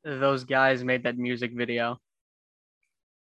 those 0.04 0.44
guys 0.44 0.82
made 0.82 1.02
that 1.04 1.16
music 1.16 1.52
video. 1.54 1.98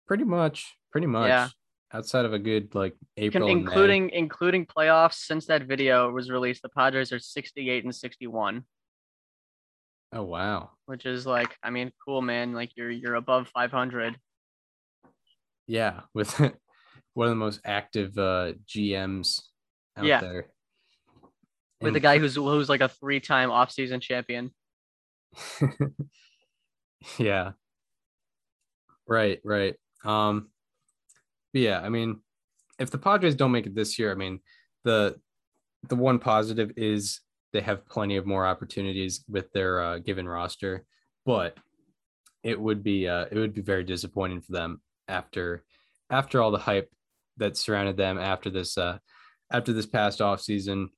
Pretty 0.08 0.24
much, 0.24 0.76
pretty 0.92 1.08
much. 1.08 1.28
Yeah. 1.28 1.50
Outside 1.94 2.26
of 2.26 2.34
a 2.34 2.40
good 2.40 2.76
like 2.76 2.96
April, 3.16 3.50
and 3.50 3.60
including 3.60 4.10
including 4.10 4.66
playoffs 4.66 5.26
since 5.26 5.46
that 5.46 5.64
video 5.64 6.12
was 6.12 6.30
released, 6.30 6.62
the 6.62 6.70
Padres 6.70 7.14
are 7.14 7.20
68 7.20 7.86
and 7.86 7.96
61, 7.96 8.66
Oh 10.14 10.24
wow. 10.24 10.72
which 10.86 11.06
is 11.06 11.26
like, 11.26 11.56
I 11.64 11.70
mean, 11.70 11.92
cool 12.04 12.22
man, 12.22 12.52
like 12.54 12.72
you're 12.76 12.92
you're 12.92 13.16
above 13.16 13.48
500. 13.50 14.18
Yeah, 15.66 16.02
with 16.14 16.38
one 17.14 17.28
of 17.28 17.32
the 17.32 17.36
most 17.36 17.62
active 17.64 18.18
uh 18.18 18.54
GMs 18.68 19.44
out 19.96 20.06
Yeah. 20.06 20.20
there. 20.20 20.48
With 21.80 21.96
a 21.96 22.02
guy 22.02 22.18
who's 22.18 22.36
who's 22.36 22.68
like 22.70 22.82
a 22.82 22.90
three-time 22.90 23.50
off-season 23.52 24.02
champion. 24.02 24.52
yeah. 27.18 27.52
Right, 29.08 29.40
right. 29.46 29.76
Um 30.04 30.50
but 31.54 31.62
yeah, 31.62 31.80
I 31.80 31.90
mean, 31.90 32.22
if 32.80 32.92
the 32.92 32.98
Padres 32.98 33.36
don't 33.36 33.52
make 33.52 33.66
it 33.66 33.76
this 33.76 33.98
year, 33.98 34.12
I 34.12 34.16
mean, 34.16 34.40
the 34.84 35.20
the 35.88 35.96
one 35.96 36.20
positive 36.20 36.72
is 36.76 37.22
they 37.54 37.62
have 37.62 37.88
plenty 37.88 38.18
of 38.18 38.26
more 38.26 38.46
opportunities 38.46 39.24
with 39.30 39.52
their 39.52 39.82
uh, 39.82 40.00
given 40.00 40.28
roster, 40.28 40.86
but 41.26 41.58
it 42.44 42.60
would 42.60 42.84
be 42.84 43.08
uh, 43.08 43.26
it 43.32 43.36
would 43.36 43.54
be 43.54 43.62
very 43.62 43.84
disappointing 43.84 44.42
for 44.42 44.52
them 44.52 44.82
after 45.08 45.64
after 46.10 46.42
all 46.42 46.52
the 46.52 46.58
hype 46.58 46.90
that 47.38 47.58
surrounded 47.58 47.98
them 47.98 48.18
after 48.18 48.50
this 48.50 48.78
uh, 48.78 48.98
after 49.52 49.74
this 49.74 49.86
past 49.86 50.22
off 50.22 50.42
season 50.42 50.90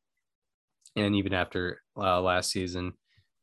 and 0.96 1.16
even 1.16 1.34
after 1.34 1.82
uh, 1.98 2.22
last 2.22 2.52
season. 2.52 2.94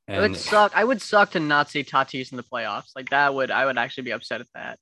It 0.09 0.21
would 0.21 0.37
suck. 0.37 0.73
I 0.75 0.85
would 0.85 1.03
suck 1.03 1.33
to 1.33 1.41
not 1.41 1.69
see 1.69 1.83
Tatis 1.83 2.31
in 2.31 2.37
the 2.37 2.45
playoffs. 2.45 2.91
Like 2.95 3.11
that 3.11 3.35
would 3.35 3.51
I 3.51 3.67
would 3.67 3.77
actually 3.77 4.05
be 4.05 4.13
upset 4.13 4.41
at 4.41 4.47
that. 4.55 4.79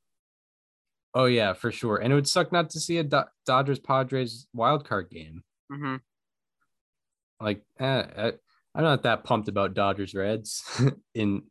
Oh 1.14 1.26
yeah, 1.26 1.52
for 1.52 1.70
sure. 1.70 1.98
And 1.98 2.12
it 2.12 2.16
would 2.16 2.28
suck 2.28 2.52
not 2.52 2.70
to 2.70 2.80
see 2.80 2.98
a 2.98 3.04
Do- 3.04 3.24
Dodgers 3.46 3.78
Padres 3.78 4.46
wild 4.52 4.86
card 4.86 5.10
game. 5.10 5.42
hmm 5.70 5.96
like 7.40 7.62
eh, 7.78 8.04
I, 8.16 8.32
I'm 8.74 8.84
not 8.84 9.02
that 9.02 9.24
pumped 9.24 9.48
about 9.48 9.74
Dodgers 9.74 10.14
Reds 10.14 10.64
in 11.14 11.42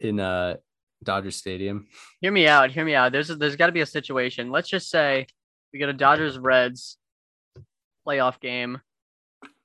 in 0.00 0.20
uh 0.20 0.56
Dodger 1.02 1.30
Stadium. 1.30 1.86
Hear 2.20 2.32
me 2.32 2.46
out. 2.46 2.70
Hear 2.70 2.84
me 2.84 2.94
out. 2.94 3.12
There's 3.12 3.30
a, 3.30 3.36
there's 3.36 3.56
got 3.56 3.66
to 3.66 3.72
be 3.72 3.80
a 3.80 3.86
situation. 3.86 4.50
Let's 4.50 4.68
just 4.68 4.90
say 4.90 5.26
we 5.72 5.78
get 5.78 5.88
a 5.88 5.92
Dodgers 5.92 6.38
Reds 6.38 6.98
playoff 8.06 8.40
game, 8.40 8.80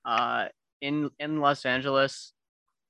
uh, 0.06 0.48
in 0.82 1.10
in 1.20 1.40
Los 1.40 1.66
Angeles. 1.66 2.34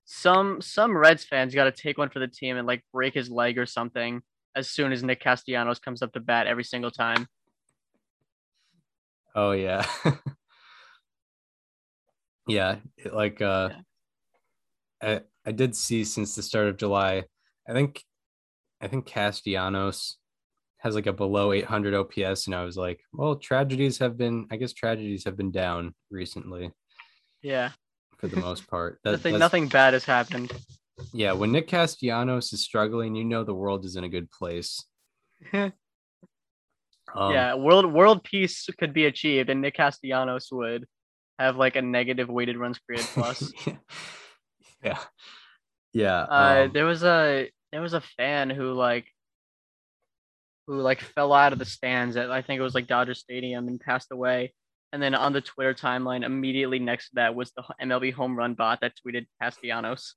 Some 0.06 0.62
some 0.62 0.96
Reds 0.96 1.24
fans 1.24 1.56
got 1.56 1.66
to 1.66 1.72
take 1.72 1.98
one 1.98 2.10
for 2.10 2.20
the 2.20 2.28
team 2.28 2.58
and 2.58 2.68
like 2.68 2.84
break 2.94 3.14
his 3.14 3.30
leg 3.30 3.58
or 3.58 3.66
something 3.66 4.22
as 4.56 4.70
soon 4.70 4.92
as 4.92 5.04
Nick 5.04 5.22
Castellanos 5.22 5.80
comes 5.80 6.02
up 6.02 6.14
to 6.14 6.20
bat 6.20 6.48
every 6.48 6.64
single 6.64 6.92
time. 6.92 7.28
Oh 9.36 9.52
yeah. 9.52 9.86
yeah, 12.48 12.78
it, 12.98 13.14
like 13.14 13.42
uh 13.42 13.70
I 15.02 15.22
I 15.46 15.52
did 15.52 15.76
see 15.76 16.04
since 16.04 16.36
the 16.36 16.44
start 16.44 16.68
of 16.68 16.78
July. 16.78 17.24
I 17.68 17.74
think 17.74 18.04
I 18.82 18.88
think 18.88 19.06
Castellanos 19.06 20.18
has 20.78 20.96
like 20.96 21.08
a 21.08 21.14
below 21.14 21.54
800 21.54 21.94
OPS 21.94 22.46
and 22.48 22.54
I 22.54 22.66
was 22.66 22.76
like, 22.76 23.00
well, 23.14 23.38
tragedies 23.38 23.98
have 24.00 24.18
been 24.18 24.48
I 24.52 24.58
guess 24.58 24.74
tragedies 24.74 25.24
have 25.26 25.38
been 25.38 25.52
down 25.52 25.96
recently 26.12 26.72
Yeah, 27.42 27.72
for 28.18 28.28
the 28.28 28.38
most 28.38 28.68
part. 28.68 29.00
That- 29.04 29.24
nothing 29.26 29.68
bad 29.68 29.94
has 29.94 30.06
happened. 30.06 30.52
Yeah, 31.12 31.34
when 31.34 31.52
Nick 31.52 31.68
Castellanos 31.68 32.54
is 32.54 32.64
struggling, 32.64 33.16
you 33.16 33.24
know 33.24 33.44
the 33.44 33.54
world 33.54 33.86
is 33.86 33.96
in 33.96 34.04
a 34.04 34.10
good 34.10 34.30
place. 34.32 34.86
Um, 37.16 37.34
yeah, 37.34 37.54
world 37.54 37.92
world 37.94 38.24
peace 38.24 38.68
could 38.80 38.94
be 38.94 39.06
achieved, 39.06 39.50
and 39.50 39.62
Nick 39.62 39.76
Castellanos 39.76 40.48
would 40.52 40.88
have 41.38 41.58
like 41.58 41.76
a 41.76 41.82
negative 41.82 42.30
weighted 42.30 42.58
runs 42.58 42.80
created 42.80 43.08
plus. 43.14 43.52
yeah. 44.84 45.00
Yeah. 45.94 46.22
Uh, 46.22 46.64
um, 46.66 46.72
there 46.74 46.86
was 46.86 47.04
a 47.04 47.50
there 47.72 47.82
was 47.82 47.94
a 47.94 48.02
fan 48.02 48.50
who 48.50 48.74
like 48.74 49.06
who 50.66 50.80
like 50.82 51.02
fell 51.02 51.34
out 51.34 51.54
of 51.54 51.60
the 51.60 51.66
stands 51.66 52.16
at 52.16 52.32
I 52.32 52.42
think 52.42 52.60
it 52.60 52.64
was 52.64 52.76
like 52.76 52.88
Dodger 52.88 53.14
Stadium 53.14 53.68
and 53.68 53.80
passed 53.80 54.12
away. 54.12 54.54
And 54.92 55.02
then 55.02 55.16
on 55.16 55.34
the 55.34 55.42
Twitter 55.42 55.74
timeline, 55.74 56.24
immediately 56.24 56.78
next 56.78 57.10
to 57.10 57.16
that 57.16 57.36
was 57.36 57.52
the 57.52 57.64
MLB 57.82 58.14
home 58.14 58.38
run 58.38 58.54
bot 58.54 58.82
that 58.82 58.94
tweeted 59.06 59.26
Castellanos. 59.42 60.16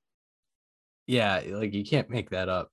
Yeah, 1.06 1.40
like 1.48 1.72
you 1.74 1.84
can't 1.84 2.10
make 2.10 2.30
that 2.30 2.48
up. 2.48 2.70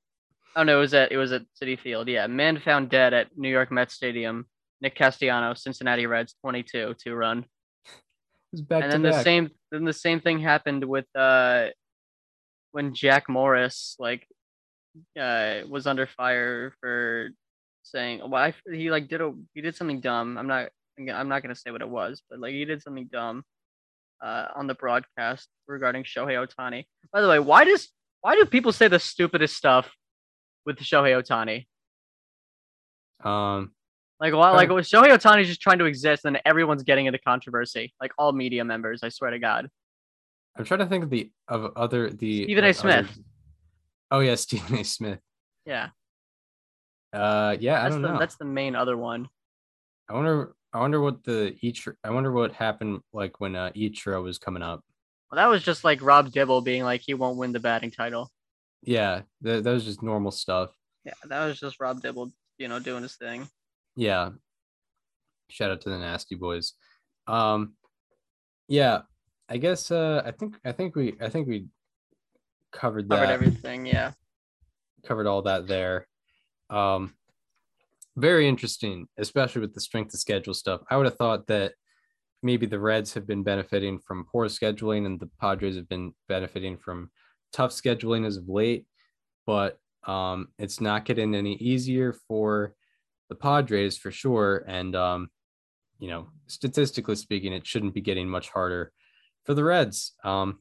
Oh 0.55 0.63
no, 0.63 0.77
it 0.77 0.81
was 0.81 0.93
at 0.93 1.11
it 1.11 1.17
was 1.17 1.31
at 1.31 1.43
Citi 1.61 1.79
Field. 1.79 2.07
Yeah, 2.07 2.27
man 2.27 2.59
found 2.59 2.89
dead 2.89 3.13
at 3.13 3.37
New 3.37 3.49
York 3.49 3.71
Mets 3.71 3.93
Stadium. 3.93 4.45
Nick 4.81 4.95
Castellanos, 4.95 5.63
Cincinnati 5.63 6.05
Reds, 6.05 6.35
twenty-two 6.41 6.95
two 7.01 7.13
run. 7.15 7.45
And 8.53 8.91
then 8.91 9.01
the 9.01 9.11
back. 9.11 9.23
same 9.23 9.49
then 9.71 9.85
the 9.85 9.93
same 9.93 10.19
thing 10.19 10.39
happened 10.39 10.83
with 10.83 11.05
uh 11.15 11.69
when 12.71 12.93
Jack 12.93 13.27
Morris 13.27 13.95
like 13.97 14.27
uh 15.19 15.61
was 15.67 15.87
under 15.87 16.05
fire 16.05 16.73
for 16.79 17.29
saying 17.81 18.19
well 18.19 18.35
I, 18.35 18.53
he 18.71 18.91
like 18.91 19.07
did 19.07 19.21
a 19.21 19.33
he 19.55 19.61
did 19.61 19.75
something 19.75 20.01
dumb 20.01 20.37
I'm 20.37 20.47
not 20.47 20.69
I'm 20.99 21.29
not 21.29 21.41
gonna 21.41 21.55
say 21.55 21.71
what 21.71 21.81
it 21.81 21.89
was 21.89 22.21
but 22.29 22.39
like 22.39 22.53
he 22.53 22.63
did 22.65 22.83
something 22.83 23.09
dumb 23.11 23.43
uh 24.23 24.49
on 24.55 24.67
the 24.67 24.75
broadcast 24.75 25.49
regarding 25.67 26.03
Shohei 26.03 26.45
Ohtani 26.45 26.85
by 27.11 27.21
the 27.21 27.27
way 27.27 27.39
why 27.39 27.65
does 27.65 27.89
why 28.23 28.33
do 28.35 28.45
people 28.45 28.71
say 28.71 28.87
the 28.87 28.97
stupidest 28.99 29.55
stuff 29.55 29.91
with 30.65 30.79
Shohei 30.79 31.13
Ohtani 31.21 31.67
Um, 33.25 33.71
like 34.19 34.33
why 34.33 34.49
like. 34.51 34.69
Shohei 34.69 35.15
Ohtani's 35.15 35.47
just 35.47 35.61
trying 35.61 35.79
to 35.79 35.85
exist 35.85 36.25
and 36.25 36.39
everyone's 36.45 36.83
getting 36.83 37.05
into 37.05 37.19
controversy 37.19 37.93
like 38.01 38.11
all 38.17 38.31
media 38.31 38.63
members 38.65 39.01
I 39.03 39.09
swear 39.09 39.31
to 39.31 39.39
God 39.39 39.69
I'm 40.57 40.65
trying 40.65 40.79
to 40.79 40.85
think 40.87 41.03
of 41.03 41.09
the 41.09 41.31
of 41.47 41.71
other 41.75 42.09
the 42.09 42.43
Stephen 42.45 42.63
A. 42.63 42.67
like, 42.67 42.79
other- 42.79 43.03
Smith. 43.07 43.19
Oh 44.11 44.19
yeah, 44.19 44.35
Stephen 44.45 44.77
A. 44.77 44.83
Smith. 44.83 45.19
yeah 45.65 45.89
Uh, 47.13 47.55
yeah, 47.59 47.79
I 47.79 47.83
That's 47.83 47.95
don't 47.95 48.01
the 48.01 48.07
know. 48.13 48.19
that's 48.19 48.35
the 48.37 48.45
main 48.45 48.75
other 48.75 48.97
one. 48.97 49.27
I 50.09 50.13
wonder. 50.13 50.55
I 50.73 50.79
wonder 50.79 50.99
what 50.99 51.23
the 51.23 51.55
each. 51.61 51.87
I 52.03 52.09
wonder 52.09 52.31
what 52.31 52.51
happened 52.53 53.01
like 53.13 53.39
when 53.39 53.55
uh, 53.55 53.69
Ichiro 53.75 54.23
was 54.23 54.39
coming 54.39 54.63
up. 54.63 54.81
Well, 55.33 55.43
that 55.43 55.49
was 55.49 55.63
just 55.63 55.83
like 55.83 56.03
Rob 56.03 56.31
Dibble 56.31 56.61
being 56.61 56.83
like 56.83 57.01
he 57.01 57.15
won't 57.15 57.39
win 57.39 57.53
the 57.53 57.59
batting 57.59 57.89
title. 57.89 58.31
Yeah, 58.83 59.21
that, 59.41 59.63
that 59.63 59.71
was 59.71 59.83
just 59.83 60.03
normal 60.03 60.29
stuff. 60.29 60.69
Yeah, 61.05 61.13
that 61.25 61.47
was 61.47 61.59
just 61.59 61.79
Rob 61.79 62.03
Dibble, 62.03 62.31
you 62.59 62.67
know, 62.67 62.77
doing 62.77 63.01
his 63.01 63.15
thing. 63.15 63.47
Yeah. 63.95 64.29
Shout 65.49 65.71
out 65.71 65.81
to 65.81 65.89
the 65.89 65.97
Nasty 65.97 66.35
Boys. 66.35 66.73
Um, 67.25 67.73
yeah, 68.67 69.01
I 69.49 69.57
guess. 69.57 69.89
Uh, 69.89 70.21
I 70.23 70.29
think. 70.29 70.55
I 70.63 70.71
think 70.71 70.95
we. 70.95 71.15
I 71.19 71.29
think 71.29 71.47
we 71.47 71.65
covered 72.71 73.09
that. 73.09 73.15
Covered 73.15 73.31
everything. 73.33 73.87
Yeah. 73.87 74.11
covered 75.03 75.25
all 75.25 75.41
that 75.41 75.67
there. 75.67 76.07
Um, 76.69 77.15
very 78.17 78.47
interesting, 78.47 79.07
especially 79.17 79.61
with 79.61 79.73
the 79.73 79.81
strength 79.81 80.13
of 80.13 80.19
schedule 80.19 80.53
stuff. 80.53 80.81
I 80.91 80.97
would 80.97 81.07
have 81.07 81.17
thought 81.17 81.47
that 81.47 81.73
maybe 82.43 82.65
the 82.65 82.79
Reds 82.79 83.13
have 83.13 83.25
been 83.25 83.43
benefiting 83.43 83.99
from 83.99 84.25
poor 84.25 84.47
scheduling 84.47 85.05
and 85.05 85.19
the 85.19 85.29
Padres 85.39 85.75
have 85.75 85.89
been 85.89 86.13
benefiting 86.27 86.77
from 86.77 87.09
tough 87.51 87.71
scheduling 87.71 88.25
as 88.25 88.37
of 88.37 88.49
late, 88.49 88.85
but 89.45 89.77
um, 90.05 90.49
it's 90.57 90.81
not 90.81 91.05
getting 91.05 91.33
any 91.35 91.55
easier 91.55 92.13
for 92.27 92.75
the 93.29 93.35
Padres 93.35 93.97
for 93.97 94.11
sure. 94.11 94.63
And, 94.67 94.95
um, 94.95 95.29
you 95.99 96.09
know, 96.09 96.27
statistically 96.47 97.15
speaking, 97.15 97.53
it 97.53 97.65
shouldn't 97.65 97.93
be 97.93 98.01
getting 98.01 98.27
much 98.27 98.49
harder 98.49 98.91
for 99.45 99.53
the 99.53 99.63
Reds. 99.63 100.13
Um, 100.23 100.59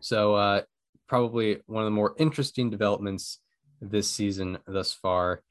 so, 0.00 0.34
uh, 0.34 0.62
probably 1.06 1.58
one 1.66 1.82
of 1.82 1.86
the 1.86 1.90
more 1.90 2.14
interesting 2.18 2.70
developments 2.70 3.38
this 3.80 4.10
season 4.10 4.58
thus 4.66 4.92
far. 4.92 5.42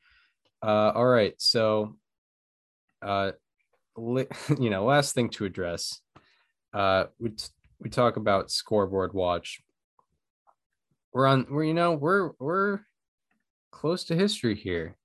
Uh, 0.61 0.91
all 0.95 1.05
right, 1.05 1.35
so 1.37 1.95
uh, 3.01 3.31
you 4.59 4.69
know, 4.69 4.85
last 4.85 5.15
thing 5.15 5.29
to 5.29 5.45
address, 5.45 5.99
uh, 6.73 7.05
we 7.19 7.29
t- 7.29 7.47
we 7.79 7.89
talk 7.89 8.17
about 8.17 8.51
scoreboard 8.51 9.13
watch. 9.13 9.61
We're 11.13 11.27
on, 11.27 11.45
we're 11.49 11.65
you 11.65 11.73
know, 11.73 11.93
we're 11.93 12.31
we're 12.39 12.79
close 13.71 14.03
to 14.05 14.15
history 14.15 14.55
here. 14.55 14.97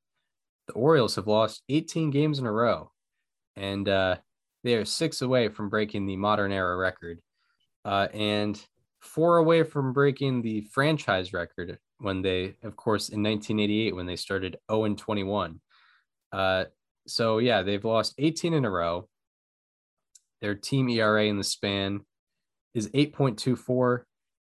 The 0.68 0.74
Orioles 0.74 1.16
have 1.16 1.26
lost 1.26 1.62
18 1.68 2.10
games 2.10 2.38
in 2.38 2.46
a 2.46 2.52
row, 2.52 2.92
and 3.56 3.88
uh, 3.88 4.16
they 4.64 4.74
are 4.74 4.84
six 4.84 5.22
away 5.22 5.48
from 5.48 5.68
breaking 5.68 6.06
the 6.06 6.16
modern 6.16 6.52
era 6.52 6.76
record, 6.76 7.20
uh, 7.84 8.08
and 8.12 8.60
four 9.00 9.38
away 9.38 9.62
from 9.62 9.92
breaking 9.92 10.42
the 10.42 10.62
franchise 10.72 11.32
record 11.32 11.78
when 11.98 12.22
they, 12.22 12.54
of 12.62 12.76
course, 12.76 13.08
in 13.08 13.22
1988 13.22 13.94
when 13.94 14.06
they 14.06 14.16
started 14.16 14.58
0 14.70 14.84
and 14.84 14.98
21. 14.98 15.60
Uh, 16.32 16.64
so 17.08 17.38
yeah, 17.38 17.62
they've 17.62 17.84
lost 17.84 18.14
18 18.18 18.54
in 18.54 18.64
a 18.64 18.70
row. 18.70 19.08
Their 20.40 20.54
team 20.54 20.88
ERA 20.88 21.24
in 21.24 21.36
the 21.36 21.44
span 21.44 22.00
is 22.74 22.88
8.24. 22.88 24.02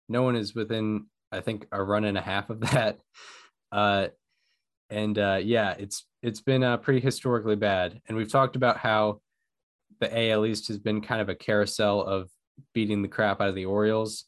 No 0.09 0.23
one 0.23 0.37
is 0.37 0.55
within, 0.55 1.07
I 1.31 1.41
think, 1.41 1.67
a 1.71 1.83
run 1.83 2.05
and 2.05 2.17
a 2.17 2.23
half 2.23 2.51
of 2.51 2.61
that. 2.73 2.99
Uh, 3.71 4.09
and 4.91 5.19
uh, 5.19 5.41
yeah, 5.43 5.75
it's 5.79 6.07
it's 6.23 6.41
been 6.41 6.63
uh, 6.63 6.77
pretty 6.77 7.01
historically 7.01 7.57
bad. 7.57 8.01
And 8.07 8.17
we've 8.17 8.31
talked 8.31 8.57
about 8.57 8.77
how 8.77 9.21
the 10.01 10.31
AL 10.31 10.47
East 10.47 10.69
has 10.69 10.79
been 10.79 11.01
kind 11.01 11.21
of 11.21 11.29
a 11.29 11.35
carousel 11.35 12.03
of 12.03 12.29
beating 12.75 13.03
the 13.03 13.09
crap 13.09 13.41
out 13.41 13.49
of 13.49 13.55
the 13.55 13.65
Orioles, 13.65 14.27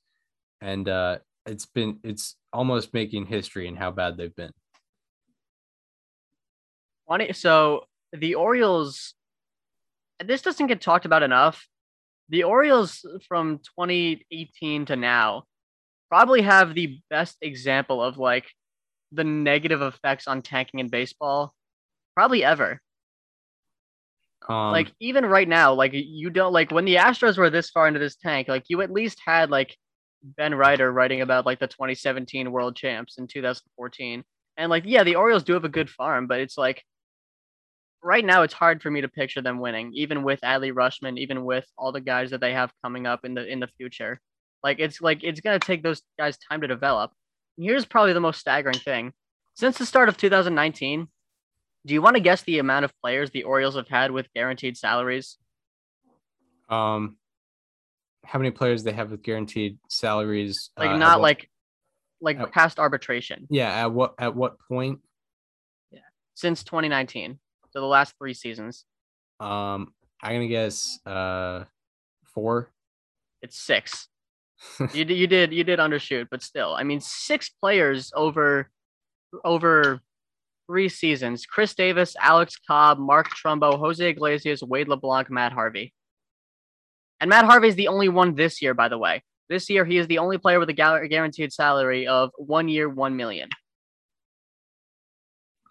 and 0.61 0.89
uh, 0.89 1.19
it's 1.47 1.67
been 1.67 1.99
it's 2.03 2.37
almost 2.53 2.95
making 2.95 3.27
history 3.27 3.69
in 3.69 3.77
how 3.77 3.91
bad 3.91 4.17
they've 4.17 4.35
been. 4.35 4.53
So 7.33 7.85
the 8.15 8.37
Orioles, 8.37 9.15
this 10.25 10.43
doesn't 10.43 10.69
get 10.69 10.81
talked 10.81 11.05
about 11.05 11.23
enough. 11.23 11.67
The 12.29 12.45
Orioles 12.45 13.05
from 13.29 13.59
2018 13.79 14.87
to 14.87 14.97
now 14.97 15.45
probably 16.09 16.43
have 16.43 16.75
the 16.75 17.01
best 17.11 17.37
example 17.43 18.03
of 18.03 18.19
like 18.19 18.47
the 19.13 19.25
negative 19.25 19.83
effects 19.83 20.27
on 20.27 20.43
tanking 20.43 20.81
in 20.81 20.89
baseball, 20.89 21.55
probably 22.15 22.45
ever. 22.45 22.81
Um, 24.49 24.73
like 24.73 24.93
even 25.01 25.25
right 25.25 25.49
now, 25.49 25.75
like 25.75 25.93
you 25.93 26.31
don't 26.31 26.53
like 26.53 26.71
when 26.71 26.85
the 26.85 26.97
Astros 26.97 27.39
were 27.39 27.51
this 27.51 27.71
far 27.71 27.89
into 27.89 28.01
this 28.01 28.17
tank, 28.17 28.49
like 28.49 28.65
you 28.69 28.83
at 28.83 28.93
least 28.93 29.19
had 29.25 29.51
like 29.51 29.77
Ben 30.23 30.55
Reiter 30.55 30.93
writing 30.93 31.21
about 31.21 31.47
like 31.47 31.59
the 31.59 31.67
2017 31.67 32.53
World 32.53 32.77
Champs 32.77 33.19
in 33.19 33.27
2014, 33.27 34.23
and 34.57 34.71
like 34.71 34.85
yeah, 34.87 35.03
the 35.03 35.17
Orioles 35.17 35.45
do 35.45 35.55
have 35.55 35.65
a 35.65 35.71
good 35.71 35.89
farm, 35.89 36.27
but 36.27 36.41
it's 36.41 36.59
like 36.59 36.83
right 38.05 38.25
now 38.25 38.43
it's 38.43 38.55
hard 38.55 38.83
for 38.83 38.91
me 38.91 39.01
to 39.01 39.09
picture 39.09 39.41
them 39.41 39.59
winning, 39.59 39.91
even 39.95 40.23
with 40.23 40.41
Adley 40.43 40.73
Rutschman, 40.73 41.19
even 41.19 41.45
with 41.45 41.67
all 41.79 41.91
the 41.91 42.01
guys 42.01 42.31
that 42.31 42.41
they 42.41 42.53
have 42.53 42.71
coming 42.83 43.07
up 43.07 43.25
in 43.25 43.35
the 43.35 43.47
in 43.47 43.59
the 43.61 43.67
future. 43.67 44.21
Like 44.63 44.79
it's 44.79 45.01
like 45.01 45.25
it's 45.25 45.41
gonna 45.41 45.59
take 45.59 45.83
those 45.83 46.03
guys 46.19 46.37
time 46.39 46.61
to 46.61 46.69
develop. 46.69 47.13
And 47.57 47.67
here's 47.67 47.85
probably 47.87 48.13
the 48.13 48.21
most 48.21 48.39
staggering 48.41 48.79
thing: 48.79 49.13
since 49.55 49.79
the 49.79 49.87
start 49.87 50.09
of 50.09 50.17
2019, 50.17 51.09
do 51.87 51.95
you 51.95 52.03
want 52.03 52.17
to 52.17 52.21
guess 52.21 52.43
the 52.43 52.59
amount 52.59 52.85
of 52.85 52.93
players 53.01 53.31
the 53.31 53.45
Orioles 53.45 53.75
have 53.77 53.89
had 53.89 54.11
with 54.11 54.33
guaranteed 54.35 54.77
salaries? 54.77 55.39
um, 56.69 57.17
how 58.25 58.39
many 58.39 58.51
players 58.51 58.83
they 58.85 58.93
have 58.93 59.11
with 59.11 59.23
guaranteed 59.23 59.79
salaries? 59.89 60.71
Like 60.79 60.91
uh, 60.91 60.97
not 60.97 61.19
what- 61.19 61.23
like 61.23 61.51
like 62.21 62.39
at- 62.39 62.53
past 62.53 62.79
arbitration 62.79 63.47
yeah. 63.51 63.71
At 63.71 63.93
what 63.93 64.15
at 64.19 64.35
what 64.35 64.57
point? 64.69 65.01
Yeah. 65.91 66.01
Since 66.35 66.65
2019. 66.65 67.39
So 67.75 67.81
the 67.81 67.87
last 67.87 68.15
three 68.19 68.35
seasons, 68.35 68.85
Um, 69.41 69.93
I'm 70.23 70.37
gonna 70.37 70.47
guess 70.47 71.01
uh 71.05 71.65
four. 72.33 72.71
it's 73.43 73.59
six. 73.59 74.09
you 74.95 75.05
did 75.05 75.17
you 75.17 75.27
did 75.27 75.53
you 75.53 75.65
did 75.65 75.81
undershoot, 75.81 76.29
but 76.31 76.41
still, 76.43 76.75
I 76.75 76.85
mean, 76.85 77.01
six 77.01 77.49
players 77.49 78.13
over 78.15 78.71
over 79.45 80.01
three 80.69 80.89
seasons: 80.89 81.47
Chris 81.47 81.75
Davis, 81.75 82.15
Alex 82.21 82.57
Cobb, 82.65 82.99
Mark 82.99 83.29
Trumbo, 83.31 83.77
Jose 83.77 84.09
Iglesias, 84.09 84.63
Wade 84.63 84.87
LeBlanc, 84.89 85.29
Matt 85.29 85.53
Harvey. 85.53 85.93
And 87.21 87.29
Matt 87.29 87.45
Harvey 87.45 87.69
is 87.69 87.75
the 87.75 87.89
only 87.89 88.09
one 88.09 88.37
this 88.37 88.63
year, 88.63 88.73
by 88.75 88.89
the 88.89 88.99
way. 88.99 89.25
This 89.49 89.69
year, 89.69 89.85
he 89.85 89.99
is 89.99 90.07
the 90.07 90.19
only 90.19 90.39
player 90.39 90.59
with 90.61 90.69
a 90.69 90.73
guaranteed 90.73 91.53
salary 91.53 92.07
of 92.07 92.31
one 92.37 92.69
year, 92.69 92.89
one 92.89 93.17
million. 93.17 93.49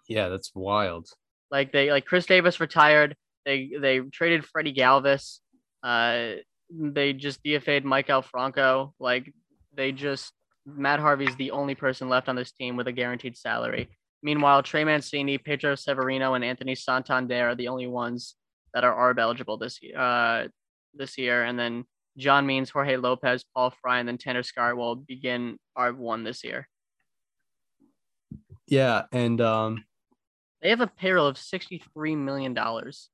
Yeah, 0.06 0.28
that's 0.28 0.52
wild. 0.54 1.08
Like 1.50 1.72
they 1.72 1.90
like 1.90 2.04
Chris 2.06 2.26
Davis 2.26 2.60
retired. 2.60 3.16
They 3.44 3.72
they 3.78 4.00
traded 4.00 4.44
Freddy 4.44 4.72
Galvis. 4.72 5.38
Uh, 5.82 6.36
they 6.70 7.12
just 7.12 7.42
DFA'd 7.44 7.84
Maikel 7.84 8.24
Franco. 8.24 8.94
Like 8.98 9.32
they 9.76 9.92
just 9.92 10.32
Matt 10.66 11.00
Harvey's 11.00 11.36
the 11.36 11.50
only 11.50 11.74
person 11.74 12.08
left 12.08 12.28
on 12.28 12.36
this 12.36 12.52
team 12.52 12.76
with 12.76 12.88
a 12.88 12.92
guaranteed 12.92 13.36
salary. 13.36 13.90
Meanwhile, 14.22 14.62
Trey 14.62 14.84
Mancini, 14.84 15.36
Pedro 15.36 15.74
Severino, 15.74 16.32
and 16.32 16.42
Anthony 16.42 16.74
Santander 16.74 17.50
are 17.50 17.54
the 17.54 17.68
only 17.68 17.86
ones 17.86 18.36
that 18.72 18.82
are 18.82 19.12
ARB 19.12 19.18
eligible 19.18 19.58
this 19.58 19.82
year. 19.82 19.98
Uh, 19.98 20.48
this 20.94 21.18
year, 21.18 21.44
and 21.44 21.58
then 21.58 21.84
John 22.16 22.46
Means, 22.46 22.70
Jorge 22.70 22.96
Lopez, 22.96 23.44
Paul 23.54 23.74
Fry, 23.82 23.98
and 23.98 24.08
then 24.08 24.18
Tanner 24.18 24.42
Scott 24.42 24.76
will 24.76 24.96
begin 24.96 25.58
ARB 25.76 25.96
one 25.96 26.24
this 26.24 26.44
year. 26.44 26.68
Yeah, 28.66 29.02
and 29.12 29.40
um, 29.40 29.84
They 30.64 30.70
have 30.70 30.80
a 30.80 30.86
payroll 30.86 31.26
of 31.26 31.36
sixty-three 31.36 32.16
million 32.16 32.54
dollars. 32.54 33.10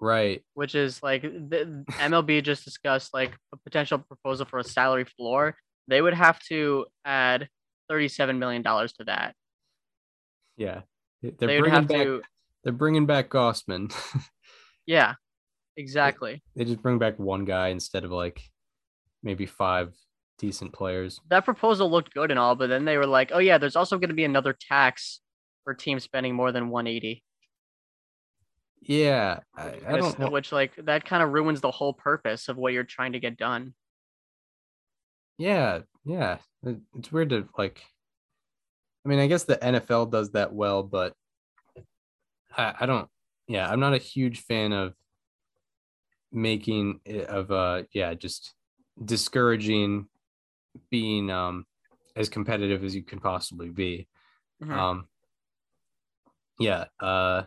right. 0.00 0.42
which 0.52 0.74
is 0.74 1.02
like 1.02 1.22
the 1.22 1.82
MLB 1.92 2.44
just 2.44 2.62
discussed 2.66 3.14
like 3.14 3.32
a 3.54 3.56
potential 3.56 3.98
proposal 3.98 4.44
for 4.44 4.58
a 4.58 4.64
salary 4.64 5.06
floor. 5.06 5.56
They 5.88 6.02
would 6.02 6.12
have 6.12 6.38
to 6.50 6.84
add 7.06 7.48
thirty-seven 7.88 8.38
million 8.38 8.60
dollars 8.60 8.92
to 8.94 9.04
that. 9.04 9.34
Yeah, 10.58 10.82
they're 11.22 11.32
they 11.38 11.58
bringing 11.58 11.86
back. 11.86 12.02
to, 12.02 12.22
They're 12.62 12.72
bringing 12.74 13.06
back 13.06 13.30
Gausman. 13.30 13.94
yeah, 14.86 15.14
exactly. 15.78 16.42
they 16.54 16.66
just 16.66 16.82
bring 16.82 16.98
back 16.98 17.18
one 17.18 17.46
guy 17.46 17.68
instead 17.68 18.04
of 18.04 18.10
like 18.10 18.42
maybe 19.22 19.46
five 19.46 19.94
decent 20.38 20.74
players. 20.74 21.18
That 21.30 21.46
proposal 21.46 21.90
looked 21.90 22.12
good 22.12 22.30
and 22.30 22.38
all, 22.38 22.56
but 22.56 22.68
then 22.68 22.84
they 22.84 22.98
were 22.98 23.06
like, 23.06 23.30
"Oh 23.32 23.38
yeah, 23.38 23.56
there's 23.56 23.76
also 23.76 23.96
going 23.96 24.10
to 24.10 24.14
be 24.14 24.24
another 24.24 24.54
tax 24.58 25.22
for 25.66 25.74
teams 25.74 26.04
spending 26.04 26.32
more 26.34 26.52
than 26.52 26.70
one 26.70 26.86
eighty, 26.86 27.24
Yeah, 28.82 29.40
I, 29.56 29.72
I 29.88 29.96
don't 29.96 30.16
know. 30.18 30.30
which 30.30 30.52
like 30.52 30.76
that 30.76 31.04
kind 31.04 31.22
of 31.24 31.32
ruins 31.32 31.60
the 31.60 31.72
whole 31.72 31.92
purpose 31.92 32.48
of 32.48 32.56
what 32.56 32.72
you're 32.72 32.84
trying 32.84 33.12
to 33.12 33.20
get 33.20 33.36
done." 33.36 33.74
Yeah, 35.38 35.80
yeah. 36.04 36.38
It's 36.94 37.10
weird 37.12 37.30
to 37.30 37.48
like. 37.58 37.82
I 39.04 39.08
mean, 39.08 39.18
I 39.18 39.26
guess 39.26 39.44
the 39.44 39.56
NFL 39.56 40.10
does 40.10 40.30
that 40.32 40.52
well, 40.52 40.82
but 40.82 41.14
I, 42.56 42.74
I 42.80 42.86
don't. 42.86 43.08
Yeah, 43.48 43.68
I'm 43.68 43.80
not 43.80 43.94
a 43.94 43.98
huge 43.98 44.40
fan 44.40 44.72
of 44.72 44.94
making 46.32 47.00
of 47.28 47.50
uh 47.50 47.82
yeah 47.92 48.12
just 48.12 48.52
discouraging 49.02 50.06
being 50.90 51.30
um 51.30 51.64
as 52.16 52.28
competitive 52.28 52.82
as 52.84 52.94
you 52.94 53.02
can 53.02 53.20
possibly 53.20 53.68
be. 53.68 54.08
Mhm. 54.62 54.72
Um, 54.72 55.08
yeah, 56.58 56.84
uh, 57.00 57.42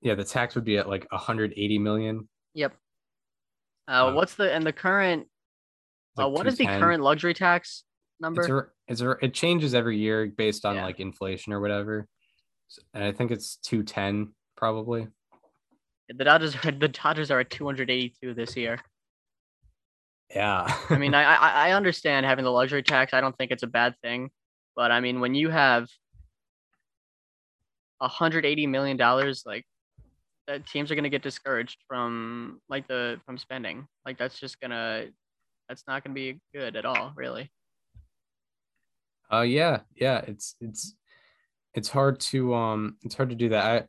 yeah, 0.00 0.14
the 0.14 0.24
tax 0.24 0.54
would 0.54 0.64
be 0.64 0.78
at 0.78 0.88
like 0.88 1.06
180 1.10 1.78
million. 1.78 2.28
Yep. 2.54 2.74
Uh, 3.88 3.90
Uh, 3.90 4.12
what's 4.14 4.34
the 4.34 4.52
and 4.52 4.64
the 4.64 4.72
current? 4.72 5.22
It's 6.16 6.24
uh, 6.24 6.28
what 6.28 6.46
is 6.46 6.56
the 6.58 6.66
current 6.66 7.02
luxury 7.02 7.34
tax 7.34 7.84
number? 8.20 8.40
It's 8.42 8.50
a, 8.50 8.66
it's 8.88 9.00
a, 9.00 9.10
it 9.24 9.34
changes 9.34 9.74
every 9.74 9.98
year 9.98 10.26
based 10.26 10.64
on 10.64 10.76
Yeah. 10.76 10.84
like 10.84 11.00
inflation 11.00 11.52
or 11.52 11.60
whatever, 11.60 12.06
and 12.94 13.04
I 13.04 13.12
think 13.12 13.30
it's 13.30 13.56
210 13.56 14.32
probably. 14.56 15.08
the 16.08 16.24
Dodgers 16.24 16.54
are 16.64 16.70
the 16.72 16.88
Dodgers 16.88 17.30
are 17.30 17.40
at 17.40 17.50
282 17.50 18.34
this 18.34 18.56
year. 18.56 18.78
Yeah, 20.34 20.66
I 20.90 20.98
mean, 20.98 21.14
I, 21.14 21.22
I 21.22 21.68
I 21.68 21.70
understand 21.76 22.26
having 22.26 22.44
the 22.44 22.50
luxury 22.50 22.82
tax. 22.82 23.12
I 23.14 23.20
don't 23.20 23.36
think 23.36 23.50
it's 23.52 23.62
a 23.62 23.66
bad 23.68 23.94
thing, 24.02 24.30
but 24.74 24.90
I 24.90 25.00
mean, 25.00 25.20
when 25.20 25.34
you 25.34 25.50
have 25.50 25.88
180 27.98 28.66
million 28.66 28.96
dollars, 28.96 29.42
like 29.46 29.64
that 30.46 30.66
teams 30.66 30.90
are 30.90 30.94
gonna 30.94 31.08
get 31.08 31.22
discouraged 31.22 31.78
from 31.88 32.60
like 32.68 32.86
the 32.88 33.20
from 33.26 33.38
spending. 33.38 33.86
Like 34.04 34.18
that's 34.18 34.38
just 34.38 34.60
gonna 34.60 35.06
that's 35.68 35.84
not 35.88 36.04
gonna 36.04 36.14
be 36.14 36.40
good 36.54 36.76
at 36.76 36.84
all, 36.84 37.12
really. 37.16 37.50
Uh 39.32 39.40
yeah, 39.40 39.80
yeah, 39.94 40.18
it's 40.26 40.56
it's 40.60 40.94
it's 41.74 41.88
hard 41.88 42.20
to 42.20 42.54
um 42.54 42.96
it's 43.02 43.14
hard 43.14 43.30
to 43.30 43.34
do 43.36 43.48
that. 43.50 43.88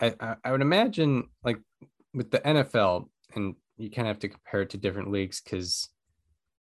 I 0.00 0.06
I 0.20 0.36
I- 0.44 0.52
would 0.52 0.62
imagine 0.62 1.28
like 1.42 1.58
with 2.14 2.30
the 2.30 2.38
NFL 2.38 3.08
and 3.34 3.54
you 3.76 3.90
kind 3.90 4.06
of 4.08 4.14
have 4.14 4.20
to 4.20 4.28
compare 4.28 4.62
it 4.62 4.70
to 4.70 4.78
different 4.78 5.10
leagues 5.10 5.40
cuz 5.40 5.88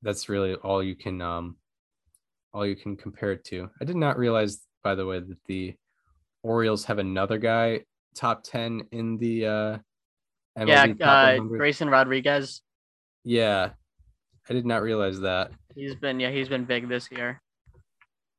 that's 0.03 0.29
really 0.29 0.55
all 0.55 0.83
you 0.83 0.95
can 0.95 1.21
um 1.21 1.57
all 2.53 2.65
you 2.67 2.77
can 2.77 2.97
compare 2.97 3.33
it 3.33 3.45
to. 3.45 3.69
I 3.81 3.85
did 3.85 3.97
not 3.97 4.17
realize 4.19 4.65
by 4.83 4.95
the 4.95 5.07
way 5.07 5.19
that 5.21 5.45
the 5.47 5.75
Orioles 6.43 6.85
have 6.85 6.99
another 6.99 7.39
guy 7.39 7.81
top 8.15 8.43
10 8.43 8.89
in 8.93 9.19
the 9.19 9.47
uh 9.47 9.79
MLB 10.59 10.99
yeah, 10.99 11.07
uh, 11.07 11.39
Grayson 11.39 11.89
Rodriguez. 11.89 12.63
Yeah. 13.25 13.71
I 14.51 14.53
did 14.53 14.67
not 14.67 14.83
realize 14.83 15.21
that. 15.21 15.53
He's 15.75 15.95
been 15.95 16.19
yeah, 16.19 16.31
he's 16.31 16.49
been 16.49 16.65
big 16.65 16.89
this 16.89 17.11
year. 17.13 17.41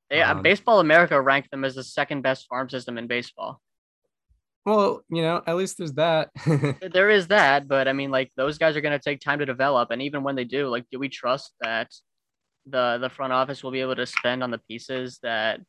They, 0.10 0.22
uh, 0.22 0.34
Um, 0.36 0.42
Baseball 0.42 0.80
America 0.80 1.20
ranked 1.22 1.52
them 1.52 1.64
as 1.64 1.76
the 1.76 1.84
second 1.84 2.22
best 2.24 2.48
farm 2.48 2.70
system 2.70 2.98
in 2.98 3.08
baseball. 3.08 3.62
Well, 4.66 5.02
you 5.10 5.22
know, 5.22 5.42
at 5.46 5.56
least 5.56 5.78
there's 5.78 5.94
that. 5.94 6.30
There 6.92 7.10
is 7.10 7.28
that, 7.28 7.68
but 7.68 7.88
I 7.88 7.94
mean, 7.94 8.12
like 8.12 8.32
those 8.36 8.58
guys 8.58 8.76
are 8.76 8.82
going 8.82 8.98
to 8.98 9.04
take 9.04 9.22
time 9.22 9.40
to 9.40 9.46
develop, 9.46 9.92
and 9.92 10.02
even 10.02 10.24
when 10.24 10.36
they 10.36 10.44
do, 10.44 10.68
like, 10.68 10.86
do 10.92 11.00
we 11.00 11.10
trust 11.10 11.54
that 11.62 11.90
the 12.66 12.98
the 13.00 13.10
front 13.10 13.34
office 13.34 13.64
will 13.64 13.72
be 13.72 13.82
able 13.82 13.96
to 13.96 14.06
spend 14.06 14.44
on 14.44 14.52
the 14.52 14.58
pieces 14.58 15.20
that 15.24 15.62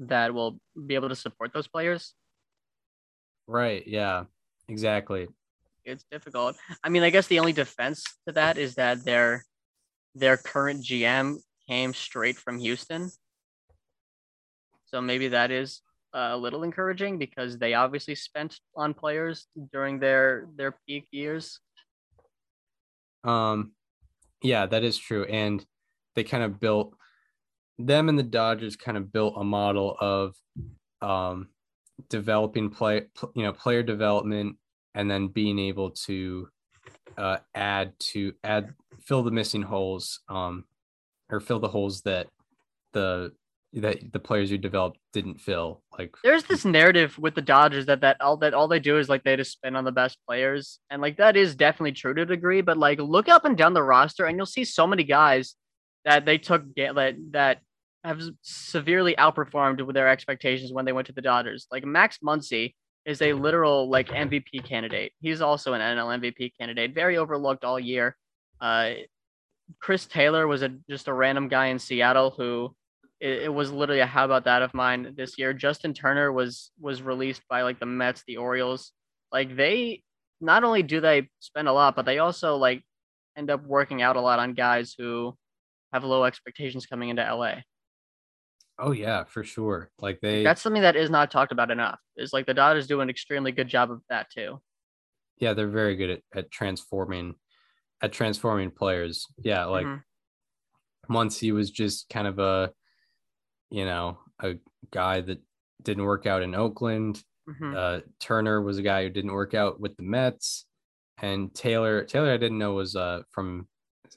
that 0.00 0.34
will 0.34 0.58
be 0.86 0.94
able 0.94 1.08
to 1.08 1.16
support 1.16 1.52
those 1.52 1.68
players? 1.68 2.14
right, 3.46 3.82
yeah. 3.86 4.24
Exactly. 4.68 5.26
It's 5.84 6.04
difficult. 6.10 6.56
I 6.84 6.88
mean, 6.88 7.02
I 7.02 7.10
guess 7.10 7.26
the 7.26 7.40
only 7.40 7.52
defense 7.52 8.04
to 8.26 8.32
that 8.34 8.58
is 8.58 8.76
that 8.76 9.04
their 9.04 9.44
their 10.14 10.36
current 10.36 10.84
GM 10.84 11.38
came 11.68 11.92
straight 11.94 12.36
from 12.36 12.58
Houston, 12.58 13.10
so 14.84 15.00
maybe 15.00 15.28
that 15.28 15.50
is 15.50 15.82
a 16.12 16.36
little 16.36 16.62
encouraging 16.62 17.18
because 17.18 17.58
they 17.58 17.74
obviously 17.74 18.14
spent 18.14 18.58
on 18.76 18.94
players 18.94 19.46
during 19.72 19.98
their 19.98 20.48
their 20.56 20.76
peak 20.86 21.06
years. 21.10 21.60
Um, 23.24 23.72
yeah, 24.42 24.66
that 24.66 24.82
is 24.82 24.98
true. 24.98 25.24
And 25.24 25.64
they 26.14 26.24
kind 26.24 26.42
of 26.42 26.58
built 26.58 26.94
them 27.86 28.08
and 28.08 28.18
the 28.18 28.22
Dodgers 28.22 28.76
kind 28.76 28.96
of 28.96 29.12
built 29.12 29.34
a 29.36 29.44
model 29.44 29.96
of 30.00 30.34
um 31.02 31.48
developing 32.08 32.70
play, 32.70 33.02
you 33.34 33.42
know, 33.42 33.52
player 33.52 33.82
development 33.82 34.56
and 34.94 35.10
then 35.10 35.28
being 35.28 35.58
able 35.58 35.90
to 35.90 36.48
uh 37.18 37.38
add 37.54 37.92
to 37.98 38.32
add 38.44 38.74
fill 39.00 39.22
the 39.22 39.30
missing 39.30 39.62
holes 39.62 40.20
um 40.28 40.64
or 41.30 41.40
fill 41.40 41.58
the 41.58 41.68
holes 41.68 42.02
that 42.02 42.28
the 42.92 43.32
that 43.72 44.12
the 44.12 44.18
players 44.18 44.50
you 44.50 44.58
developed 44.58 44.98
didn't 45.12 45.40
fill 45.40 45.80
like 46.00 46.16
there's 46.24 46.44
this 46.44 46.64
narrative 46.64 47.16
with 47.18 47.34
the 47.34 47.42
Dodgers 47.42 47.86
that 47.86 48.00
that 48.00 48.20
all 48.20 48.36
that 48.38 48.54
all 48.54 48.68
they 48.68 48.80
do 48.80 48.98
is 48.98 49.08
like 49.08 49.22
they 49.22 49.36
just 49.36 49.52
spend 49.52 49.76
on 49.76 49.84
the 49.84 49.92
best 49.92 50.16
players, 50.26 50.80
and 50.88 51.02
like 51.02 51.18
that 51.18 51.36
is 51.36 51.54
definitely 51.54 51.92
true 51.92 52.14
to 52.14 52.22
a 52.22 52.26
degree. 52.26 52.62
But 52.62 52.78
like 52.78 52.98
look 52.98 53.28
up 53.28 53.44
and 53.44 53.56
down 53.56 53.74
the 53.74 53.82
roster, 53.82 54.24
and 54.24 54.36
you'll 54.36 54.46
see 54.46 54.64
so 54.64 54.86
many 54.86 55.04
guys 55.04 55.56
that 56.06 56.24
they 56.24 56.38
took 56.38 56.62
that 56.76 57.16
that 57.32 57.60
have 58.04 58.20
severely 58.42 59.14
outperformed 59.16 59.84
with 59.84 59.94
their 59.94 60.08
expectations 60.08 60.72
when 60.72 60.84
they 60.84 60.92
went 60.92 61.06
to 61.08 61.12
the 61.12 61.22
Dodgers. 61.22 61.66
Like 61.70 61.84
Max 61.84 62.18
Muncy 62.24 62.74
is 63.04 63.22
a 63.22 63.32
literal 63.32 63.88
like 63.90 64.08
MVP 64.08 64.64
candidate. 64.64 65.12
He's 65.20 65.40
also 65.40 65.72
an 65.74 65.80
NL 65.80 66.20
MVP 66.20 66.52
candidate, 66.58 66.94
very 66.94 67.16
overlooked 67.16 67.64
all 67.64 67.78
year. 67.78 68.16
Uh, 68.60 68.92
Chris 69.80 70.06
Taylor 70.06 70.46
was 70.46 70.62
a 70.62 70.70
just 70.88 71.08
a 71.08 71.12
random 71.12 71.48
guy 71.48 71.66
in 71.66 71.78
Seattle 71.78 72.34
who 72.36 72.74
it, 73.20 73.42
it 73.44 73.54
was 73.54 73.70
literally 73.70 74.00
a 74.00 74.06
how 74.06 74.24
about 74.24 74.44
that 74.44 74.62
of 74.62 74.74
mine 74.74 75.14
this 75.16 75.38
year. 75.38 75.52
Justin 75.52 75.94
Turner 75.94 76.32
was 76.32 76.70
was 76.80 77.02
released 77.02 77.42
by 77.48 77.62
like 77.62 77.78
the 77.78 77.86
Mets, 77.86 78.24
the 78.26 78.38
Orioles. 78.38 78.92
Like 79.32 79.56
they 79.56 80.02
not 80.40 80.64
only 80.64 80.82
do 80.82 81.00
they 81.00 81.28
spend 81.40 81.68
a 81.68 81.72
lot, 81.72 81.94
but 81.96 82.06
they 82.06 82.18
also 82.18 82.56
like 82.56 82.82
end 83.36 83.50
up 83.50 83.64
working 83.64 84.02
out 84.02 84.16
a 84.16 84.20
lot 84.20 84.38
on 84.38 84.54
guys 84.54 84.94
who 84.98 85.36
have 85.92 86.04
low 86.04 86.24
expectations 86.24 86.86
coming 86.86 87.10
into 87.10 87.22
LA. 87.22 87.56
Oh 88.80 88.92
yeah 88.92 89.24
for 89.24 89.44
sure 89.44 89.90
like 90.00 90.20
they 90.20 90.42
That's 90.42 90.62
something 90.62 90.82
that 90.82 90.96
is 90.96 91.10
not 91.10 91.30
talked 91.30 91.52
about 91.52 91.70
enough. 91.70 91.98
Is 92.16 92.32
like 92.32 92.46
the 92.46 92.54
Dodgers 92.54 92.86
do 92.86 93.00
an 93.00 93.10
extremely 93.10 93.52
good 93.52 93.68
job 93.68 93.90
of 93.90 94.02
that 94.08 94.30
too. 94.30 94.60
yeah 95.38 95.54
they're 95.54 95.68
very 95.68 95.96
good 95.96 96.10
at, 96.10 96.22
at 96.34 96.50
transforming 96.50 97.34
at 98.02 98.12
transforming 98.12 98.70
players 98.70 99.26
yeah 99.42 99.64
like 99.66 99.86
Mhm. 99.86 100.02
once 101.08 101.38
he 101.38 101.52
was 101.52 101.70
just 101.70 102.08
kind 102.08 102.26
of 102.26 102.38
a 102.38 102.72
you 103.70 103.84
know 103.84 104.18
a 104.42 104.54
guy 104.90 105.20
that 105.20 105.38
didn't 105.82 106.04
work 106.04 106.26
out 106.26 106.42
in 106.42 106.54
oakland 106.54 107.22
Mhm. 107.48 107.74
uh 107.76 108.00
turner 108.18 108.60
was 108.62 108.78
a 108.78 108.82
guy 108.82 109.02
who 109.02 109.10
didn't 109.10 109.32
work 109.32 109.54
out 109.54 109.80
with 109.80 109.96
the 109.96 110.02
mets 110.02 110.66
and 111.22 111.54
taylor 111.54 112.04
taylor 112.04 112.32
i 112.32 112.36
didn't 112.36 112.58
know 112.58 112.72
was 112.74 112.96
uh 112.96 113.22
from 113.30 113.68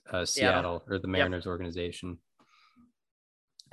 uh, 0.09 0.25
seattle 0.25 0.83
or 0.87 0.99
the 0.99 1.07
mariners 1.07 1.47
organization 1.47 2.17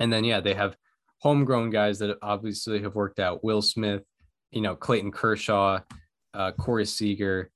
and 0.01 0.11
then 0.11 0.23
yeah 0.23 0.39
they 0.39 0.53
have 0.53 0.75
homegrown 1.19 1.69
guys 1.69 1.99
that 1.99 2.17
obviously 2.21 2.81
have 2.81 2.95
worked 2.95 3.19
out 3.19 3.43
will 3.43 3.61
smith 3.61 4.03
you 4.51 4.61
know 4.61 4.75
clayton 4.75 5.11
kershaw 5.11 5.79
uh 6.33 6.51
corey 6.53 6.85
seager 6.85 7.49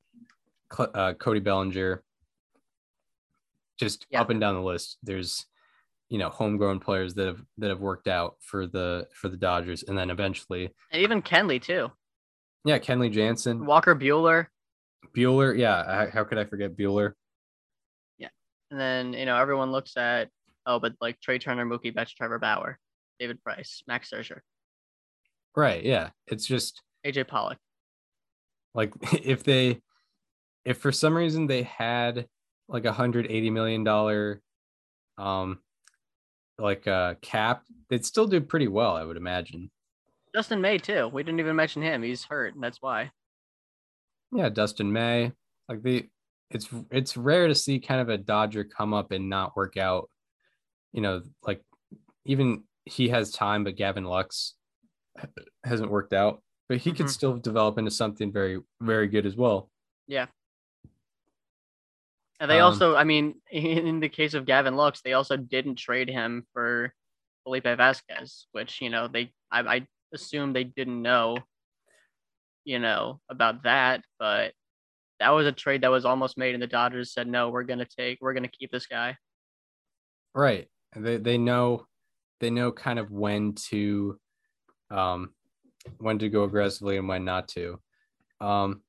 Cl- 0.74 0.91
uh, 0.93 1.14
cody 1.14 1.39
bellinger 1.39 2.04
just 3.80 4.06
Yeah. 4.10 4.22
up 4.22 4.30
and 4.30 4.39
down 4.39 4.56
the 4.56 4.62
list 4.62 4.98
there's 5.04 5.46
you 6.10 6.18
know 6.18 6.30
homegrown 6.30 6.80
players 6.80 7.14
that 7.16 7.28
have 7.28 7.41
that 7.58 7.70
have 7.70 7.80
worked 7.82 8.08
out 8.08 8.36
for 8.39 8.68
the 8.68 9.08
for 9.14 9.28
the 9.30 9.38
dodgers 9.38 9.84
and 9.84 9.98
then 9.98 10.10
eventually 10.10 10.70
And 10.91 11.02
even 11.02 11.22
Kenley 11.22 11.62
too. 11.62 11.91
yeah 12.64 12.80
kenley 12.80 13.12
jansen 13.12 13.66
Walker 13.66 13.96
Buehler. 13.96 14.48
buehler 15.16 15.58
yeah 15.58 15.84
how, 16.06 16.12
how 16.12 16.24
could 16.24 16.38
i 16.38 16.46
forget 16.46 16.76
buehler 16.78 17.14
Yeah. 18.18 18.30
And 18.72 18.80
then, 18.80 19.14
you 19.14 19.26
know, 19.26 19.38
everyone 19.38 19.72
looks 19.72 19.96
at, 19.98 20.30
oh, 20.66 20.80
but 20.80 20.93
like 21.01 21.20
Trea 21.22 21.39
Turner, 21.39 21.66
Mookie 21.66 21.93
Betts, 21.93 22.13
Trevor 22.13 22.39
Bauer, 22.39 22.80
David 23.20 23.41
Price, 23.43 23.84
Max 23.88 24.09
Scherzer, 24.11 24.39
right 25.55 25.84
yeah 25.86 26.09
it's 26.28 26.45
just 26.45 26.82
AJ 27.05 27.28
Pollock. 27.28 27.57
like 28.74 28.93
if 29.24 29.43
they 29.43 29.80
if 30.66 30.78
for 30.78 30.91
some 30.91 31.16
reason 31.16 31.47
they 31.47 31.63
had 31.63 32.28
like 32.68 32.86
a 32.86 32.91
hundred 32.91 33.28
eighty 33.30 33.49
million 33.49 33.84
dollar 33.84 34.41
um 35.18 35.59
like 36.57 36.88
a 36.88 37.16
cap 37.22 37.63
they'd 37.89 38.05
still 38.05 38.28
do 38.28 38.41
pretty 38.41 38.68
well 38.68 38.95
i 38.95 39.03
would 39.03 39.18
imagine 39.18 39.70
Dustin 40.34 40.59
May 40.59 40.78
too. 40.78 41.07
We 41.07 41.24
didn't 41.24 41.39
even 41.39 41.55
mention 41.55 41.82
him. 41.82 42.03
He's 42.03 42.26
hurt, 42.26 42.55
and 42.55 42.61
that's 42.63 42.82
why. 42.82 43.11
yeah 44.34 44.49
dustin 44.49 44.91
may 44.91 45.32
like 45.70 45.82
the 45.84 46.05
it's 46.51 46.68
it's 46.91 47.16
rare 47.16 47.47
to 47.47 47.55
see 47.55 47.80
kind 47.80 48.01
of 48.01 48.09
a 48.09 48.18
dodger 48.18 48.66
come 48.66 48.93
up 48.93 49.11
and 49.11 49.30
not 49.30 49.55
work 49.55 49.78
out 49.78 50.09
you 50.96 51.02
know 51.02 51.22
like 51.43 51.62
even 52.26 52.64
he 52.86 53.10
has 53.10 53.32
time 53.32 53.64
but 53.66 53.76
gavin 53.76 54.06
lux 54.06 54.56
hasn't 55.64 55.91
worked 55.91 56.14
out 56.14 56.41
but 56.70 56.78
he 56.78 56.91
could 56.93 57.06
Mhm. 57.08 57.10
still 57.10 57.38
develop 57.38 57.78
into 57.78 57.91
something 57.91 58.32
very 58.32 58.60
very 58.82 59.08
good 59.08 59.26
as 59.26 59.36
well 59.36 59.70
Yeah. 60.08 60.28
And 62.39 62.52
they 62.52 62.60
Um, 62.60 62.66
also, 62.66 62.96
I 62.96 63.04
mean, 63.06 63.41
in 63.52 64.00
the 64.02 64.10
case 64.10 64.34
of 64.34 64.46
Gavin 64.46 64.76
Lux, 64.76 65.02
they 65.02 65.14
also 65.14 65.38
didn't 65.38 65.78
trade 65.78 66.10
him 66.10 66.46
for 66.54 66.93
Felipe 67.43 67.64
Vasquez, 67.64 68.48
which 68.52 68.82
you 68.82 68.89
know 68.89 69.08
they, 69.08 69.32
I, 69.52 69.60
I 69.78 69.88
assume 70.14 70.52
they 70.54 70.66
didn't 70.66 71.02
know, 71.02 71.38
you 72.66 72.80
know, 72.80 73.22
about 73.30 73.64
that, 73.64 74.04
but 74.20 74.54
that 75.20 75.30
was 75.30 75.48
a 75.48 75.52
trade 75.54 75.82
that 75.82 75.91
was 75.91 76.04
almost 76.06 76.38
made, 76.38 76.54
and 76.54 76.62
the 76.62 76.68
Dodgers 76.68 77.14
said 77.14 77.28
no, 77.28 77.50
we're 77.50 77.64
gonna 77.64 77.86
take, 77.86 78.20
we're 78.22 78.34
gonna 78.34 78.50
keep 78.50 78.70
this 78.72 78.86
guy. 78.86 79.18
Right. 80.34 80.68
They 80.96 81.18
they 81.18 81.38
know 81.38 81.88
they 82.39 82.50
know 82.50 82.72
kind 82.72 83.00
of 83.00 83.12
when 83.12 83.54
to 83.70 84.20
um, 84.91 85.34
when 85.98 86.20
to 86.20 86.30
go 86.30 86.43
aggressively 86.43 86.98
and 86.98 87.08
when 87.08 87.26
not 87.26 87.48
to. 87.50 87.80
Um, 88.41 88.82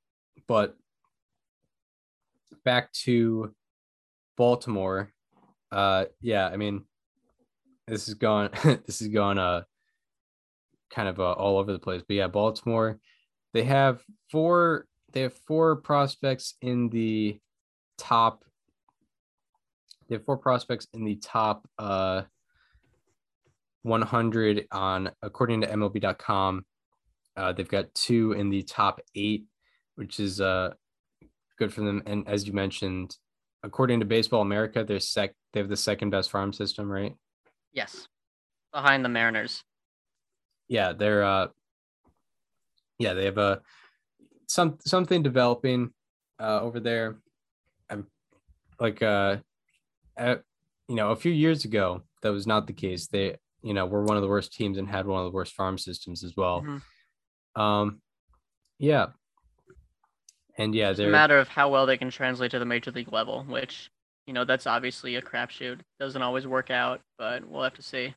but 0.47 0.77
back 2.65 2.93
to 2.93 3.55
Baltimore. 4.37 5.13
Uh, 5.73 6.07
yeah, 6.21 6.49
I 6.49 6.57
mean, 6.57 6.85
this 7.87 8.09
is 8.09 8.15
going 8.15 8.51
this 8.87 9.01
is 9.01 9.09
going 9.09 9.39
uh 9.39 9.63
kind 10.91 11.09
of 11.09 11.19
uh, 11.21 11.33
all 11.33 11.59
over 11.59 11.73
the 11.73 11.79
place. 11.79 12.03
But 12.07 12.17
yeah, 12.17 12.29
Baltimore, 12.29 12.99
they 13.53 13.65
have 13.65 14.03
four 14.31 14.87
they 15.13 15.23
have 15.23 15.35
four 15.47 15.77
prospects 15.77 16.55
in 16.61 16.89
the 16.91 17.39
top. 17.99 18.45
They 20.09 20.15
have 20.17 20.25
four 20.25 20.37
prospects 20.37 20.87
in 20.93 21.05
the 21.05 21.17
top 21.17 21.69
uh 21.79 22.23
100 23.83 24.67
on 24.73 25.11
according 25.23 25.61
to 25.61 25.69
MLB.com. 25.69 26.65
Uh, 27.37 27.53
they've 27.53 27.69
got 27.69 27.95
two 27.95 28.33
in 28.33 28.51
the 28.51 28.63
top 28.63 29.01
eight, 29.15 29.45
which 29.95 30.19
is 30.19 30.41
uh 30.41 30.71
good 31.59 31.73
for 31.73 31.83
them. 31.83 32.03
And 32.07 32.27
as 32.29 32.47
you 32.47 32.53
mentioned, 32.53 33.17
according 33.63 34.01
to 34.01 34.07
Baseball 34.07 34.43
America, 34.43 34.85
they're 34.85 35.01
sec 35.01 35.33
they 35.53 35.61
have 35.61 35.69
the 35.69 35.77
second 35.77 36.11
best 36.11 36.31
farm 36.31 36.53
system, 36.53 36.91
right? 36.91 37.15
Yes, 37.73 38.09
behind 38.73 39.05
the 39.05 39.09
Mariners. 39.09 39.63
Yeah, 40.69 40.93
they're 40.93 41.25
uh 41.25 41.49
yeah, 42.99 43.15
they 43.15 43.27
have 43.27 43.39
a 43.39 43.61
some 44.49 44.79
something 44.85 45.23
developing 45.23 45.91
uh 46.41 46.61
over 46.61 46.81
there. 46.81 47.19
I'm 47.89 48.07
like 48.81 49.03
uh 49.03 49.39
you 50.19 50.95
know, 50.95 51.11
a 51.11 51.17
few 51.17 51.33
years 51.33 51.64
ago 51.64 52.03
that 52.23 52.33
was 52.33 52.47
not 52.47 52.67
the 52.67 52.73
case. 52.73 53.07
They, 53.07 53.37
you 53.62 53.75
know, 53.75 53.87
were 53.87 54.03
one 54.03 54.17
of 54.17 54.23
the 54.23 54.29
worst 54.29 54.53
teams 54.53 54.79
and 54.79 54.89
had 54.89 55.07
one 55.07 55.21
of 55.21 55.25
the 55.31 55.35
worst 55.35 55.55
farm 55.55 55.79
systems 55.79 56.25
as 56.25 56.37
well. 56.37 56.62
Mhm. 56.62 57.61
Um 57.61 58.01
yeah. 58.79 59.07
And 60.59 60.75
yeah, 60.75 60.91
It's 60.91 61.01
a 61.01 61.07
matter 61.09 61.39
of 61.39 61.49
how 61.49 61.71
well 61.71 61.87
they 61.87 61.99
can 61.99 62.11
translate 62.11 62.51
to 62.53 62.59
the 62.59 62.64
major 62.64 62.91
league 62.91 63.12
level, 63.12 63.45
which 63.45 63.91
you 64.27 64.33
know 64.33 64.45
that's 64.45 64.67
obviously 64.67 65.17
a 65.17 65.23
crapshoot. 65.23 65.81
Doesn't 66.01 66.23
always 66.23 66.47
work 66.47 66.71
out, 66.71 67.01
but 67.19 67.47
we'll 67.47 67.62
have 67.62 67.75
to 67.75 67.83
see. 67.83 68.14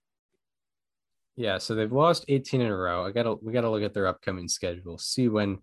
Yeah, 1.36 1.58
so 1.58 1.74
they've 1.76 1.92
lost 1.92 2.26
18 2.28 2.62
in 2.62 2.68
a 2.68 2.76
row. 2.76 3.06
I 3.06 3.12
gotta 3.12 3.36
we 3.42 3.54
gotta 3.54 3.70
look 3.70 3.84
at 3.84 3.94
their 3.94 4.08
upcoming 4.08 4.48
schedule, 4.48 4.98
see 4.98 5.28
when 5.28 5.60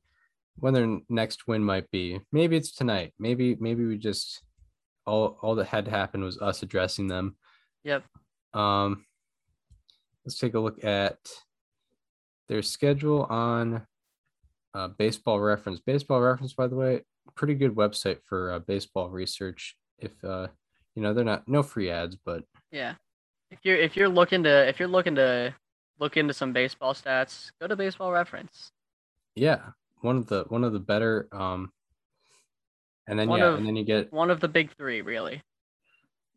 when 0.59 0.73
their 0.73 0.99
next 1.09 1.47
win 1.47 1.63
might 1.63 1.91
be. 1.91 2.21
Maybe 2.33 2.57
it's 2.57 2.73
tonight. 2.73 3.13
Maybe 3.19 3.57
maybe 3.61 3.85
we 3.85 3.99
just 3.99 4.43
all 5.07 5.39
all 5.43 5.55
that 5.57 5.67
had 5.67 5.85
to 5.87 5.91
happen 5.91 6.23
was 6.23 6.41
us 6.41 6.63
addressing 6.63 7.09
them. 7.09 7.37
Yep. 7.85 8.05
Um 8.55 9.05
let's 10.25 10.39
take 10.39 10.55
a 10.55 10.61
look 10.61 10.83
at 10.85 11.19
their 12.49 12.63
schedule 12.63 13.25
on 13.25 13.87
uh, 14.75 14.89
baseball 14.89 15.41
reference. 15.41 15.81
Baseball 15.81 16.21
reference, 16.21 16.53
by 16.53 16.67
the 16.67 16.77
way, 16.77 17.03
pretty 17.35 17.55
good 17.55 17.75
website 17.75 18.19
for 18.25 18.53
uh, 18.53 18.59
baseball 18.61 19.09
research. 19.09 19.77
If 19.99 20.13
uh 20.25 20.49
you 20.95 21.03
know 21.03 21.15
they're 21.15 21.25
not 21.25 21.47
no 21.49 21.63
free 21.63 21.91
ads, 21.91 22.17
but 22.25 22.45
Yeah. 22.71 22.95
If 23.51 23.61
you're 23.63 23.77
if 23.77 23.97
you're 23.97 24.09
looking 24.09 24.43
to 24.43 24.69
if 24.69 24.79
you're 24.79 24.89
looking 24.89 25.15
to 25.17 25.55
look 25.99 26.17
into 26.17 26.35
some 26.35 26.53
baseball 26.53 26.93
stats, 26.95 27.51
go 27.61 27.67
to 27.67 27.77
Baseball 27.77 28.13
Reference. 28.13 28.73
yeah 29.35 29.61
one 30.03 30.17
of 30.19 30.27
the 30.27 30.45
one 30.49 30.63
of 30.65 30.73
the 30.73 30.81
better 30.81 31.27
um 31.33 31.73
and 33.07 33.19
then 33.19 33.29
One 33.29 33.39
yeah 33.41 33.47
of- 33.49 33.59
and 33.59 33.67
then 33.67 33.77
you 33.77 33.85
get 33.85 34.13
One 34.13 34.31
of 34.31 34.41
the 34.41 34.49
big 34.49 34.71
three, 34.77 35.01
really. 35.03 35.43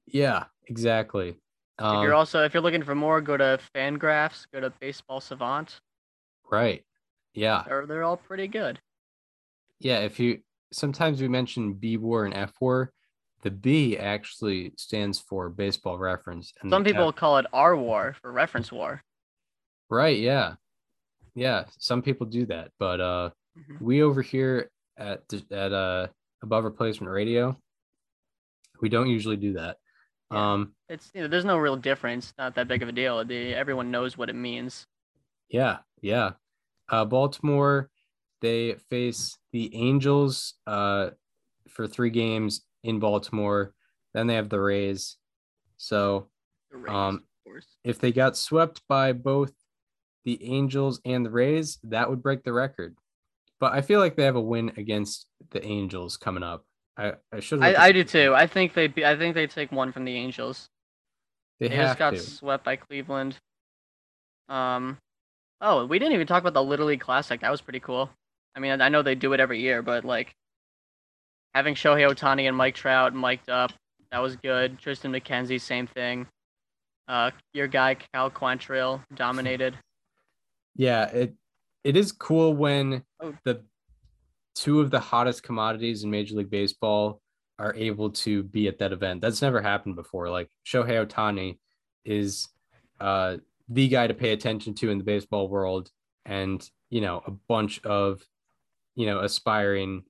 yeah 0.08 0.46
exactly 0.68 1.30
if 1.82 1.86
you're 2.04 2.14
um, 2.14 2.20
also 2.20 2.44
if 2.44 2.54
you're 2.54 2.62
looking 2.64 2.84
for 2.84 2.94
more, 2.96 3.22
go 3.22 3.38
to 3.38 3.58
Fangraphs, 3.74 4.46
go 4.52 4.60
to 4.60 4.70
Baseball 4.82 5.22
Savant. 5.22 5.80
right 6.52 6.84
yeah 7.34 7.64
They're 7.68 7.86
they're 7.86 8.04
all 8.04 8.18
pretty 8.18 8.48
good. 8.48 8.80
yeah 9.80 10.00
if 10.00 10.20
you 10.20 10.40
sometimes 10.74 11.22
we 11.22 11.28
mention 11.28 11.74
b 11.74 11.98
war 11.98 12.26
and 12.26 12.34
f 12.34 12.54
war 12.60 12.92
the 13.44 13.52
b 13.52 13.98
actually 13.98 14.74
stands 14.78 15.20
for 15.20 15.50
baseball 15.50 15.98
reference 15.98 16.52
and 16.62 16.70
Some 16.70 16.84
people 16.84 17.08
F- 17.10 17.16
call 17.16 17.38
it 17.38 17.46
R 17.54 17.76
War 17.78 18.16
for 18.22 18.32
reference 18.32 18.72
war. 18.72 19.02
right 19.90 20.20
yeah 20.20 20.56
yeah 21.36 21.64
some 21.78 22.02
people 22.02 22.26
do 22.28 22.46
that 22.48 22.72
but 22.80 23.00
uh 23.00 23.30
Mhm. 23.58 23.82
we 23.82 24.04
over 24.04 24.22
here 24.22 24.70
at 24.98 25.24
at 25.52 25.74
uh 25.74 26.08
above 26.42 26.64
replacement 26.64 27.12
radio 27.12 27.56
we 28.82 28.90
don't 28.90 29.10
usually 29.10 29.36
do 29.38 29.54
that 29.54 29.78
Yeah. 30.32 30.54
um 30.54 30.74
It's 30.90 31.12
you 31.14 31.22
know, 31.22 31.28
there's 31.28 31.46
no 31.46 31.58
real 31.58 31.76
difference. 31.76 32.34
Not 32.38 32.56
that 32.56 32.68
big 32.68 32.82
of 32.84 32.90
a 32.90 32.92
deal. 32.92 33.24
The, 33.26 33.54
everyone 33.54 33.92
knows 33.92 34.18
what 34.18 34.30
it 34.30 34.36
means. 34.36 34.86
Yeah, 35.50 35.80
yeah. 36.02 36.32
Uh, 36.90 37.06
Baltimore, 37.06 37.90
they 38.42 38.76
face 38.90 39.38
the 39.52 39.70
Angels 39.76 40.54
uh, 40.66 41.10
for 41.68 41.88
three 41.88 42.10
games 42.10 42.62
in 42.84 43.00
Baltimore. 43.00 43.74
Then 44.14 44.28
they 44.28 44.36
have 44.36 44.50
the 44.50 44.60
Rays. 44.62 45.18
So 45.78 46.30
The 46.72 46.78
Rays, 46.78 46.90
Um, 46.94 47.16
of 47.16 47.44
course. 47.52 47.68
if 47.84 48.00
they 48.00 48.12
got 48.12 48.38
swept 48.38 48.82
by 48.88 49.14
both 49.14 49.54
the 50.26 50.44
Angels 50.44 51.02
and 51.06 51.26
the 51.26 51.32
Rays, 51.32 51.78
that 51.84 52.10
would 52.10 52.22
break 52.24 52.44
the 52.44 52.54
record. 52.54 52.96
But 53.60 53.74
I 53.74 53.82
feel 53.82 54.00
like 54.00 54.16
they 54.16 54.24
have 54.24 54.36
a 54.36 54.42
win 54.42 54.72
against 54.78 55.28
the 55.52 55.64
Angels 55.66 56.18
coming 56.18 56.44
up. 56.44 56.66
I, 56.98 57.14
I 57.32 57.40
should. 57.40 57.64
I, 57.64 57.86
I 57.86 57.92
do 57.92 58.04
too. 58.04 58.34
I 58.36 58.48
think 58.48 58.74
they 58.74 58.88
be- 58.88 59.06
I 59.06 59.18
think 59.18 59.36
they 59.36 59.48
take 59.48 59.72
one 59.72 59.92
from 59.92 60.06
the 60.06 60.16
Angels. 60.16 60.68
They, 61.60 61.68
They, 61.68 61.76
just 61.76 62.00
got 62.00 62.12
to. 62.12 62.20
swept 62.20 62.64
by 62.64 62.78
Cleveland. 62.78 63.38
Um, 64.48 64.98
oh, 65.62 65.86
we 65.86 66.00
didn't 66.00 66.14
even 66.14 66.28
talk 66.28 66.42
about 66.42 66.54
the 66.54 66.64
Little 66.64 66.88
League 66.88 67.02
Classic. 67.02 67.40
That 67.42 67.52
was 67.52 67.62
pretty 67.62 67.80
cool. 67.82 68.10
I 68.56 68.60
mean, 68.60 68.82
I 68.82 68.90
know 68.90 69.02
they 69.02 69.16
do 69.16 69.34
it 69.34 69.40
every 69.40 69.60
year, 69.60 69.82
but 69.82 70.04
like 70.06 70.34
having 71.54 71.76
Shohei 71.76 72.10
Ohtani 72.10 72.48
and 72.48 72.56
Mike 72.58 72.76
Trout 72.76 73.14
mic'd 73.14 73.50
up, 73.50 73.72
that 74.12 74.20
was 74.20 74.36
good. 74.38 74.80
Triston 74.80 75.12
McKenzie, 75.18 75.60
same 75.62 75.88
thing. 75.88 76.28
Uh, 77.08 77.32
your 77.54 77.68
guy 77.68 77.96
Cal 78.14 78.30
Quantrill 78.30 79.04
dominated. 79.16 79.78
Yeah, 80.76 81.06
it 81.06 81.34
it 81.84 81.96
is 81.96 82.12
cool 82.12 82.54
when 82.54 83.04
Oh. 83.22 83.34
the 83.44 83.64
two 84.56 84.82
of 84.82 84.92
the 84.92 85.00
hottest 85.00 85.44
commodities 85.44 86.04
in 86.04 86.10
Major 86.10 86.36
League 86.36 86.50
Baseball 86.50 87.22
are 87.58 87.74
able 87.76 88.10
to 88.12 88.44
be 88.44 88.68
at 88.68 88.80
that 88.80 88.92
event. 88.94 89.22
That's 89.22 89.42
never 89.42 89.62
happened 89.62 89.96
before. 89.96 90.30
Like 90.30 90.50
Shohei 90.66 91.06
Ohtani 91.06 91.58
is 92.06 92.48
uh 93.00 93.38
the 93.70 93.88
guy 93.88 94.08
to 94.08 94.14
pay 94.14 94.32
attention 94.32 94.74
to 94.76 94.90
in 94.90 94.98
the 94.98 95.04
baseball 95.04 95.48
world 95.48 95.92
and 96.26 96.68
you 96.90 97.02
know 97.02 97.22
a 97.26 97.32
bunch 97.32 97.84
of 97.84 98.22
you 98.96 99.06
know 99.06 99.20
aspiring 99.20 100.04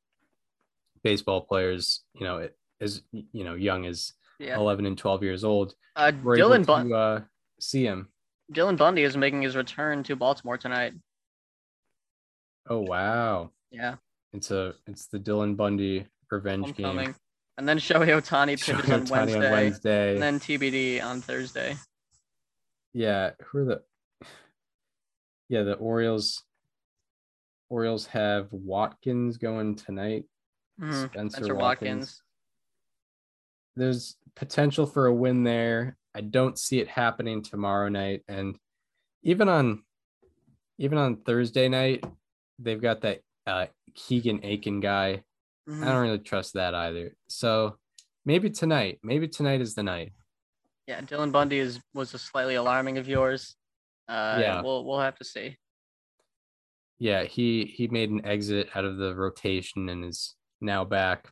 baseball 1.03 1.41
players, 1.41 2.01
you 2.13 2.25
know, 2.25 2.49
as 2.81 3.01
you 3.11 3.43
know, 3.43 3.53
young 3.55 3.85
as 3.85 4.13
Yeah. 4.39 4.55
11 4.57 4.85
and 4.85 4.97
12 4.97 5.23
years 5.23 5.43
old, 5.43 5.73
Uh, 5.95 6.11
Dylan 6.11 6.65
Bun- 6.65 6.89
to 6.89 6.95
uh, 6.95 7.21
see 7.59 7.83
him. 7.83 8.09
Dylan 8.53 8.77
Bundy 8.77 9.03
is 9.03 9.15
making 9.17 9.41
his 9.41 9.55
return 9.55 10.01
to 10.03 10.15
Baltimore 10.15 10.57
tonight. 10.57 10.93
Oh 12.69 12.79
wow. 12.79 13.51
Yeah, 13.71 13.95
It's 14.33 14.51
a 14.51 14.73
it's 14.87 15.07
the 15.07 15.19
Dylan 15.19 15.55
Bundy 15.57 16.05
revenge 16.31 16.75
game. 16.75 17.15
And 17.57 17.67
then 17.67 17.77
Shohei 17.77 18.07
Ohtani 18.09 18.51
pitches 18.51 18.75
Shohei 18.75 18.93
on 18.93 19.05
Ohtani 19.05 19.11
Wednesday, 19.11 19.51
Wednesday. 19.51 20.13
and 20.13 20.21
then 20.23 20.39
TBD 20.39 21.03
on 21.03 21.21
Thursday. 21.21 21.75
yeah, 22.93 23.31
who 23.45 23.57
are 23.59 23.65
the 23.65 23.81
Yeah, 25.49 25.63
the 25.63 25.73
Orioles 25.73 26.43
Orioles 27.69 28.05
have 28.07 28.47
Watkins 28.51 29.37
going 29.37 29.75
tonight. 29.75 30.25
Mhm, 30.79 31.09
Spencer, 31.09 31.35
Spencer 31.37 31.55
Watkins. 31.55 31.89
Watkins. 31.99 32.23
There's 33.75 34.17
potential 34.35 34.85
for 34.85 35.05
a 35.07 35.13
win 35.13 35.43
there. 35.43 35.97
I 36.15 36.21
don't 36.21 36.57
see 36.57 36.79
it 36.79 36.87
happening 36.87 37.41
tomorrow 37.43 37.89
night 37.89 38.23
and 38.27 38.57
even 39.23 39.47
on 39.49 39.83
even 40.77 40.97
on 40.97 41.17
Thursday 41.17 41.67
night, 41.67 42.03
they've 42.59 42.81
got 42.81 43.01
that 43.01 43.21
uh 43.47 43.67
Keegan 43.95 44.43
Akin 44.43 44.79
guy. 44.79 45.23
Mhm. 45.67 45.83
I 45.83 45.91
don't 45.91 46.01
really 46.03 46.19
trust 46.19 46.53
that 46.53 46.73
either. 46.75 47.15
So 47.27 47.77
maybe 48.25 48.49
tonight, 48.49 48.99
maybe 49.03 49.27
tonight 49.27 49.61
is 49.61 49.75
the 49.75 49.83
night. 49.83 50.13
Yeah, 50.87 51.01
Dylan 51.01 51.31
Bundy 51.31 51.59
is 51.59 51.79
was 51.93 52.13
a 52.13 52.19
slightly 52.19 52.55
alarming 52.55 52.97
of 52.97 53.07
yours. 53.07 53.55
Uh, 54.07 54.37
Yeah. 54.41 54.61
we'll 54.61 54.85
we'll 54.85 54.99
have 54.99 55.15
to 55.19 55.23
see. 55.23 55.57
Yeah, 56.97 57.23
he 57.23 57.65
he 57.65 57.87
made 57.87 58.09
an 58.09 58.25
exit 58.25 58.69
out 58.75 58.85
of 58.85 58.97
the 58.97 59.15
rotation 59.15 59.87
and 59.89 60.03
is 60.03 60.35
now 60.59 60.83
back. 60.83 61.31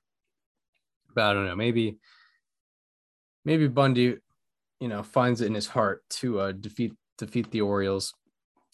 But 1.14 1.24
I 1.26 1.34
don't 1.34 1.46
know, 1.48 1.56
maybe 1.56 1.98
maybe 3.44 3.68
Bundy, 3.68 4.18
you 4.80 4.88
know, 4.88 5.02
finds 5.04 5.42
it 5.42 5.48
in 5.48 5.56
his 5.56 5.68
heart 5.68 6.04
to 6.22 6.40
uh 6.40 6.52
defeat 6.52 6.94
defeat 7.18 7.50
the 7.52 7.62
Orioles. 7.62 8.14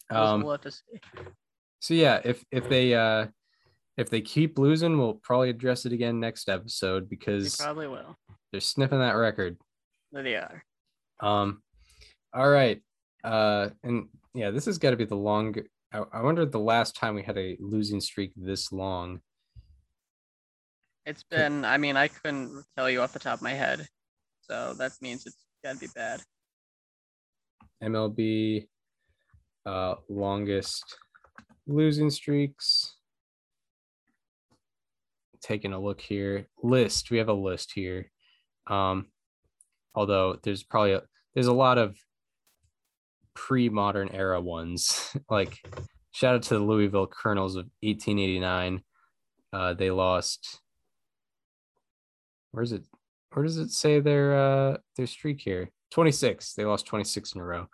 Um 0.09 0.41
we'll 0.43 0.51
have 0.51 0.61
to 0.61 0.71
see. 0.71 0.99
So 1.83 1.93
yeah, 1.95 2.21
if 2.23 2.45
if 2.49 2.69
they 2.69 2.95
uh 2.95 3.27
if 3.97 4.09
they 4.09 4.21
keep 4.21 4.57
losing, 4.57 4.97
we'll 4.97 5.15
probably 5.15 5.49
address 5.49 5.85
it 5.85 5.91
again 5.91 6.17
next 6.17 6.47
episode 6.47 7.09
because 7.09 7.57
probably 7.57 7.89
will. 7.89 8.15
they're 8.53 8.61
sniffing 8.61 8.99
that 8.99 9.17
record. 9.17 9.57
They 10.13 10.35
are. 10.35 10.63
Um, 11.19 11.61
all 12.33 12.49
right. 12.49 12.81
Uh, 13.21 13.71
and 13.83 14.07
yeah, 14.33 14.49
this 14.51 14.65
has 14.65 14.77
got 14.77 14.91
to 14.91 14.95
be 14.95 15.03
the 15.03 15.15
long. 15.15 15.55
I, 15.91 16.03
I 16.13 16.21
wonder 16.21 16.45
the 16.45 16.57
last 16.57 16.95
time 16.95 17.15
we 17.15 17.21
had 17.21 17.37
a 17.37 17.57
losing 17.59 17.99
streak 17.99 18.31
this 18.37 18.71
long. 18.71 19.19
It's 21.05 21.23
been. 21.23 21.65
I 21.65 21.77
mean, 21.77 21.97
I 21.97 22.07
couldn't 22.07 22.63
tell 22.77 22.89
you 22.89 23.01
off 23.01 23.11
the 23.11 23.19
top 23.19 23.39
of 23.39 23.41
my 23.41 23.51
head, 23.51 23.85
so 24.39 24.73
that 24.77 24.93
means 25.01 25.25
it's 25.25 25.43
gotta 25.61 25.79
be 25.79 25.87
bad. 25.93 26.21
MLB 27.83 28.67
uh, 29.65 29.95
longest 30.07 30.97
losing 31.67 32.09
streaks. 32.09 32.95
Taking 35.41 35.73
a 35.73 35.79
look 35.79 35.99
here. 35.99 36.47
List. 36.61 37.11
We 37.11 37.17
have 37.17 37.29
a 37.29 37.33
list 37.33 37.73
here. 37.75 38.11
Um, 38.67 39.07
although 39.93 40.37
there's 40.43 40.63
probably 40.63 40.93
a, 40.93 41.01
there's 41.33 41.47
a 41.47 41.53
lot 41.53 41.77
of 41.77 41.97
pre-modern 43.33 44.09
era 44.09 44.39
ones. 44.39 45.15
like 45.29 45.57
shout 46.11 46.35
out 46.35 46.43
to 46.43 46.55
the 46.55 46.63
Louisville 46.63 47.07
Colonels 47.07 47.55
of 47.55 47.65
1889. 47.81 48.81
Uh, 49.51 49.73
they 49.73 49.91
lost. 49.91 50.61
Where's 52.51 52.71
it? 52.71 52.83
Where 53.31 53.43
does 53.43 53.57
it 53.57 53.71
say 53.71 53.99
their 53.99 54.35
uh 54.35 54.77
their 54.95 55.07
streak 55.07 55.41
here? 55.41 55.69
26. 55.91 56.53
They 56.53 56.65
lost 56.65 56.87
26 56.87 57.33
in 57.33 57.41
a 57.41 57.43
row, 57.43 57.67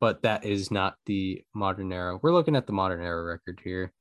but 0.00 0.22
that 0.22 0.44
is 0.44 0.70
not 0.70 0.96
the 1.06 1.42
modern 1.54 1.92
era. 1.92 2.18
We're 2.22 2.32
looking 2.32 2.56
at 2.56 2.66
the 2.66 2.72
modern 2.72 3.02
era 3.02 3.24
record 3.24 3.60
here. 3.62 3.92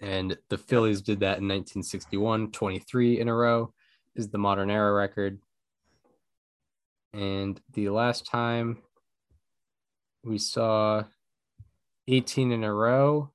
And 0.00 0.36
the 0.48 0.58
Phillies 0.58 1.02
did 1.02 1.20
that 1.20 1.38
in 1.38 1.48
1961, 1.48 2.52
23 2.52 3.20
in 3.20 3.28
a 3.28 3.34
row 3.34 3.72
is 4.14 4.28
the 4.28 4.38
modern 4.38 4.70
era 4.70 4.92
record. 4.92 5.40
And 7.12 7.60
the 7.72 7.88
last 7.88 8.26
time 8.26 8.78
we 10.22 10.38
saw 10.38 11.02
18 12.06 12.52
in 12.52 12.62
a 12.64 12.72
row, 12.72 13.32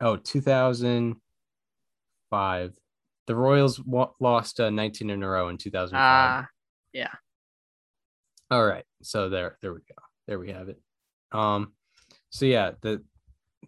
oh, 0.00 0.16
2005. 0.16 2.72
The 3.26 3.34
Royals 3.34 3.80
lost 4.20 4.58
uh, 4.58 4.70
19 4.70 5.10
in 5.10 5.22
a 5.22 5.28
row 5.28 5.48
in 5.48 5.58
2005. 5.58 6.00
Ah, 6.00 6.48
yeah. 6.94 7.12
All 8.50 8.64
right. 8.64 8.86
So 9.02 9.28
there 9.28 9.58
there 9.62 9.72
we 9.72 9.80
go. 9.80 9.94
There 10.26 10.38
we 10.38 10.50
have 10.50 10.68
it. 10.68 10.80
Um 11.32 11.72
so 12.30 12.46
yeah, 12.46 12.72
the 12.80 13.02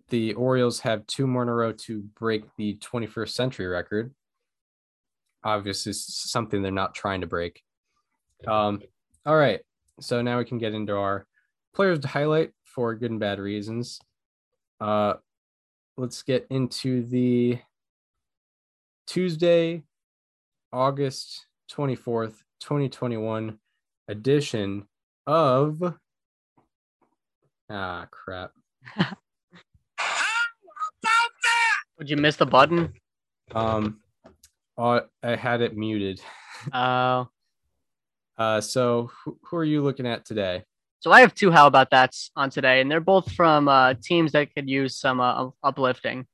the 0.08 0.34
Orioles 0.34 0.80
have 0.80 1.06
two 1.06 1.26
more 1.26 1.42
in 1.42 1.48
a 1.48 1.54
row 1.54 1.72
to 1.72 2.02
break 2.18 2.44
the 2.56 2.76
21st 2.78 3.30
century 3.30 3.66
record. 3.66 4.12
Obviously 5.44 5.92
something 5.92 6.62
they're 6.62 6.72
not 6.72 6.94
trying 6.94 7.20
to 7.22 7.26
break. 7.26 7.62
Um 8.46 8.80
all 9.24 9.36
right. 9.36 9.60
So 10.00 10.22
now 10.22 10.38
we 10.38 10.44
can 10.44 10.58
get 10.58 10.74
into 10.74 10.96
our 10.96 11.26
players 11.74 12.00
to 12.00 12.08
highlight 12.08 12.52
for 12.64 12.94
good 12.94 13.10
and 13.10 13.20
bad 13.20 13.38
reasons. 13.38 14.00
Uh 14.80 15.14
let's 15.96 16.22
get 16.22 16.46
into 16.50 17.02
the 17.04 17.58
Tuesday, 19.06 19.82
August 20.72 21.46
24th, 21.72 22.36
2021 22.60 23.58
edition 24.08 24.86
of 25.30 25.94
ah 27.70 28.06
crap 28.10 28.50
Would 31.98 32.08
you 32.10 32.16
miss 32.16 32.36
the 32.36 32.46
button? 32.46 32.92
um 33.54 34.00
uh, 34.78 35.00
i 35.22 35.34
had 35.36 35.60
it 35.60 35.76
muted 35.76 36.20
Oh. 36.74 37.28
uh 38.38 38.60
so 38.60 39.10
who, 39.24 39.38
who 39.44 39.56
are 39.56 39.64
you 39.64 39.82
looking 39.82 40.06
at 40.06 40.24
today 40.24 40.64
So 41.00 41.10
I 41.12 41.20
have 41.20 41.34
two 41.34 41.50
how 41.50 41.66
about 41.66 41.88
that's 41.90 42.30
on 42.36 42.50
today, 42.50 42.80
and 42.82 42.90
they're 42.90 43.00
both 43.14 43.32
from 43.32 43.68
uh, 43.68 43.94
teams 44.02 44.32
that 44.32 44.52
could 44.54 44.68
use 44.68 44.98
some 45.00 45.18
uh, 45.18 45.48
uplifting. 45.64 46.26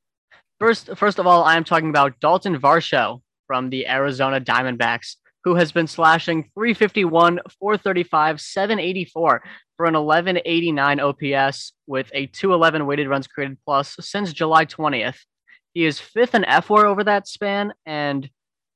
First, 0.59 0.90
first 0.97 1.20
of 1.20 1.26
all, 1.28 1.44
I 1.44 1.55
am 1.57 1.62
talking 1.62 1.90
about 1.90 2.18
Dalton 2.18 2.59
Varsho 2.59 3.20
from 3.47 3.70
the 3.70 3.86
Arizona 3.86 4.40
Diamondbacks, 4.40 5.16
who 5.47 5.55
has 5.55 5.70
been 5.70 5.86
slashing 5.86 6.42
351, 6.55 7.38
435, 7.61 8.40
784 8.40 9.42
for 9.76 9.86
an 9.86 9.94
1189 9.94 10.99
OPS 10.99 11.72
with 11.86 12.11
a 12.12 12.26
211 12.26 12.84
weighted 12.84 13.09
runs 13.09 13.28
created 13.28 13.57
plus 13.64 13.94
since 14.01 14.32
July 14.32 14.66
20th. 14.66 15.18
He 15.72 15.84
is 15.84 16.01
fifth 16.01 16.34
in 16.34 16.42
fWAR 16.42 16.86
over 16.86 17.05
that 17.05 17.28
span, 17.28 17.72
and 17.86 18.28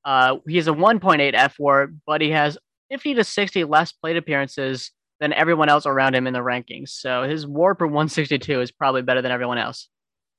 uh, 0.05 0.37
he 0.47 0.59
has 0.59 0.69
a 0.69 0.73
1.8 0.73 1.35
fWAR, 1.35 1.93
but 2.07 2.21
he 2.21 2.31
has 2.31 2.57
50 2.89 3.15
to 3.15 3.25
60 3.25 3.65
less 3.65 3.91
plate 3.91 4.17
appearances 4.17 4.93
than 5.19 5.33
everyone 5.33 5.69
else 5.69 5.87
around 5.87 6.15
him 6.15 6.29
in 6.29 6.35
the 6.35 6.39
rankings. 6.39 6.91
So 6.91 7.25
his 7.25 7.49
WAR 7.49 7.75
per 7.75 7.87
162 7.87 8.61
is 8.61 8.71
probably 8.71 9.03
better 9.03 9.23
than 9.23 9.33
everyone 9.33 9.59
else. 9.59 9.89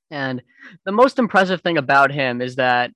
And 0.09 0.41
the 0.85 0.93
most 0.93 1.19
impressive 1.19 1.59
thing 1.59 1.77
about 1.77 2.09
him 2.09 2.41
is 2.41 2.55
that 2.55 2.91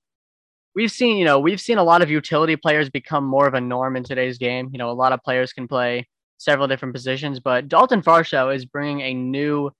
we've 0.76 0.92
seen, 0.92 1.16
you 1.16 1.24
know, 1.24 1.40
we've 1.40 1.60
seen 1.60 1.78
a 1.78 1.82
lot 1.82 2.02
of 2.02 2.10
utility 2.10 2.54
players 2.54 2.90
become 2.90 3.24
more 3.24 3.48
of 3.48 3.54
a 3.54 3.60
norm 3.60 3.96
in 3.96 4.04
today's 4.04 4.38
game. 4.38 4.68
You 4.70 4.78
know, 4.78 4.90
a 4.90 4.92
lot 4.92 5.12
of 5.12 5.22
players 5.22 5.52
can 5.52 5.66
play 5.66 6.06
several 6.36 6.68
different 6.68 6.94
positions, 6.94 7.40
but 7.40 7.66
Dalton 7.66 8.02
Varsho 8.02 8.54
is 8.54 8.66
bringing 8.66 9.00
a 9.00 9.14
new 9.14 9.70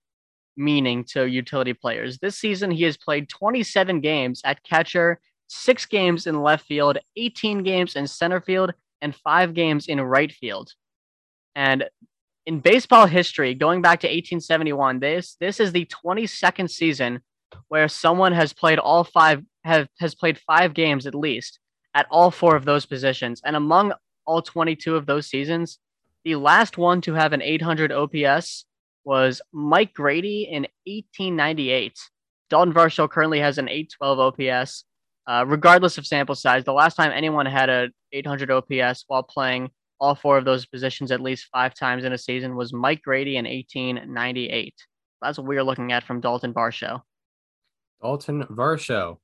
meaning 0.56 1.04
to 1.04 1.28
utility 1.28 1.74
players. 1.74 2.18
This 2.18 2.38
season, 2.38 2.70
he 2.70 2.84
has 2.84 2.96
played 2.96 3.28
27 3.28 4.00
games 4.00 4.40
at 4.42 4.62
catcher, 4.64 5.20
six 5.48 5.84
games 5.84 6.26
in 6.26 6.42
left 6.42 6.64
field, 6.64 6.96
18 7.16 7.62
games 7.62 7.94
in 7.94 8.06
center 8.06 8.40
field, 8.40 8.72
and 9.02 9.14
five 9.14 9.52
games 9.52 9.86
in 9.86 10.00
right 10.00 10.32
field. 10.32 10.72
And 11.54 11.84
in 12.46 12.60
baseball 12.60 13.06
history, 13.06 13.52
going 13.54 13.82
back 13.82 14.00
to 14.00 14.06
1871, 14.06 15.00
this 15.00 15.36
this 15.40 15.60
is 15.60 15.72
the 15.72 15.84
22nd 15.86 16.70
season 16.70 17.20
where 17.68 17.88
someone 17.88 18.32
has 18.32 18.52
played 18.52 18.78
all 18.78 19.04
five 19.04 19.42
have 19.66 19.88
has 19.98 20.14
played 20.14 20.38
five 20.38 20.74
games 20.74 21.06
at 21.06 21.14
least 21.14 21.58
at 21.94 22.06
all 22.10 22.30
four 22.30 22.56
of 22.56 22.64
those 22.64 22.86
positions. 22.86 23.40
And 23.44 23.56
among 23.56 23.92
all 24.26 24.42
22 24.42 24.96
of 24.96 25.06
those 25.06 25.26
seasons, 25.26 25.78
the 26.24 26.36
last 26.36 26.78
one 26.78 27.00
to 27.02 27.14
have 27.14 27.32
an 27.32 27.42
800 27.42 27.92
OPS 27.92 28.66
was 29.04 29.40
Mike 29.52 29.94
Grady 29.94 30.44
in 30.50 30.62
1898. 30.84 31.98
Dalton 32.50 32.74
Varsho 32.74 33.08
currently 33.08 33.40
has 33.40 33.58
an 33.58 33.68
812 33.68 34.18
OPS. 34.18 34.84
Uh, 35.28 35.44
regardless 35.46 35.98
of 35.98 36.06
sample 36.06 36.34
size, 36.36 36.64
the 36.64 36.72
last 36.72 36.94
time 36.94 37.10
anyone 37.12 37.46
had 37.46 37.68
a 37.68 37.88
800 38.12 38.50
OPS 38.50 39.04
while 39.08 39.22
playing 39.22 39.70
all 39.98 40.14
four 40.14 40.38
of 40.38 40.44
those 40.44 40.66
positions 40.66 41.10
at 41.10 41.20
least 41.20 41.48
five 41.52 41.74
times 41.74 42.04
in 42.04 42.12
a 42.12 42.18
season 42.18 42.54
was 42.54 42.72
Mike 42.72 43.02
Grady 43.02 43.36
in 43.36 43.44
1898. 43.44 44.74
That's 45.22 45.38
what 45.38 45.46
we 45.46 45.56
are 45.56 45.64
looking 45.64 45.92
at 45.92 46.04
from 46.04 46.20
Dalton 46.20 46.52
Varsho. 46.52 47.02
dalton 48.02 48.44
varsho? 48.44 49.18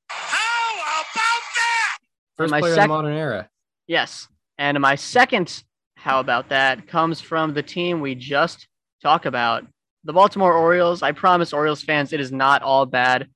First 2.37 2.51
my 2.51 2.59
player 2.59 2.75
sec- 2.75 2.83
in 2.83 2.89
the 2.89 2.95
modern 2.95 3.13
era 3.17 3.49
Yes. 3.87 4.27
And 4.57 4.79
my 4.79 4.95
second 4.95 5.63
how 5.95 6.19
about 6.19 6.49
that 6.49 6.87
comes 6.87 7.21
from 7.21 7.53
the 7.53 7.63
team 7.63 8.01
we 8.01 8.13
just 8.15 8.67
talked 9.01 9.25
about, 9.25 9.65
the 10.03 10.13
Baltimore 10.13 10.53
Orioles. 10.53 11.01
I 11.01 11.13
promise 11.13 11.53
Orioles 11.53 11.81
fans 11.81 12.11
it 12.11 12.19
is 12.19 12.31
not 12.31 12.61
all 12.61 12.85
bad. 12.85 13.29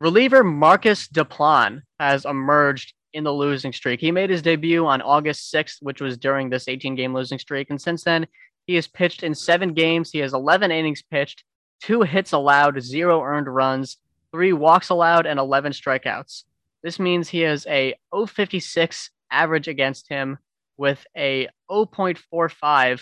Reliever 0.00 0.44
Marcos 0.44 1.08
Diplan 1.08 1.80
has 1.98 2.26
emerged 2.26 2.92
in 3.14 3.24
the 3.24 3.32
losing 3.32 3.72
streak. 3.72 4.00
He 4.00 4.10
made 4.10 4.28
his 4.28 4.42
debut 4.42 4.84
on 4.84 5.00
August 5.00 5.50
6th, 5.54 5.76
which 5.80 6.00
was 6.00 6.18
during 6.18 6.50
this 6.50 6.68
18 6.68 6.94
game 6.94 7.14
losing 7.14 7.38
streak. 7.38 7.70
And 7.70 7.80
since 7.80 8.04
then, 8.04 8.26
he 8.66 8.74
has 8.74 8.86
pitched 8.86 9.22
in 9.22 9.34
seven 9.34 9.72
games. 9.72 10.10
He 10.10 10.18
has 10.18 10.34
11 10.34 10.70
innings 10.70 11.02
pitched, 11.02 11.44
two 11.80 12.02
hits 12.02 12.32
allowed, 12.32 12.82
zero 12.82 13.22
earned 13.22 13.46
runs, 13.46 13.98
three 14.32 14.52
walks 14.52 14.90
allowed, 14.90 15.26
and 15.26 15.38
11 15.38 15.72
strikeouts. 15.72 16.44
This 16.84 17.00
means 17.00 17.30
he 17.30 17.40
has 17.40 17.66
a 17.66 17.94
056 18.14 19.10
average 19.30 19.68
against 19.68 20.06
him 20.10 20.36
with 20.76 21.04
a 21.16 21.48
0.45 21.70 23.00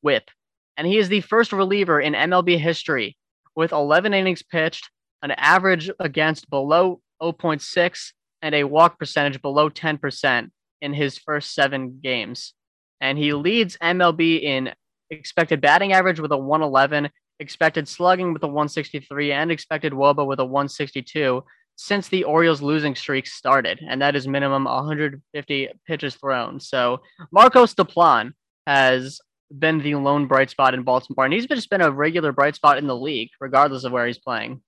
whip. 0.00 0.30
And 0.78 0.86
he 0.86 0.96
is 0.96 1.10
the 1.10 1.20
first 1.20 1.52
reliever 1.52 2.00
in 2.00 2.14
MLB 2.14 2.58
history 2.58 3.18
with 3.54 3.72
11 3.72 4.14
innings 4.14 4.42
pitched, 4.42 4.88
an 5.22 5.32
average 5.32 5.90
against 6.00 6.48
below 6.48 7.02
0.6, 7.20 8.12
and 8.40 8.54
a 8.54 8.64
walk 8.64 8.98
percentage 8.98 9.42
below 9.42 9.68
10% 9.68 10.50
in 10.80 10.94
his 10.94 11.18
first 11.18 11.54
seven 11.54 12.00
games. 12.02 12.54
And 12.98 13.18
he 13.18 13.34
leads 13.34 13.76
MLB 13.76 14.42
in 14.42 14.72
expected 15.10 15.60
batting 15.60 15.92
average 15.92 16.18
with 16.18 16.32
a 16.32 16.38
111, 16.38 17.10
expected 17.40 17.88
slugging 17.88 18.32
with 18.32 18.42
a 18.42 18.46
163, 18.46 19.32
and 19.32 19.50
expected 19.52 19.92
WOBA 19.92 20.26
with 20.26 20.40
a 20.40 20.44
162 20.44 21.42
since 21.80 22.08
the 22.08 22.24
Orioles 22.24 22.60
losing 22.60 22.96
streak 22.96 23.24
started, 23.28 23.78
and 23.88 24.02
that 24.02 24.16
is 24.16 24.26
minimum 24.26 24.64
150 24.64 25.68
pitches 25.86 26.16
thrown. 26.16 26.58
So 26.58 27.00
Marcos 27.30 27.72
Diplan 27.72 28.32
has 28.66 29.20
been 29.56 29.78
the 29.78 29.94
lone 29.94 30.26
bright 30.26 30.50
spot 30.50 30.74
in 30.74 30.82
Baltimore, 30.82 31.24
and 31.24 31.32
he's 31.32 31.46
just 31.46 31.70
been 31.70 31.80
a 31.80 31.90
regular 31.90 32.32
bright 32.32 32.56
spot 32.56 32.78
in 32.78 32.88
the 32.88 32.96
league, 32.96 33.30
regardless 33.40 33.84
of 33.84 33.92
where 33.92 34.06
he's 34.08 34.18
playing. 34.18 34.60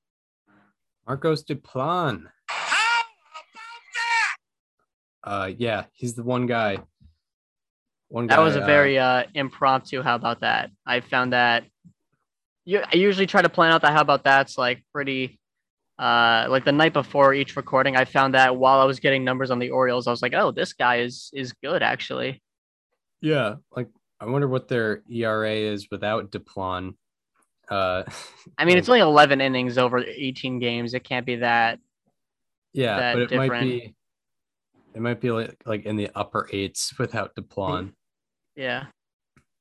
marcos 1.07 1.43
diplan 1.45 2.27
How 2.49 3.03
about 3.03 3.85
that? 3.99 4.37
uh 5.25 5.51
yeah 5.59 5.85
he's 5.93 6.15
the 6.15 6.23
one 6.23 6.47
guy 6.47 6.79
One 8.09 8.29
guy, 8.29 8.37
That 8.37 8.43
was 8.43 8.55
a 8.55 8.63
uh, 8.63 8.67
very 8.67 8.99
uh, 8.99 9.25
impromptu. 9.35 10.01
How 10.03 10.15
about 10.15 10.41
that? 10.41 10.71
I 10.87 11.01
found 11.01 11.33
that. 11.33 11.65
You, 12.65 12.83
I 12.87 12.97
usually 12.97 13.27
try 13.27 13.43
to 13.43 13.49
plan 13.49 13.73
out 13.73 13.81
the 13.83 13.91
how 13.91 14.01
about 14.03 14.23
that's 14.23 14.57
like 14.57 14.85
pretty, 14.93 15.40
uh, 16.01 16.47
like 16.49 16.65
the 16.65 16.73
night 16.73 16.95
before 16.95 17.35
each 17.35 17.57
recording. 17.57 17.95
I 17.95 18.07
found 18.07 18.33
that 18.33 18.57
while 18.57 18.81
I 18.81 18.85
was 18.85 19.01
getting 19.01 19.23
numbers 19.23 19.51
on 19.51 19.59
the 19.59 19.71
Orioles, 19.71 20.07
I 20.07 20.11
was 20.11 20.23
like, 20.23 20.33
oh, 20.35 20.51
this 20.51 20.73
guy 20.73 21.01
is 21.01 21.31
is 21.35 21.53
good 21.53 21.83
actually. 21.83 22.43
yeah. 23.21 23.57
Like 23.77 23.89
I 24.19 24.25
wonder 24.25 24.49
what 24.49 24.67
their 24.67 25.03
ERA 25.11 25.53
is 25.53 25.91
without 25.91 26.31
Diplan. 26.31 26.95
Uh, 27.69 28.05
I 28.59 28.65
mean, 28.65 28.79
it's 28.79 28.89
only 28.89 29.01
11 29.01 29.41
innings 29.43 29.77
over 29.77 29.99
18 29.99 30.59
games. 30.59 30.95
It 30.95 31.05
can't 31.05 31.27
be 31.27 31.37
that. 31.37 31.79
yeah, 32.73 32.97
that 32.99 33.15
but 33.15 33.33
it 33.33 33.37
might 33.37 33.61
be. 33.61 33.95
It 34.93 35.01
might 35.01 35.21
be 35.21 35.31
like, 35.31 35.55
like 35.67 35.85
in 35.85 35.97
the 35.97 36.11
upper 36.17 36.49
eights 36.51 36.99
without 36.99 37.37
Diplan. 37.37 37.93
Yeah. 38.57 38.87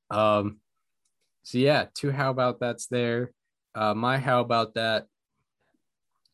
Um, 0.10 0.60
so 1.44 1.58
yeah, 1.58 1.86
two 1.94 2.12
how 2.12 2.32
about 2.32 2.60
that's 2.60 2.88
there. 2.88 3.32
Uh, 3.76 3.94
my 3.94 4.18
how 4.18 4.40
about 4.40 4.74
that 4.74 5.06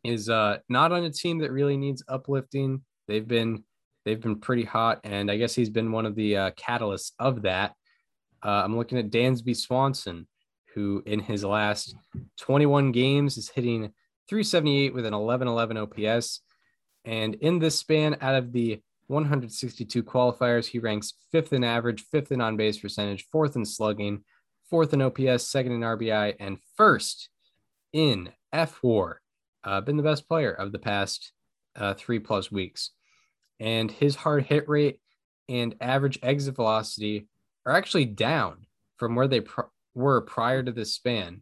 is 0.05 0.29
uh 0.29 0.57
not 0.69 0.91
on 0.91 1.03
a 1.03 1.11
team 1.11 1.39
that 1.39 1.51
really 1.51 1.77
needs 1.77 2.03
uplifting. 2.07 2.83
They've 3.07 3.27
been 3.27 3.63
they've 4.05 4.21
been 4.21 4.39
pretty 4.39 4.63
hot, 4.63 5.01
and 5.03 5.29
I 5.29 5.37
guess 5.37 5.55
he's 5.55 5.69
been 5.69 5.91
one 5.91 6.05
of 6.05 6.15
the 6.15 6.37
uh, 6.37 6.51
catalysts 6.51 7.11
of 7.19 7.41
that. 7.43 7.73
Uh, 8.43 8.61
I'm 8.63 8.77
looking 8.77 8.99
at 8.99 9.09
Dansby 9.09 9.55
Swanson, 9.55 10.27
who 10.73 11.01
in 11.05 11.19
his 11.19 11.43
last 11.43 11.95
21 12.39 12.91
games 12.91 13.37
is 13.37 13.49
hitting 13.49 13.91
378 14.29 14.93
with 14.93 15.05
an 15.05 15.13
1111 15.13 15.77
OPS. 15.77 16.41
And 17.05 17.35
in 17.35 17.59
this 17.59 17.79
span, 17.79 18.17
out 18.21 18.35
of 18.35 18.51
the 18.51 18.81
162 19.07 20.03
qualifiers, 20.03 20.65
he 20.65 20.79
ranks 20.79 21.13
fifth 21.31 21.53
in 21.53 21.63
average, 21.63 22.03
fifth 22.11 22.31
in 22.31 22.41
on 22.41 22.57
base 22.57 22.79
percentage, 22.79 23.25
fourth 23.31 23.55
in 23.55 23.65
slugging, 23.65 24.23
fourth 24.69 24.93
in 24.93 25.01
OPS, 25.01 25.47
second 25.47 25.73
in 25.73 25.81
RBI, 25.81 26.35
and 26.39 26.57
first 26.75 27.29
in 27.93 28.29
fWAR. 28.53 29.15
Uh, 29.65 29.81
been 29.81 29.97
the 29.97 30.03
best 30.03 30.27
player 30.27 30.51
of 30.51 30.71
the 30.71 30.79
past 30.79 31.31
uh, 31.75 31.93
three 31.95 32.19
plus 32.19 32.51
weeks. 32.51 32.91
And 33.59 33.89
his 33.89 34.15
hard 34.15 34.43
hit 34.43 34.69
rate 34.69 34.99
and 35.49 35.75
average 35.81 36.19
exit 36.21 36.55
velocity 36.55 37.27
are 37.65 37.73
actually 37.73 38.05
down 38.05 38.67
from 38.97 39.15
where 39.15 39.27
they 39.27 39.41
pr- 39.41 39.61
were 39.93 40.21
prior 40.21 40.61
to 40.61 40.71
this 40.71 40.93
span. 40.93 41.41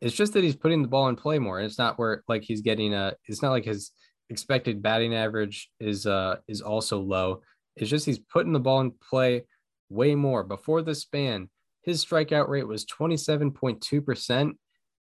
It's 0.00 0.14
just 0.14 0.34
that 0.34 0.44
he's 0.44 0.56
putting 0.56 0.82
the 0.82 0.88
ball 0.88 1.08
in 1.08 1.16
play 1.16 1.38
more. 1.38 1.58
And 1.58 1.66
it's 1.66 1.78
not 1.78 1.98
where 1.98 2.22
like 2.28 2.44
he's 2.44 2.60
getting 2.60 2.94
a, 2.94 3.14
it's 3.26 3.42
not 3.42 3.50
like 3.50 3.64
his 3.64 3.90
expected 4.28 4.82
batting 4.82 5.14
average 5.14 5.70
is 5.80 6.06
uh 6.06 6.36
is 6.48 6.60
also 6.60 7.00
low. 7.00 7.42
It's 7.76 7.90
just 7.90 8.06
he's 8.06 8.18
putting 8.18 8.52
the 8.52 8.60
ball 8.60 8.80
in 8.80 8.92
play 9.10 9.44
way 9.88 10.14
more. 10.14 10.42
Before 10.42 10.82
the 10.82 10.94
span, 10.94 11.48
his 11.82 12.04
strikeout 12.04 12.48
rate 12.48 12.66
was 12.66 12.84
27.2%. 12.86 14.52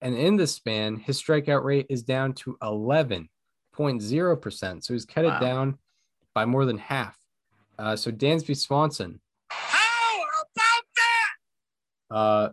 And 0.04 0.16
in 0.18 0.36
this 0.36 0.52
span, 0.54 0.98
his 0.98 1.18
strikeout 1.20 1.64
rate 1.64 1.86
is 1.90 2.04
down 2.04 2.34
to 2.34 2.58
11.0%. 2.62 4.84
So 4.84 4.94
he's 4.94 5.06
cut 5.06 5.24
Wow. 5.24 5.38
it 5.38 5.40
down 5.40 5.78
by 6.36 6.44
more 6.46 6.66
than 6.66 6.78
half. 6.78 7.18
Uh, 7.80 7.96
so 7.96 8.12
Dansby 8.12 8.58
Swanson. 8.58 9.22
How 9.50 10.22
about 10.22 10.86
that? 10.98 11.30
Uh, 12.16 12.50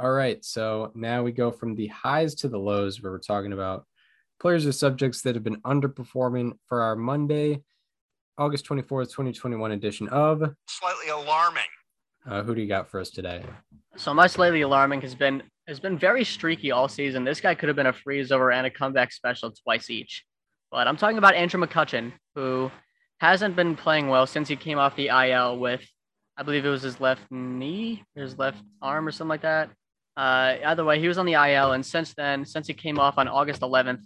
all 0.00 0.10
right. 0.10 0.44
So 0.44 0.90
now 0.96 1.22
we 1.22 1.30
go 1.30 1.52
from 1.52 1.76
the 1.76 1.86
highs 1.86 2.34
to 2.36 2.48
the 2.48 2.58
lows 2.58 3.00
where 3.00 3.12
we're 3.12 3.18
talking 3.20 3.52
about 3.52 3.86
players 4.40 4.66
or 4.66 4.72
subjects 4.72 5.22
that 5.22 5.36
have 5.36 5.44
been 5.44 5.60
underperforming 5.62 6.58
for 6.66 6.82
our 6.82 6.96
Monday, 6.96 7.62
August 8.38 8.66
24th, 8.66 9.12
2021 9.12 9.70
edition 9.70 10.08
of 10.08 10.52
Slightly 10.68 11.10
alarming. 11.10 11.62
uh, 12.26 12.42
Who 12.42 12.56
do 12.56 12.60
you 12.60 12.66
got 12.66 12.88
for 12.88 12.98
us 12.98 13.10
today? 13.10 13.44
So 13.96 14.12
my 14.12 14.26
slightly 14.26 14.62
alarming 14.62 15.02
has 15.02 15.14
been 15.14 15.44
has 15.68 15.80
been 15.80 15.98
very 15.98 16.24
streaky 16.24 16.70
all 16.70 16.88
season. 16.88 17.24
This 17.24 17.40
guy 17.40 17.54
could 17.54 17.68
have 17.68 17.76
been 17.76 17.86
a 17.86 17.92
freeze 17.92 18.30
over 18.30 18.52
and 18.52 18.66
a 18.66 18.70
comeback 18.70 19.12
special 19.12 19.50
twice 19.50 19.90
each. 19.90 20.24
But 20.70 20.86
I'm 20.86 20.96
talking 20.96 21.18
about 21.18 21.34
Andrew 21.34 21.64
McCutchen, 21.64 22.12
who 22.34 22.70
hasn't 23.18 23.56
been 23.56 23.76
playing 23.76 24.08
well 24.08 24.26
since 24.26 24.48
he 24.48 24.56
came 24.56 24.78
off 24.78 24.96
the 24.96 25.08
IL 25.08 25.58
with, 25.58 25.84
I 26.36 26.42
believe 26.42 26.64
it 26.64 26.70
was 26.70 26.82
his 26.82 27.00
left 27.00 27.22
knee, 27.30 28.04
his 28.14 28.38
left 28.38 28.62
arm, 28.80 29.08
or 29.08 29.10
something 29.10 29.30
like 29.30 29.42
that. 29.42 29.70
Uh, 30.16 30.56
either 30.64 30.84
way, 30.84 30.98
he 30.98 31.08
was 31.08 31.18
on 31.18 31.26
the 31.26 31.34
IL, 31.34 31.72
and 31.72 31.84
since 31.84 32.14
then, 32.14 32.44
since 32.44 32.66
he 32.66 32.74
came 32.74 32.98
off 32.98 33.18
on 33.18 33.28
August 33.28 33.60
11th, 33.60 34.00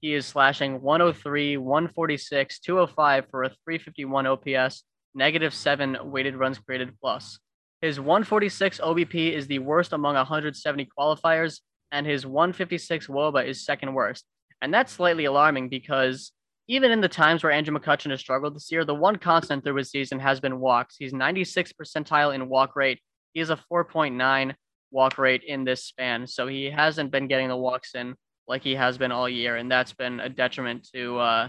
he 0.00 0.14
is 0.14 0.24
slashing 0.24 0.80
103, 0.80 1.56
146, 1.56 2.60
205 2.60 3.26
for 3.30 3.42
a 3.44 3.48
351 3.64 4.26
OPS, 4.26 4.84
negative 5.14 5.52
seven 5.52 5.96
weighted 6.04 6.36
runs 6.36 6.58
created 6.58 6.96
plus. 7.00 7.40
His 7.82 8.00
146 8.00 8.80
OBP 8.80 9.32
is 9.32 9.46
the 9.46 9.58
worst 9.58 9.92
among 9.92 10.14
170 10.14 10.88
qualifiers, 10.98 11.60
and 11.92 12.06
his 12.06 12.26
156 12.26 13.06
WOBA 13.06 13.46
is 13.46 13.64
second 13.64 13.92
worst. 13.94 14.24
And 14.62 14.72
that's 14.72 14.92
slightly 14.92 15.26
alarming 15.26 15.68
because 15.68 16.32
even 16.68 16.90
in 16.90 17.00
the 17.00 17.08
times 17.08 17.42
where 17.42 17.52
Andrew 17.52 17.78
McCutchen 17.78 18.10
has 18.10 18.20
struggled 18.20 18.56
this 18.56 18.72
year, 18.72 18.84
the 18.84 18.94
one 18.94 19.16
constant 19.16 19.62
through 19.62 19.76
his 19.76 19.90
season 19.90 20.18
has 20.18 20.40
been 20.40 20.58
walks. 20.58 20.96
He's 20.98 21.12
96 21.12 21.72
percentile 21.72 22.34
in 22.34 22.48
walk 22.48 22.74
rate. 22.74 23.00
He 23.34 23.40
has 23.40 23.50
a 23.50 23.60
4.9 23.70 24.54
walk 24.90 25.18
rate 25.18 25.42
in 25.46 25.64
this 25.64 25.84
span, 25.84 26.26
so 26.26 26.46
he 26.46 26.70
hasn't 26.70 27.10
been 27.10 27.28
getting 27.28 27.48
the 27.48 27.56
walks 27.56 27.94
in 27.94 28.16
like 28.48 28.62
he 28.62 28.74
has 28.74 28.96
been 28.96 29.12
all 29.12 29.28
year, 29.28 29.56
and 29.56 29.70
that's 29.70 29.92
been 29.92 30.20
a 30.20 30.28
detriment 30.28 30.88
to 30.94 31.18
uh, 31.18 31.48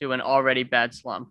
to 0.00 0.12
an 0.12 0.20
already 0.20 0.62
bad 0.64 0.94
slump. 0.94 1.30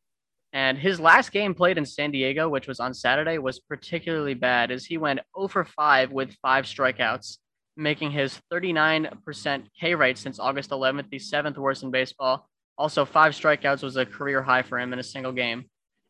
And 0.53 0.77
his 0.77 0.99
last 0.99 1.31
game 1.31 1.53
played 1.53 1.77
in 1.77 1.85
San 1.85 2.11
Diego, 2.11 2.49
which 2.49 2.67
was 2.67 2.79
on 2.79 2.93
Saturday, 2.93 3.37
was 3.37 3.59
particularly 3.59 4.33
bad 4.33 4.69
as 4.69 4.85
he 4.85 4.97
went 4.97 5.21
0 5.37 5.47
for 5.47 5.63
5 5.63 6.11
with 6.11 6.35
five 6.41 6.65
strikeouts, 6.65 7.37
making 7.77 8.11
his 8.11 8.39
39% 8.51 9.63
K 9.79 9.95
rate 9.95 10.17
since 10.17 10.39
August 10.39 10.71
11th, 10.71 11.09
the 11.09 11.19
seventh 11.19 11.57
worst 11.57 11.83
in 11.83 11.91
baseball. 11.91 12.49
Also, 12.77 13.05
five 13.05 13.33
strikeouts 13.33 13.83
was 13.83 13.95
a 13.95 14.05
career 14.05 14.41
high 14.41 14.61
for 14.61 14.79
him 14.79 14.91
in 14.91 14.99
a 14.99 15.03
single 15.03 15.31
game. 15.31 15.65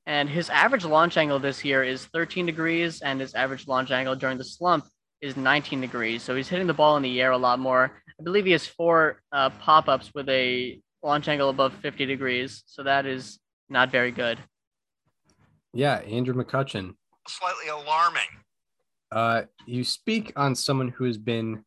And 0.08 0.28
his 0.28 0.50
average 0.50 0.86
launch 0.86 1.18
angle 1.18 1.38
this 1.38 1.64
year 1.64 1.84
is 1.84 2.06
13 2.06 2.48
degrees, 2.48 3.02
and 3.02 3.22
his 3.22 3.36
average 3.36 3.68
launch 3.68 3.92
angle 3.92 4.16
during 4.16 4.40
the 4.40 4.44
slump 4.44 4.86
is 5.22 5.38
19 5.38 5.82
degrees. 5.82 6.24
So 6.24 6.36
he's 6.36 6.50
hitting 6.50 6.66
the 6.66 6.74
ball 6.74 6.98
in 6.98 7.04
the 7.04 7.22
air 7.22 7.32
a 7.32 7.38
lot 7.38 7.60
more. 7.60 7.92
I 8.20 8.24
believe 8.24 8.46
he 8.46 8.52
has 8.54 8.66
four 8.66 9.22
uh, 9.32 9.52
pop 9.52 9.88
ups 9.88 10.12
with 10.16 10.28
a 10.30 10.80
launch 11.04 11.28
angle 11.28 11.50
above 11.50 11.74
50 11.76 12.08
degrees. 12.08 12.64
So 12.66 12.84
that 12.84 13.06
is 13.06 13.40
not 13.72 13.92
very 13.92 14.12
good. 14.12 14.38
Yeah, 15.74 15.96
Andrew 16.00 16.34
McCutchen. 16.36 16.94
Slightly 17.28 17.70
alarming. 17.70 18.22
Uh, 19.12 19.44
you 19.66 19.84
speak 19.84 20.34
on 20.36 20.56
someone 20.56 20.90
who 20.90 21.06
has 21.06 21.18
been 21.18 21.64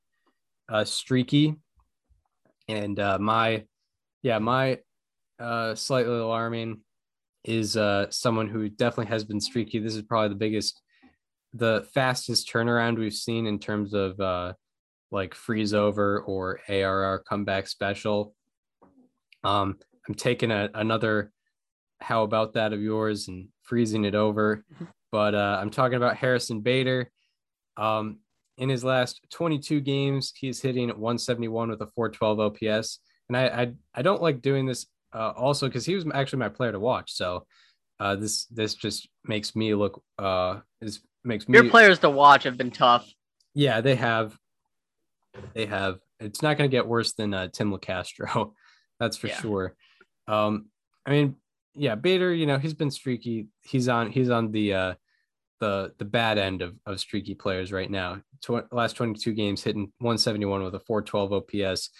uh, 0.68 0.84
streaky, 0.84 1.56
and 2.68 3.00
uh, 3.00 3.18
my, 3.18 3.64
yeah, 4.22 4.38
my 4.38 4.78
uh, 5.38 5.74
slightly 5.74 6.14
alarming 6.14 6.80
is 7.44 7.76
uh, 7.76 8.06
someone 8.10 8.48
who 8.48 8.68
definitely 8.68 9.10
has 9.10 9.24
been 9.24 9.40
streaky. 9.40 9.78
This 9.78 9.94
is 9.94 10.02
probably 10.02 10.28
the 10.28 10.34
biggest, 10.34 10.80
the 11.54 11.86
fastest 11.94 12.50
turnaround 12.50 12.98
we've 12.98 13.12
seen 13.14 13.46
in 13.46 13.58
terms 13.58 13.94
of 13.94 14.18
uh, 14.20 14.52
like 15.10 15.34
freeze 15.34 15.72
over 15.72 16.20
or 16.20 16.60
ARR 16.68 17.24
comeback 17.28 17.66
special. 17.66 18.34
Um, 19.42 19.78
I'm 20.08 20.14
taking 20.14 20.50
a, 20.50 20.70
another 20.74 21.30
how 22.00 22.22
about 22.22 22.54
that 22.54 22.72
of 22.72 22.80
yours 22.80 23.28
and 23.28 23.48
freezing 23.62 24.04
it 24.04 24.14
over, 24.14 24.64
but 25.12 25.34
uh, 25.34 25.58
I'm 25.60 25.70
talking 25.70 25.96
about 25.96 26.16
Harrison 26.16 26.60
Bader. 26.60 27.10
Um, 27.76 28.18
in 28.58 28.68
his 28.68 28.84
last 28.84 29.20
22 29.32 29.80
games, 29.80 30.32
he's 30.36 30.60
hitting 30.60 30.88
171 30.88 31.70
with 31.70 31.80
a 31.80 31.86
412 31.94 32.40
OPS. 32.40 33.00
And 33.28 33.36
I 33.36 33.46
I, 33.48 33.72
I 33.94 34.02
don't 34.02 34.22
like 34.22 34.42
doing 34.42 34.66
this 34.66 34.86
uh, 35.12 35.32
also 35.36 35.66
because 35.66 35.86
he 35.86 35.94
was 35.94 36.04
actually 36.14 36.38
my 36.40 36.48
player 36.50 36.72
to 36.72 36.78
watch. 36.78 37.12
So 37.12 37.46
uh, 38.00 38.16
this 38.16 38.46
this 38.46 38.74
just 38.74 39.08
makes 39.24 39.56
me 39.56 39.74
look 39.74 40.02
uh 40.18 40.60
is 40.80 41.00
makes 41.24 41.48
me 41.48 41.58
Your 41.58 41.70
players 41.70 41.98
to 42.00 42.10
watch 42.10 42.42
have 42.44 42.56
been 42.58 42.70
tough. 42.70 43.08
yeah 43.54 43.80
they 43.80 43.94
have 43.94 44.36
they 45.54 45.66
have 45.66 45.98
it's 46.20 46.42
not 46.42 46.56
going 46.58 46.68
to 46.68 46.74
get 46.76 46.86
worse 46.86 47.12
than 47.14 47.32
uh, 47.34 47.48
Tim 47.48 47.72
Locastro 47.72 48.52
that's 49.00 49.16
for 49.16 49.28
Yeah. 49.28 49.40
sure 49.40 49.74
um 50.28 50.66
I 51.06 51.10
mean 51.10 51.36
yeah 51.74 51.94
Bader 51.94 52.32
you 52.32 52.46
know 52.46 52.58
he's 52.58 52.74
been 52.74 52.90
streaky. 52.90 53.48
He's 53.62 53.88
on 53.88 54.10
he's 54.10 54.30
on 54.30 54.52
the 54.52 54.74
uh 54.74 54.94
the 55.60 55.92
the 55.98 56.04
bad 56.04 56.38
end 56.38 56.62
of, 56.62 56.74
of 56.86 57.00
streaky 57.00 57.34
players 57.34 57.72
right 57.72 57.90
now. 57.90 58.20
Tw- 58.42 58.72
last 58.72 58.96
22 58.96 59.32
games 59.32 59.62
hitting 59.62 59.92
171 59.98 60.62
with 60.62 60.74
a 60.74 60.80
412 60.80 61.32
OPS 61.32 61.90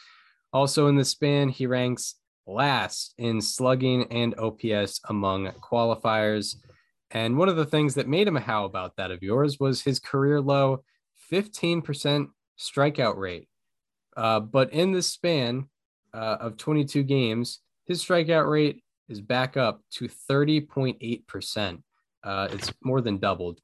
also 0.55 0.87
in 0.87 0.97
the 0.97 1.05
span 1.05 1.49
he 1.49 1.67
ranks 1.67 2.15
last 2.47 3.15
in 3.19 3.41
slugging 3.41 4.05
and 4.11 4.39
OPS 4.39 5.01
among 5.09 5.49
qualifiers. 5.61 6.57
And 7.11 7.37
one 7.37 7.49
of 7.49 7.57
the 7.57 7.67
things 7.67 7.95
that 7.95 8.09
made 8.09 8.29
him 8.29 8.37
a 8.37 8.41
how 8.41 8.65
about 8.65 8.97
that 8.97 9.11
of 9.11 9.23
yours 9.23 9.59
was 9.59 9.83
his 9.83 9.99
career 9.99 10.41
low 10.41 10.85
15% 11.31 12.29
strikeout 12.59 13.17
rate. 13.17 13.49
Uh, 14.17 14.41
but 14.41 14.73
in 14.73 14.93
the 14.93 15.03
span 15.03 15.69
uh, 16.13 16.37
of 16.41 16.57
22 16.57 17.03
games, 17.03 17.61
his 17.87 18.05
strikeout 18.05 18.49
rate 18.49 18.84
is 19.09 19.21
back 19.21 19.57
up 19.57 19.81
to 19.93 20.09
30.8%. 20.31 21.83
Uh, 22.23 22.49
it's 22.53 22.73
more 22.83 23.01
than 23.01 23.19
doubled. 23.19 23.61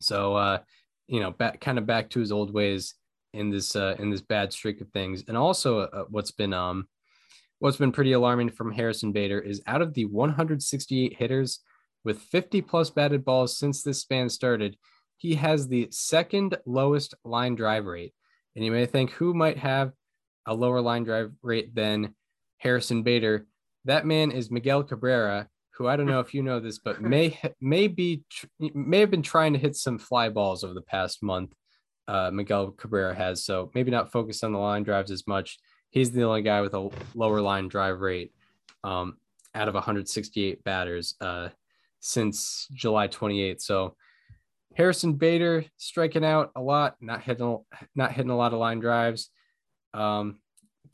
So 0.00 0.34
uh, 0.34 0.58
you 1.06 1.20
know, 1.20 1.30
back 1.30 1.60
kind 1.60 1.78
of 1.78 1.86
back 1.86 2.10
to 2.10 2.20
his 2.20 2.32
old 2.32 2.52
ways 2.52 2.94
in 3.32 3.50
this 3.50 3.76
uh, 3.76 3.96
in 3.98 4.10
this 4.10 4.20
bad 4.20 4.52
streak 4.52 4.80
of 4.80 4.88
things. 4.90 5.24
And 5.28 5.36
also, 5.36 5.80
uh, 5.80 6.04
what's 6.08 6.30
been 6.30 6.52
um, 6.52 6.88
what's 7.58 7.76
been 7.76 7.92
pretty 7.92 8.12
alarming 8.12 8.50
from 8.50 8.72
Harrison 8.72 9.12
Bader 9.12 9.40
is 9.40 9.62
out 9.66 9.82
of 9.82 9.94
the 9.94 10.04
168 10.06 11.14
hitters 11.16 11.60
with 12.04 12.18
50 12.18 12.60
plus 12.62 12.90
batted 12.90 13.24
balls 13.24 13.56
since 13.56 13.82
this 13.82 14.00
span 14.00 14.28
started, 14.28 14.76
he 15.16 15.34
has 15.36 15.66
the 15.66 15.88
second 15.90 16.56
lowest 16.66 17.14
line 17.24 17.54
drive 17.54 17.86
rate. 17.86 18.12
And 18.54 18.64
you 18.64 18.70
may 18.70 18.86
think 18.86 19.10
who 19.12 19.34
might 19.34 19.58
have 19.58 19.92
a 20.46 20.54
lower 20.54 20.80
line 20.80 21.04
drive 21.04 21.32
rate 21.42 21.74
than 21.74 22.14
Harrison 22.58 23.02
Bader. 23.02 23.46
That 23.84 24.06
man 24.06 24.30
is 24.30 24.50
Miguel 24.50 24.82
Cabrera, 24.82 25.48
who 25.70 25.88
I 25.88 25.96
don't 25.96 26.06
know 26.06 26.20
if 26.20 26.34
you 26.34 26.42
know 26.42 26.60
this, 26.60 26.78
but 26.78 27.02
may 27.02 27.38
may 27.60 27.86
be 27.86 28.22
may 28.58 29.00
have 29.00 29.10
been 29.10 29.22
trying 29.22 29.52
to 29.52 29.58
hit 29.58 29.76
some 29.76 29.98
fly 29.98 30.28
balls 30.28 30.64
over 30.64 30.74
the 30.74 30.82
past 30.82 31.22
month. 31.22 31.52
Uh, 32.06 32.30
Miguel 32.32 32.70
Cabrera 32.70 33.14
has 33.14 33.44
so 33.44 33.70
maybe 33.74 33.90
not 33.90 34.12
focused 34.12 34.44
on 34.44 34.52
the 34.52 34.58
line 34.58 34.82
drives 34.82 35.10
as 35.10 35.26
much. 35.26 35.58
He's 35.90 36.10
the 36.10 36.22
only 36.24 36.42
guy 36.42 36.60
with 36.60 36.74
a 36.74 36.90
lower 37.14 37.40
line 37.40 37.68
drive 37.68 38.00
rate 38.00 38.32
um, 38.82 39.16
out 39.54 39.68
of 39.68 39.74
168 39.74 40.64
batters 40.64 41.14
uh, 41.20 41.48
since 42.00 42.68
July 42.72 43.08
28th. 43.08 43.62
So 43.62 43.96
Harrison 44.74 45.14
Bader 45.14 45.64
striking 45.76 46.24
out 46.24 46.50
a 46.56 46.60
lot, 46.60 46.96
not 47.00 47.22
hitting 47.22 47.58
not 47.94 48.12
hitting 48.12 48.30
a 48.30 48.36
lot 48.36 48.52
of 48.52 48.58
line 48.58 48.80
drives. 48.80 49.30
Um, 49.94 50.40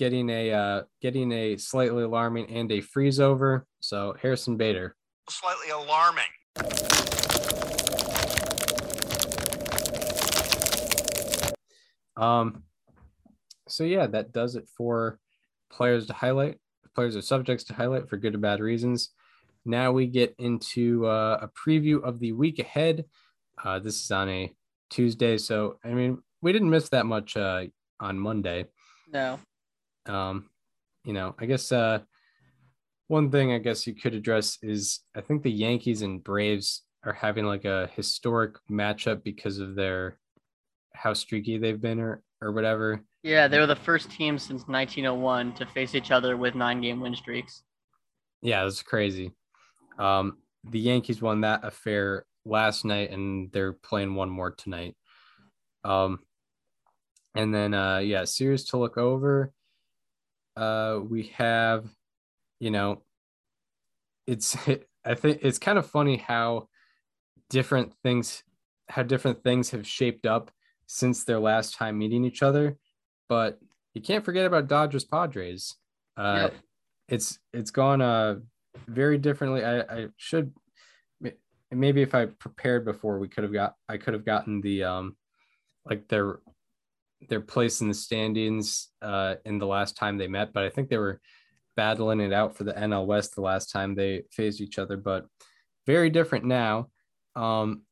getting 0.01 0.31
a 0.31 0.51
uh, 0.51 0.83
getting 1.03 1.31
a 1.31 1.59
slightly 1.59 2.03
alarming 2.03 2.51
and 2.51 2.73
a 2.73 2.81
freeze 2.81 3.21
over. 3.21 3.67
So 3.81 4.17
Harrison 4.21 4.57
Bader. 4.57 4.97
Slightly 5.29 5.69
alarming. 5.69 6.25
Um, 12.17 12.65
so 13.69 13.85
yeah, 13.85 14.07
that 14.07 14.33
does 14.33 14.57
it 14.57 14.69
for 14.75 15.19
players 15.71 16.07
to 16.07 16.15
highlight. 16.15 16.59
Players 16.95 17.15
or 17.15 17.23
subjects 17.23 17.65
to 17.65 17.75
highlight 17.75 18.09
for 18.09 18.17
good 18.17 18.35
or 18.35 18.39
bad 18.39 18.61
reasons. 18.61 19.11
Now 19.67 19.93
we 19.93 20.07
get 20.07 20.35
into 20.39 21.07
uh, 21.07 21.41
a 21.43 21.49
preview 21.49 22.03
of 22.03 22.19
the 22.19 22.33
week 22.33 22.59
ahead. 22.59 23.05
Uh, 23.63 23.79
this 23.79 24.03
is 24.03 24.11
on 24.11 24.31
a 24.31 24.53
Tuesday, 24.89 25.37
so 25.37 25.79
I 25.85 25.89
mean 25.89 26.23
we 26.41 26.53
didn't 26.53 26.71
miss 26.71 26.89
that 26.89 27.05
much 27.05 27.37
uh, 27.37 27.65
on 28.01 28.19
Monday. 28.19 28.65
No. 29.13 29.39
Um, 30.07 30.49
you 31.05 31.13
know, 31.13 31.35
I 31.39 31.47
guess 31.47 31.73
uh, 31.73 32.01
one 33.09 33.31
thing 33.31 33.53
I 33.53 33.59
guess 33.59 33.87
you 33.87 33.95
could 33.95 34.15
address 34.15 34.59
is 34.63 35.01
I 35.17 35.21
think 35.21 35.43
the 35.43 35.51
Yankees 35.51 36.03
and 36.03 36.23
Braves 36.23 36.83
are 37.05 37.13
having 37.13 37.45
like 37.45 37.65
a 37.65 37.89
historic 37.95 38.55
matchup 38.71 39.23
because 39.23 39.59
of 39.59 39.75
their 39.75 40.19
how 40.93 41.15
streaky 41.15 41.59
they've 41.59 41.81
been 41.81 42.01
or 42.01 42.23
or 42.41 42.53
whatever. 42.53 43.03
Yeah, 43.23 43.49
they 43.49 43.59
were 43.59 43.67
the 43.67 43.77
first 43.77 44.11
team 44.11 44.39
since 44.39 44.67
1901 44.67 45.55
to 45.55 45.67
face 45.67 45.95
each 45.95 46.11
other 46.11 46.37
with 46.37 46.55
nine 46.55 46.81
game 46.81 47.01
win 47.01 47.15
streaks. 47.15 47.63
Yeah, 48.43 48.65
that's 48.65 48.83
crazy. 48.83 49.33
Um, 49.99 50.39
the 50.65 50.81
Yankees 50.81 51.21
won 51.21 51.43
that 51.43 51.65
affair 51.65 52.25
last 52.45 52.85
night, 52.85 53.11
and 53.11 53.53
they're 53.53 53.75
playing 53.75 54.15
one 54.15 54.31
more 54.31 54.53
tonight. 54.53 54.97
Um, 55.85 56.21
and 57.35 57.55
then 57.55 57.75
uh, 57.75 57.99
yeah, 57.99 58.25
series 58.25 58.65
to 58.67 58.79
look 58.79 58.97
over 58.97 59.53
uh, 60.61 61.01
we 61.09 61.33
have, 61.37 61.87
you 62.59 62.71
know, 62.71 63.03
it's 64.27 64.57
I 65.05 65.15
think 65.15 65.39
it's 65.43 65.59
kind 65.59 65.79
of 65.79 65.87
funny 65.87 66.19
how 66.19 66.69
different 67.49 67.95
things 68.03 68.43
how 68.89 69.03
different 69.03 69.43
things 69.43 69.71
have 69.71 69.87
shaped 69.87 70.27
up 70.27 70.51
since 70.87 71.25
their 71.25 71.39
last 71.39 71.75
time 71.75 71.97
meeting 71.99 72.25
each 72.25 72.43
other. 72.43 72.77
But 73.29 73.59
you 73.95 74.03
can't 74.03 74.25
forget 74.25 74.45
about 74.45 74.69
Dodgers 74.69 75.05
Padres. 75.05 75.77
Uh, 76.17 76.51
yep. 76.51 76.55
It's 77.09 77.39
it's 77.53 77.71
gone 77.71 78.03
uh 78.03 78.37
very 78.87 79.17
differently. 79.17 79.65
I, 79.65 79.81
I 79.81 80.09
should 80.17 80.53
maybe 81.71 82.03
if 82.03 82.15
I 82.15 82.27
prepared 82.27 82.85
before, 82.85 83.19
we 83.19 83.29
could 83.29 83.45
have 83.45 83.53
got 83.53 83.77
I 83.89 83.97
could 83.97 84.13
have 84.13 84.27
gotten 84.27 84.61
the 84.61 84.85
um 84.85 85.17
like 85.87 86.07
their 86.09 86.41
their 87.29 87.41
place 87.41 87.81
in 87.81 87.89
the 87.89 87.95
standings 87.95 88.89
uh, 89.03 89.37
in 89.45 89.59
the 89.59 89.67
last 89.67 89.97
time 89.97 90.17
they 90.17 90.27
met, 90.27 90.53
but 90.53 90.65
I 90.65 90.71
think 90.71 90.89
they 90.89 90.99
were 90.99 91.21
battling 91.77 92.21
it 92.21 92.33
out 92.33 92.57
for 92.57 92.65
the 92.65 92.73
NL 92.73 93.07
West 93.07 93.35
the 93.35 93.41
last 93.41 93.71
time 93.71 93.95
they 93.95 94.23
faced 94.31 94.61
each 94.61 94.79
other. 94.79 94.97
But 94.97 95.27
very 95.87 96.11
different 96.11 96.45
now. 96.45 96.89
Um, 97.37 97.83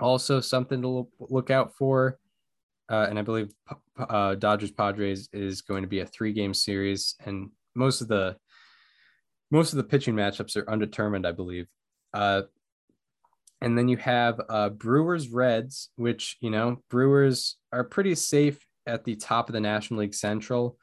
also, 0.00 0.40
something 0.40 0.82
to 0.82 1.08
look 1.20 1.50
out 1.50 1.74
for, 1.76 2.18
uh, 2.90 3.06
and 3.08 3.18
I 3.18 3.22
believe 3.22 3.52
uh, 3.96 4.34
Dodgers 4.34 4.72
Padres 4.72 5.28
is 5.32 5.62
going 5.62 5.82
to 5.82 5.88
be 5.88 6.00
a 6.00 6.06
three 6.06 6.32
game 6.32 6.52
series, 6.52 7.14
and 7.24 7.50
most 7.74 8.00
of 8.00 8.08
the 8.08 8.36
most 9.50 9.72
of 9.72 9.76
the 9.76 9.84
pitching 9.84 10.14
matchups 10.14 10.56
are 10.56 10.68
undetermined, 10.68 11.26
I 11.26 11.32
believe. 11.32 11.66
Uh, 12.12 12.42
and 13.64 13.78
then 13.78 13.88
you 13.88 13.96
have 13.96 14.40
uh, 14.50 14.68
Brewers 14.68 15.28
Reds, 15.28 15.88
which, 15.96 16.36
you 16.40 16.50
know, 16.50 16.82
Brewers 16.90 17.56
are 17.72 17.82
pretty 17.82 18.14
safe 18.14 18.58
at 18.86 19.04
the 19.04 19.16
top 19.16 19.48
of 19.48 19.54
the 19.54 19.60
National 19.60 20.00
League 20.00 20.14
Central 20.14 20.76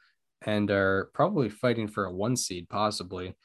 and 0.44 0.68
are 0.68 1.08
probably 1.14 1.48
fighting 1.48 1.86
for 1.86 2.06
a 2.06 2.12
one 2.12 2.34
seed, 2.34 2.68
possibly. 2.68 3.36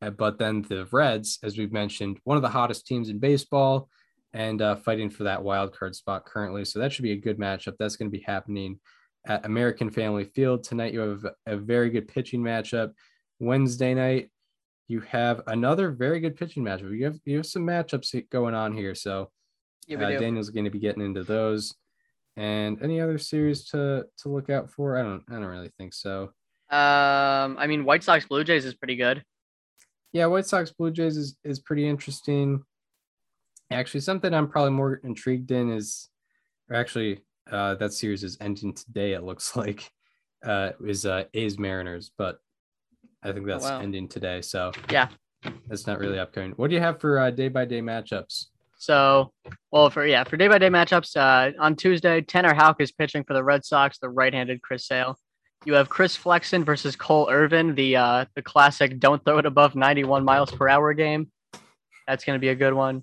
Uh, 0.00 0.08
but 0.08 0.38
then 0.38 0.62
the 0.62 0.88
Reds, 0.90 1.38
as 1.42 1.58
we've 1.58 1.72
mentioned, 1.72 2.18
one 2.24 2.38
of 2.38 2.42
the 2.42 2.48
hottest 2.48 2.86
teams 2.86 3.10
in 3.10 3.18
baseball 3.18 3.90
and 4.32 4.62
uh, 4.62 4.76
fighting 4.76 5.10
for 5.10 5.24
that 5.24 5.42
wild 5.42 5.76
card 5.76 5.94
spot 5.94 6.24
currently. 6.24 6.64
So 6.64 6.78
that 6.78 6.90
should 6.90 7.02
be 7.02 7.12
a 7.12 7.16
good 7.16 7.38
matchup. 7.38 7.74
That's 7.78 7.96
going 7.96 8.10
to 8.10 8.18
be 8.18 8.24
happening 8.24 8.80
at 9.26 9.44
American 9.44 9.90
Family 9.90 10.24
Field 10.24 10.64
tonight. 10.64 10.94
You 10.94 11.00
have 11.00 11.26
a 11.44 11.58
very 11.58 11.90
good 11.90 12.08
pitching 12.08 12.40
matchup. 12.40 12.92
Wednesday 13.40 13.92
night, 13.92 14.30
you 14.88 15.00
have 15.00 15.42
another 15.46 15.90
very 15.90 16.20
good 16.20 16.36
pitching 16.36 16.62
matchup. 16.62 16.96
You 16.96 17.04
have 17.06 17.18
you 17.24 17.36
have 17.38 17.46
some 17.46 17.66
matchups 17.66 18.28
going 18.30 18.54
on 18.54 18.76
here, 18.76 18.94
so 18.94 19.30
yeah, 19.86 19.98
uh, 19.98 20.18
Daniel's 20.18 20.50
going 20.50 20.64
to 20.64 20.70
be 20.70 20.78
getting 20.78 21.02
into 21.02 21.24
those. 21.24 21.74
And 22.36 22.82
any 22.82 23.00
other 23.00 23.18
series 23.18 23.64
to 23.70 24.06
to 24.18 24.28
look 24.28 24.50
out 24.50 24.70
for? 24.70 24.98
I 24.98 25.02
don't 25.02 25.22
I 25.28 25.34
don't 25.34 25.44
really 25.44 25.72
think 25.78 25.94
so. 25.94 26.32
Um, 26.70 27.56
I 27.58 27.66
mean, 27.66 27.84
White 27.84 28.04
Sox 28.04 28.26
Blue 28.26 28.44
Jays 28.44 28.64
is 28.64 28.74
pretty 28.74 28.96
good. 28.96 29.22
Yeah, 30.12 30.26
White 30.26 30.46
Sox 30.46 30.72
Blue 30.72 30.90
Jays 30.90 31.16
is 31.16 31.36
is 31.44 31.60
pretty 31.60 31.88
interesting. 31.88 32.62
Actually, 33.70 34.00
something 34.00 34.32
I'm 34.32 34.48
probably 34.48 34.72
more 34.72 35.00
intrigued 35.02 35.50
in 35.50 35.72
is, 35.72 36.08
or 36.70 36.76
actually, 36.76 37.20
uh, 37.50 37.74
that 37.76 37.92
series 37.92 38.22
is 38.22 38.36
ending 38.40 38.74
today. 38.74 39.14
It 39.14 39.24
looks 39.24 39.56
like, 39.56 39.90
uh, 40.44 40.72
is 40.84 41.06
uh, 41.06 41.24
A's 41.34 41.58
Mariners, 41.58 42.12
but 42.16 42.38
I 43.22 43.32
think 43.32 43.46
that's 43.46 43.64
oh, 43.64 43.70
wow. 43.70 43.80
ending 43.80 44.08
today. 44.08 44.40
So 44.40 44.72
yeah, 44.90 45.08
that's 45.68 45.86
not 45.86 45.98
really 45.98 46.18
upcoming. 46.18 46.52
What 46.52 46.68
do 46.70 46.74
you 46.74 46.80
have 46.80 47.00
for 47.00 47.30
day 47.30 47.48
by 47.48 47.64
day 47.64 47.80
matchups? 47.80 48.46
So, 48.78 49.32
well, 49.72 49.88
for 49.90 50.06
yeah, 50.06 50.24
for 50.24 50.36
day 50.36 50.48
by 50.48 50.58
day 50.58 50.68
matchups, 50.68 51.16
uh, 51.16 51.52
on 51.58 51.76
Tuesday, 51.76 52.20
Tanner 52.20 52.54
Houck 52.54 52.80
is 52.80 52.92
pitching 52.92 53.24
for 53.24 53.32
the 53.32 53.42
Red 53.42 53.64
Sox, 53.64 53.98
the 53.98 54.08
right-handed 54.08 54.60
Chris 54.60 54.86
Sale. 54.86 55.18
You 55.64 55.74
have 55.74 55.88
Chris 55.88 56.14
Flexen 56.14 56.62
versus 56.62 56.94
Cole 56.94 57.28
Irvin, 57.30 57.74
the 57.74 57.96
uh, 57.96 58.24
the 58.34 58.42
classic 58.42 59.00
"don't 59.00 59.24
throw 59.24 59.38
it 59.38 59.46
above 59.46 59.74
91 59.74 60.24
miles 60.24 60.50
per 60.50 60.68
hour" 60.68 60.92
game. 60.92 61.30
That's 62.06 62.24
going 62.24 62.36
to 62.36 62.40
be 62.40 62.50
a 62.50 62.54
good 62.54 62.74
one. 62.74 63.02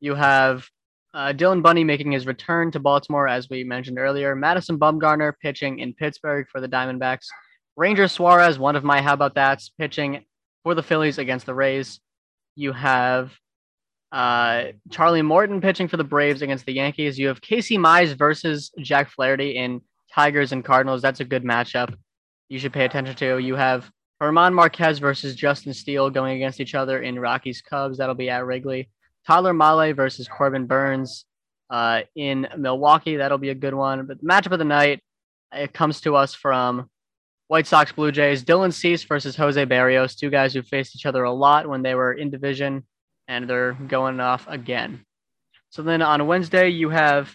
You 0.00 0.14
have 0.14 0.68
uh, 1.14 1.32
Dylan 1.32 1.62
Bundy 1.62 1.84
making 1.84 2.12
his 2.12 2.26
return 2.26 2.72
to 2.72 2.80
Baltimore, 2.80 3.28
as 3.28 3.48
we 3.48 3.62
mentioned 3.62 3.98
earlier. 3.98 4.34
Madison 4.34 4.78
Bumgarner 4.78 5.32
pitching 5.40 5.78
in 5.78 5.94
Pittsburgh 5.94 6.46
for 6.50 6.60
the 6.60 6.68
Diamondbacks. 6.68 7.26
Ranger 7.76 8.08
Suarez, 8.08 8.58
one 8.58 8.76
of 8.76 8.84
my 8.84 9.02
how 9.02 9.14
about 9.14 9.34
that's 9.34 9.70
pitching 9.70 10.24
for 10.62 10.74
the 10.74 10.82
Phillies 10.82 11.18
against 11.18 11.46
the 11.46 11.54
Rays. 11.54 12.00
You 12.56 12.72
have 12.72 13.32
uh, 14.12 14.66
Charlie 14.90 15.22
Morton 15.22 15.60
pitching 15.60 15.88
for 15.88 15.96
the 15.96 16.04
Braves 16.04 16.42
against 16.42 16.66
the 16.66 16.72
Yankees. 16.72 17.18
You 17.18 17.28
have 17.28 17.40
Casey 17.40 17.76
Mize 17.76 18.16
versus 18.16 18.70
Jack 18.78 19.10
Flaherty 19.10 19.56
in 19.56 19.80
Tigers 20.12 20.52
and 20.52 20.64
Cardinals. 20.64 21.02
That's 21.02 21.20
a 21.20 21.24
good 21.24 21.42
matchup. 21.42 21.94
You 22.48 22.60
should 22.60 22.72
pay 22.72 22.84
attention 22.84 23.16
to. 23.16 23.38
You 23.38 23.56
have 23.56 23.90
Herman 24.20 24.54
Marquez 24.54 25.00
versus 25.00 25.34
Justin 25.34 25.74
Steele 25.74 26.10
going 26.10 26.36
against 26.36 26.60
each 26.60 26.76
other 26.76 27.02
in 27.02 27.18
Rockies 27.18 27.60
Cubs. 27.60 27.98
That'll 27.98 28.14
be 28.14 28.30
at 28.30 28.46
Wrigley. 28.46 28.88
Tyler 29.26 29.52
Mahle 29.52 29.94
versus 29.96 30.28
Corbin 30.28 30.66
Burnes 30.66 31.24
uh, 31.70 32.02
in 32.14 32.46
Milwaukee. 32.56 33.16
That'll 33.16 33.38
be 33.38 33.50
a 33.50 33.54
good 33.54 33.74
one. 33.74 34.06
But 34.06 34.20
the 34.20 34.26
matchup 34.26 34.52
of 34.52 34.60
the 34.60 34.64
night, 34.64 35.02
it 35.52 35.72
comes 35.72 36.00
to 36.02 36.14
us 36.14 36.34
from 36.34 36.88
White 37.54 37.68
Sox 37.68 37.92
Blue 37.92 38.10
Jays, 38.10 38.42
Dylan 38.42 38.72
Cease 38.72 39.04
versus 39.04 39.36
Jose 39.36 39.64
Berrios, 39.64 40.18
two 40.18 40.28
guys 40.28 40.52
who 40.52 40.60
faced 40.60 40.96
each 40.96 41.06
other 41.06 41.22
a 41.22 41.30
lot 41.30 41.68
when 41.68 41.82
they 41.82 41.94
were 41.94 42.12
in 42.12 42.28
division, 42.28 42.82
and 43.28 43.48
they're 43.48 43.74
going 43.74 44.18
off 44.18 44.44
again. 44.48 45.04
So 45.70 45.80
then 45.82 46.02
on 46.02 46.26
Wednesday, 46.26 46.70
you 46.70 46.88
have 46.88 47.32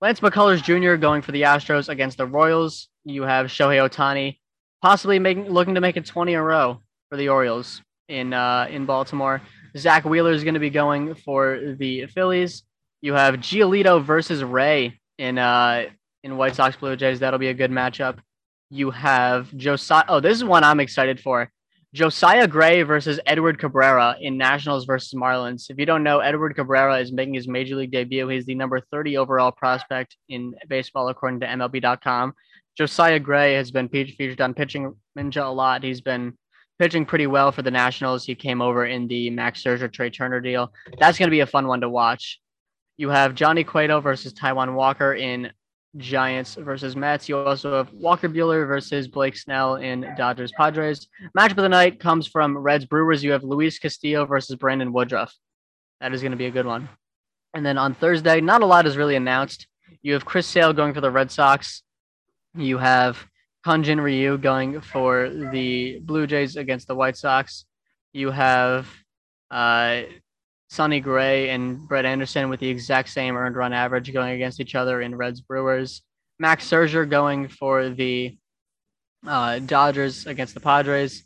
Lance 0.00 0.18
McCullers 0.18 0.60
Jr. 0.60 0.96
going 0.96 1.22
for 1.22 1.30
the 1.30 1.42
Astros 1.42 1.88
against 1.88 2.18
the 2.18 2.26
Royals. 2.26 2.88
You 3.04 3.22
have 3.22 3.46
Shohei 3.46 3.88
Ohtani 3.88 4.40
possibly 4.82 5.20
making 5.20 5.48
looking 5.48 5.76
to 5.76 5.80
make 5.80 5.96
it 5.96 6.04
20 6.04 6.32
in 6.32 6.38
a 6.40 6.42
row 6.42 6.80
for 7.08 7.16
the 7.16 7.28
Orioles 7.28 7.80
in 8.08 8.32
uh, 8.32 8.66
in 8.68 8.86
Baltimore. 8.86 9.40
Zack 9.76 10.04
Wheeler 10.04 10.32
is 10.32 10.42
going 10.42 10.54
to 10.54 10.60
be 10.60 10.70
going 10.70 11.14
for 11.14 11.76
the 11.78 12.06
Phillies. 12.06 12.64
You 13.02 13.14
have 13.14 13.36
Giolito 13.36 14.04
versus 14.04 14.42
Ray 14.42 14.98
in 15.16 15.38
uh 15.38 15.84
in 16.24 16.36
White 16.36 16.56
Sox 16.56 16.74
Blue 16.74 16.96
Jays. 16.96 17.20
That'll 17.20 17.38
be 17.38 17.50
a 17.50 17.54
good 17.54 17.70
matchup. 17.70 18.18
You 18.70 18.90
have 18.90 19.54
Josiah. 19.56 20.04
Oh, 20.08 20.20
this 20.20 20.36
is 20.36 20.44
one 20.44 20.64
I'm 20.64 20.80
excited 20.80 21.20
for. 21.20 21.50
Josiah 21.94 22.48
Gray 22.48 22.82
versus 22.82 23.20
Edward 23.24 23.60
Cabrera 23.60 24.16
in 24.20 24.36
Nationals 24.36 24.84
versus 24.84 25.14
Marlins. 25.14 25.70
If 25.70 25.78
you 25.78 25.86
don't 25.86 26.02
know, 26.02 26.18
Edward 26.18 26.56
Cabrera 26.56 26.98
is 26.98 27.12
making 27.12 27.34
his 27.34 27.46
major 27.46 27.76
league 27.76 27.92
debut. 27.92 28.26
He's 28.26 28.46
the 28.46 28.56
number 28.56 28.80
30 28.80 29.16
overall 29.16 29.52
prospect 29.52 30.16
in 30.28 30.54
baseball, 30.68 31.08
according 31.08 31.38
to 31.40 31.46
MLB.com. 31.46 32.34
Josiah 32.76 33.20
Gray 33.20 33.54
has 33.54 33.70
been 33.70 33.88
featured 33.88 34.40
on 34.40 34.54
Pitching 34.54 34.96
Ninja 35.16 35.46
a 35.46 35.48
lot. 35.48 35.84
He's 35.84 36.00
been 36.00 36.36
pitching 36.80 37.06
pretty 37.06 37.28
well 37.28 37.52
for 37.52 37.62
the 37.62 37.70
Nationals. 37.70 38.24
He 38.24 38.34
came 38.34 38.60
over 38.60 38.84
in 38.86 39.06
the 39.06 39.30
Max 39.30 39.62
Scherzer 39.62 39.92
Trea 39.92 40.10
Turner 40.10 40.40
deal. 40.40 40.72
That's 40.98 41.16
going 41.16 41.28
to 41.28 41.34
be 41.34 41.40
a 41.40 41.46
fun 41.46 41.68
one 41.68 41.82
to 41.82 41.88
watch. 41.88 42.40
You 42.96 43.10
have 43.10 43.36
Johnny 43.36 43.62
Cueto 43.62 44.00
versus 44.00 44.32
Taijuan 44.32 44.74
Walker 44.74 45.14
in 45.14 45.52
Giants 45.96 46.54
versus 46.56 46.96
Mets. 46.96 47.28
You 47.28 47.38
also 47.38 47.76
have 47.76 47.92
Walker 47.92 48.28
Buehler 48.28 48.66
versus 48.66 49.08
Blake 49.08 49.36
Snell 49.36 49.76
in 49.76 50.12
Dodgers 50.16 50.52
Padres. 50.56 51.08
Matchup 51.36 51.52
of 51.52 51.56
the 51.56 51.68
night 51.68 52.00
comes 52.00 52.26
from 52.26 52.58
Reds 52.58 52.84
Brewers. 52.84 53.22
You 53.22 53.32
have 53.32 53.44
Luis 53.44 53.78
Castillo 53.78 54.26
versus 54.26 54.56
Brandon 54.56 54.92
Woodruff. 54.92 55.34
That 56.00 56.12
is 56.12 56.20
going 56.20 56.32
to 56.32 56.36
be 56.36 56.46
a 56.46 56.50
good 56.50 56.66
one. 56.66 56.88
And 57.54 57.64
then 57.64 57.78
on 57.78 57.94
Thursday, 57.94 58.40
not 58.40 58.62
a 58.62 58.66
lot 58.66 58.86
is 58.86 58.96
really 58.96 59.14
announced. 59.14 59.68
You 60.02 60.14
have 60.14 60.24
Chris 60.24 60.46
Sale 60.46 60.72
going 60.72 60.92
for 60.92 61.00
the 61.00 61.10
Red 61.10 61.30
Sox. 61.30 61.82
You 62.56 62.78
have 62.78 63.24
Hyun-Jin 63.64 64.00
Ryu 64.00 64.36
going 64.38 64.80
for 64.80 65.30
the 65.30 66.00
Blue 66.00 66.26
Jays 66.26 66.56
against 66.56 66.88
the 66.88 66.94
White 66.94 67.16
Sox. 67.16 67.64
You 68.12 68.30
have 68.30 68.88
uh, 69.50 70.02
Sonny 70.74 71.00
Gray 71.00 71.50
and 71.50 71.86
Brett 71.86 72.04
Anderson 72.04 72.48
with 72.48 72.58
the 72.58 72.68
exact 72.68 73.08
same 73.08 73.36
earned 73.36 73.56
run 73.56 73.72
average 73.72 74.12
going 74.12 74.34
against 74.34 74.60
each 74.60 74.74
other 74.74 75.00
in 75.00 75.14
Reds 75.14 75.40
Brewers. 75.40 76.02
Max 76.38 76.68
Scherzer 76.68 77.08
going 77.08 77.46
for 77.46 77.90
the 77.90 78.36
uh, 79.26 79.60
Dodgers 79.60 80.26
against 80.26 80.54
the 80.54 80.60
Padres. 80.60 81.24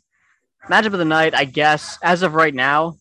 Matchup 0.69 0.93
of 0.93 0.99
the 0.99 1.05
night, 1.05 1.33
I 1.33 1.45
guess, 1.45 1.97
as 2.03 2.21
of 2.21 2.35
right 2.35 2.53
now, 2.53 2.97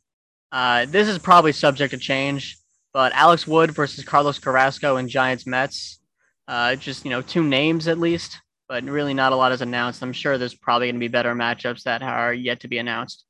uh, 0.51 0.87
this 0.87 1.07
is 1.07 1.19
probably 1.19 1.53
subject 1.53 1.91
to 1.93 1.99
change, 1.99 2.57
but 2.95 3.13
Alex 3.13 3.47
Wood 3.47 3.73
versus 3.73 4.05
Carlos 4.05 4.39
Carrasco 4.39 4.97
and 4.97 5.09
Giants 5.09 5.47
Mets. 5.47 6.01
Uh, 6.47 6.77
just, 6.77 7.05
you 7.05 7.11
know, 7.11 7.21
two 7.21 7.45
names 7.45 7.89
at 7.89 7.99
least, 7.99 8.41
but 8.69 8.83
really 8.85 9.13
not 9.13 9.33
a 9.33 9.37
lot 9.37 9.53
is 9.53 9.61
announced. 9.61 10.03
I'm 10.03 10.15
sure 10.15 10.39
there's 10.39 10.55
probably 10.55 10.87
going 10.87 10.95
to 10.95 11.01
be 11.01 11.09
better 11.09 11.35
matchups 11.35 11.83
that 11.83 12.03
are 12.03 12.33
yet 12.33 12.61
to 12.61 12.69
be 12.69 12.79
announced. 12.79 13.25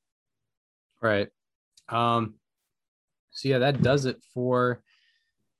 Right. 1.02 1.28
Um, 1.88 2.34
so 3.38 3.48
yeah, 3.48 3.58
that 3.58 3.82
does 3.82 4.04
it 4.04 4.20
for 4.34 4.82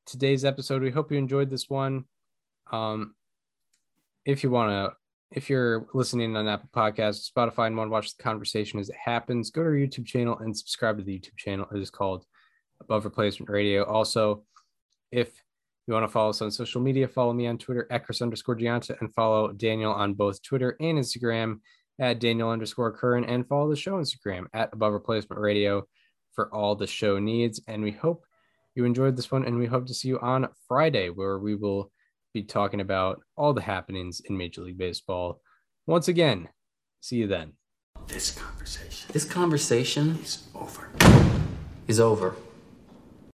today's 0.05 0.45
episode. 0.45 0.83
We 0.83 0.91
hope 0.91 1.13
you 1.13 1.19
enjoyed 1.19 1.49
this 1.49 1.71
one. 1.71 2.07
Um, 2.73 3.15
if 4.25 4.43
you 4.43 4.51
want 4.51 4.71
to, 4.71 4.97
if 5.31 5.49
you're 5.49 5.87
listening 5.95 6.35
on 6.35 6.49
Apple 6.49 6.71
Podcasts, 6.75 7.31
Spotify, 7.31 7.69
and 7.69 7.77
want 7.77 7.87
to 7.87 7.93
watch 7.93 8.17
the 8.17 8.23
conversation 8.23 8.81
as 8.81 8.89
it 8.89 8.97
happens, 8.97 9.51
go 9.51 9.63
to 9.63 9.69
our 9.69 9.75
YouTube 9.75 10.07
channel 10.07 10.37
and 10.39 10.57
subscribe 10.57 10.99
to 10.99 11.05
the 11.05 11.17
YouTube 11.17 11.37
channel. 11.37 11.69
It 11.73 11.79
is 11.79 11.89
called 11.89 12.25
Above 12.81 13.05
Replacement 13.05 13.49
Radio. 13.49 13.85
Also, 13.85 14.43
if 15.13 15.41
you 15.87 15.95
want 15.95 16.03
to 16.03 16.13
follow 16.13 16.31
us 16.31 16.43
on 16.43 16.51
social 16.51 16.81
media, 16.81 17.07
follow 17.07 17.33
me 17.33 17.47
on 17.47 17.59
Twitter 17.59 17.87
at 17.93 18.05
Chris 18.05 18.23
underscore 18.23 18.57
Gianta 18.57 19.01
and 19.01 19.15
follow 19.15 19.53
Daniel 19.53 19.93
on 19.93 20.15
both 20.15 20.43
Twitter 20.43 20.77
and 20.81 20.99
Instagram 20.99 21.61
at 22.01 22.19
Daniel 22.19 22.51
underscore 22.51 22.91
Curran 22.91 23.25
and 23.25 23.47
follow 23.47 23.71
the 23.71 23.77
show 23.77 23.93
Instagram 23.93 24.47
at 24.53 24.71
Above 24.73 24.95
Replacement 24.95 25.41
Radio 25.41 25.87
for 26.39 26.55
all 26.55 26.77
the 26.77 26.87
show 26.87 27.19
needs. 27.19 27.61
And 27.67 27.83
we 27.83 27.91
hope 27.91 28.25
you 28.77 28.85
enjoyed 28.85 29.17
this 29.17 29.33
one. 29.33 29.45
And 29.45 29.59
we 29.59 29.67
hope 29.67 29.87
to 29.87 29.95
see 29.95 30.07
you 30.07 30.21
on 30.21 30.47
Friday, 30.69 31.09
where 31.09 31.37
we 31.41 31.57
will 31.57 31.91
be 32.33 32.45
talking 32.45 32.81
about 32.81 33.21
all 33.37 33.53
the 33.53 33.61
happenings 33.61 34.21
in 34.21 34.37
Major 34.37 34.61
League 34.61 34.79
Baseball. 34.79 35.41
Once 35.89 36.07
again, 36.07 36.49
see 37.01 37.17
you 37.17 37.27
then. 37.27 37.55
This 38.07 38.31
conversation 38.31 39.11
This 39.13 39.25
conversation 39.25 40.21
is 40.23 40.47
over. 40.55 40.91
is 41.89 41.99
over. 41.99 42.37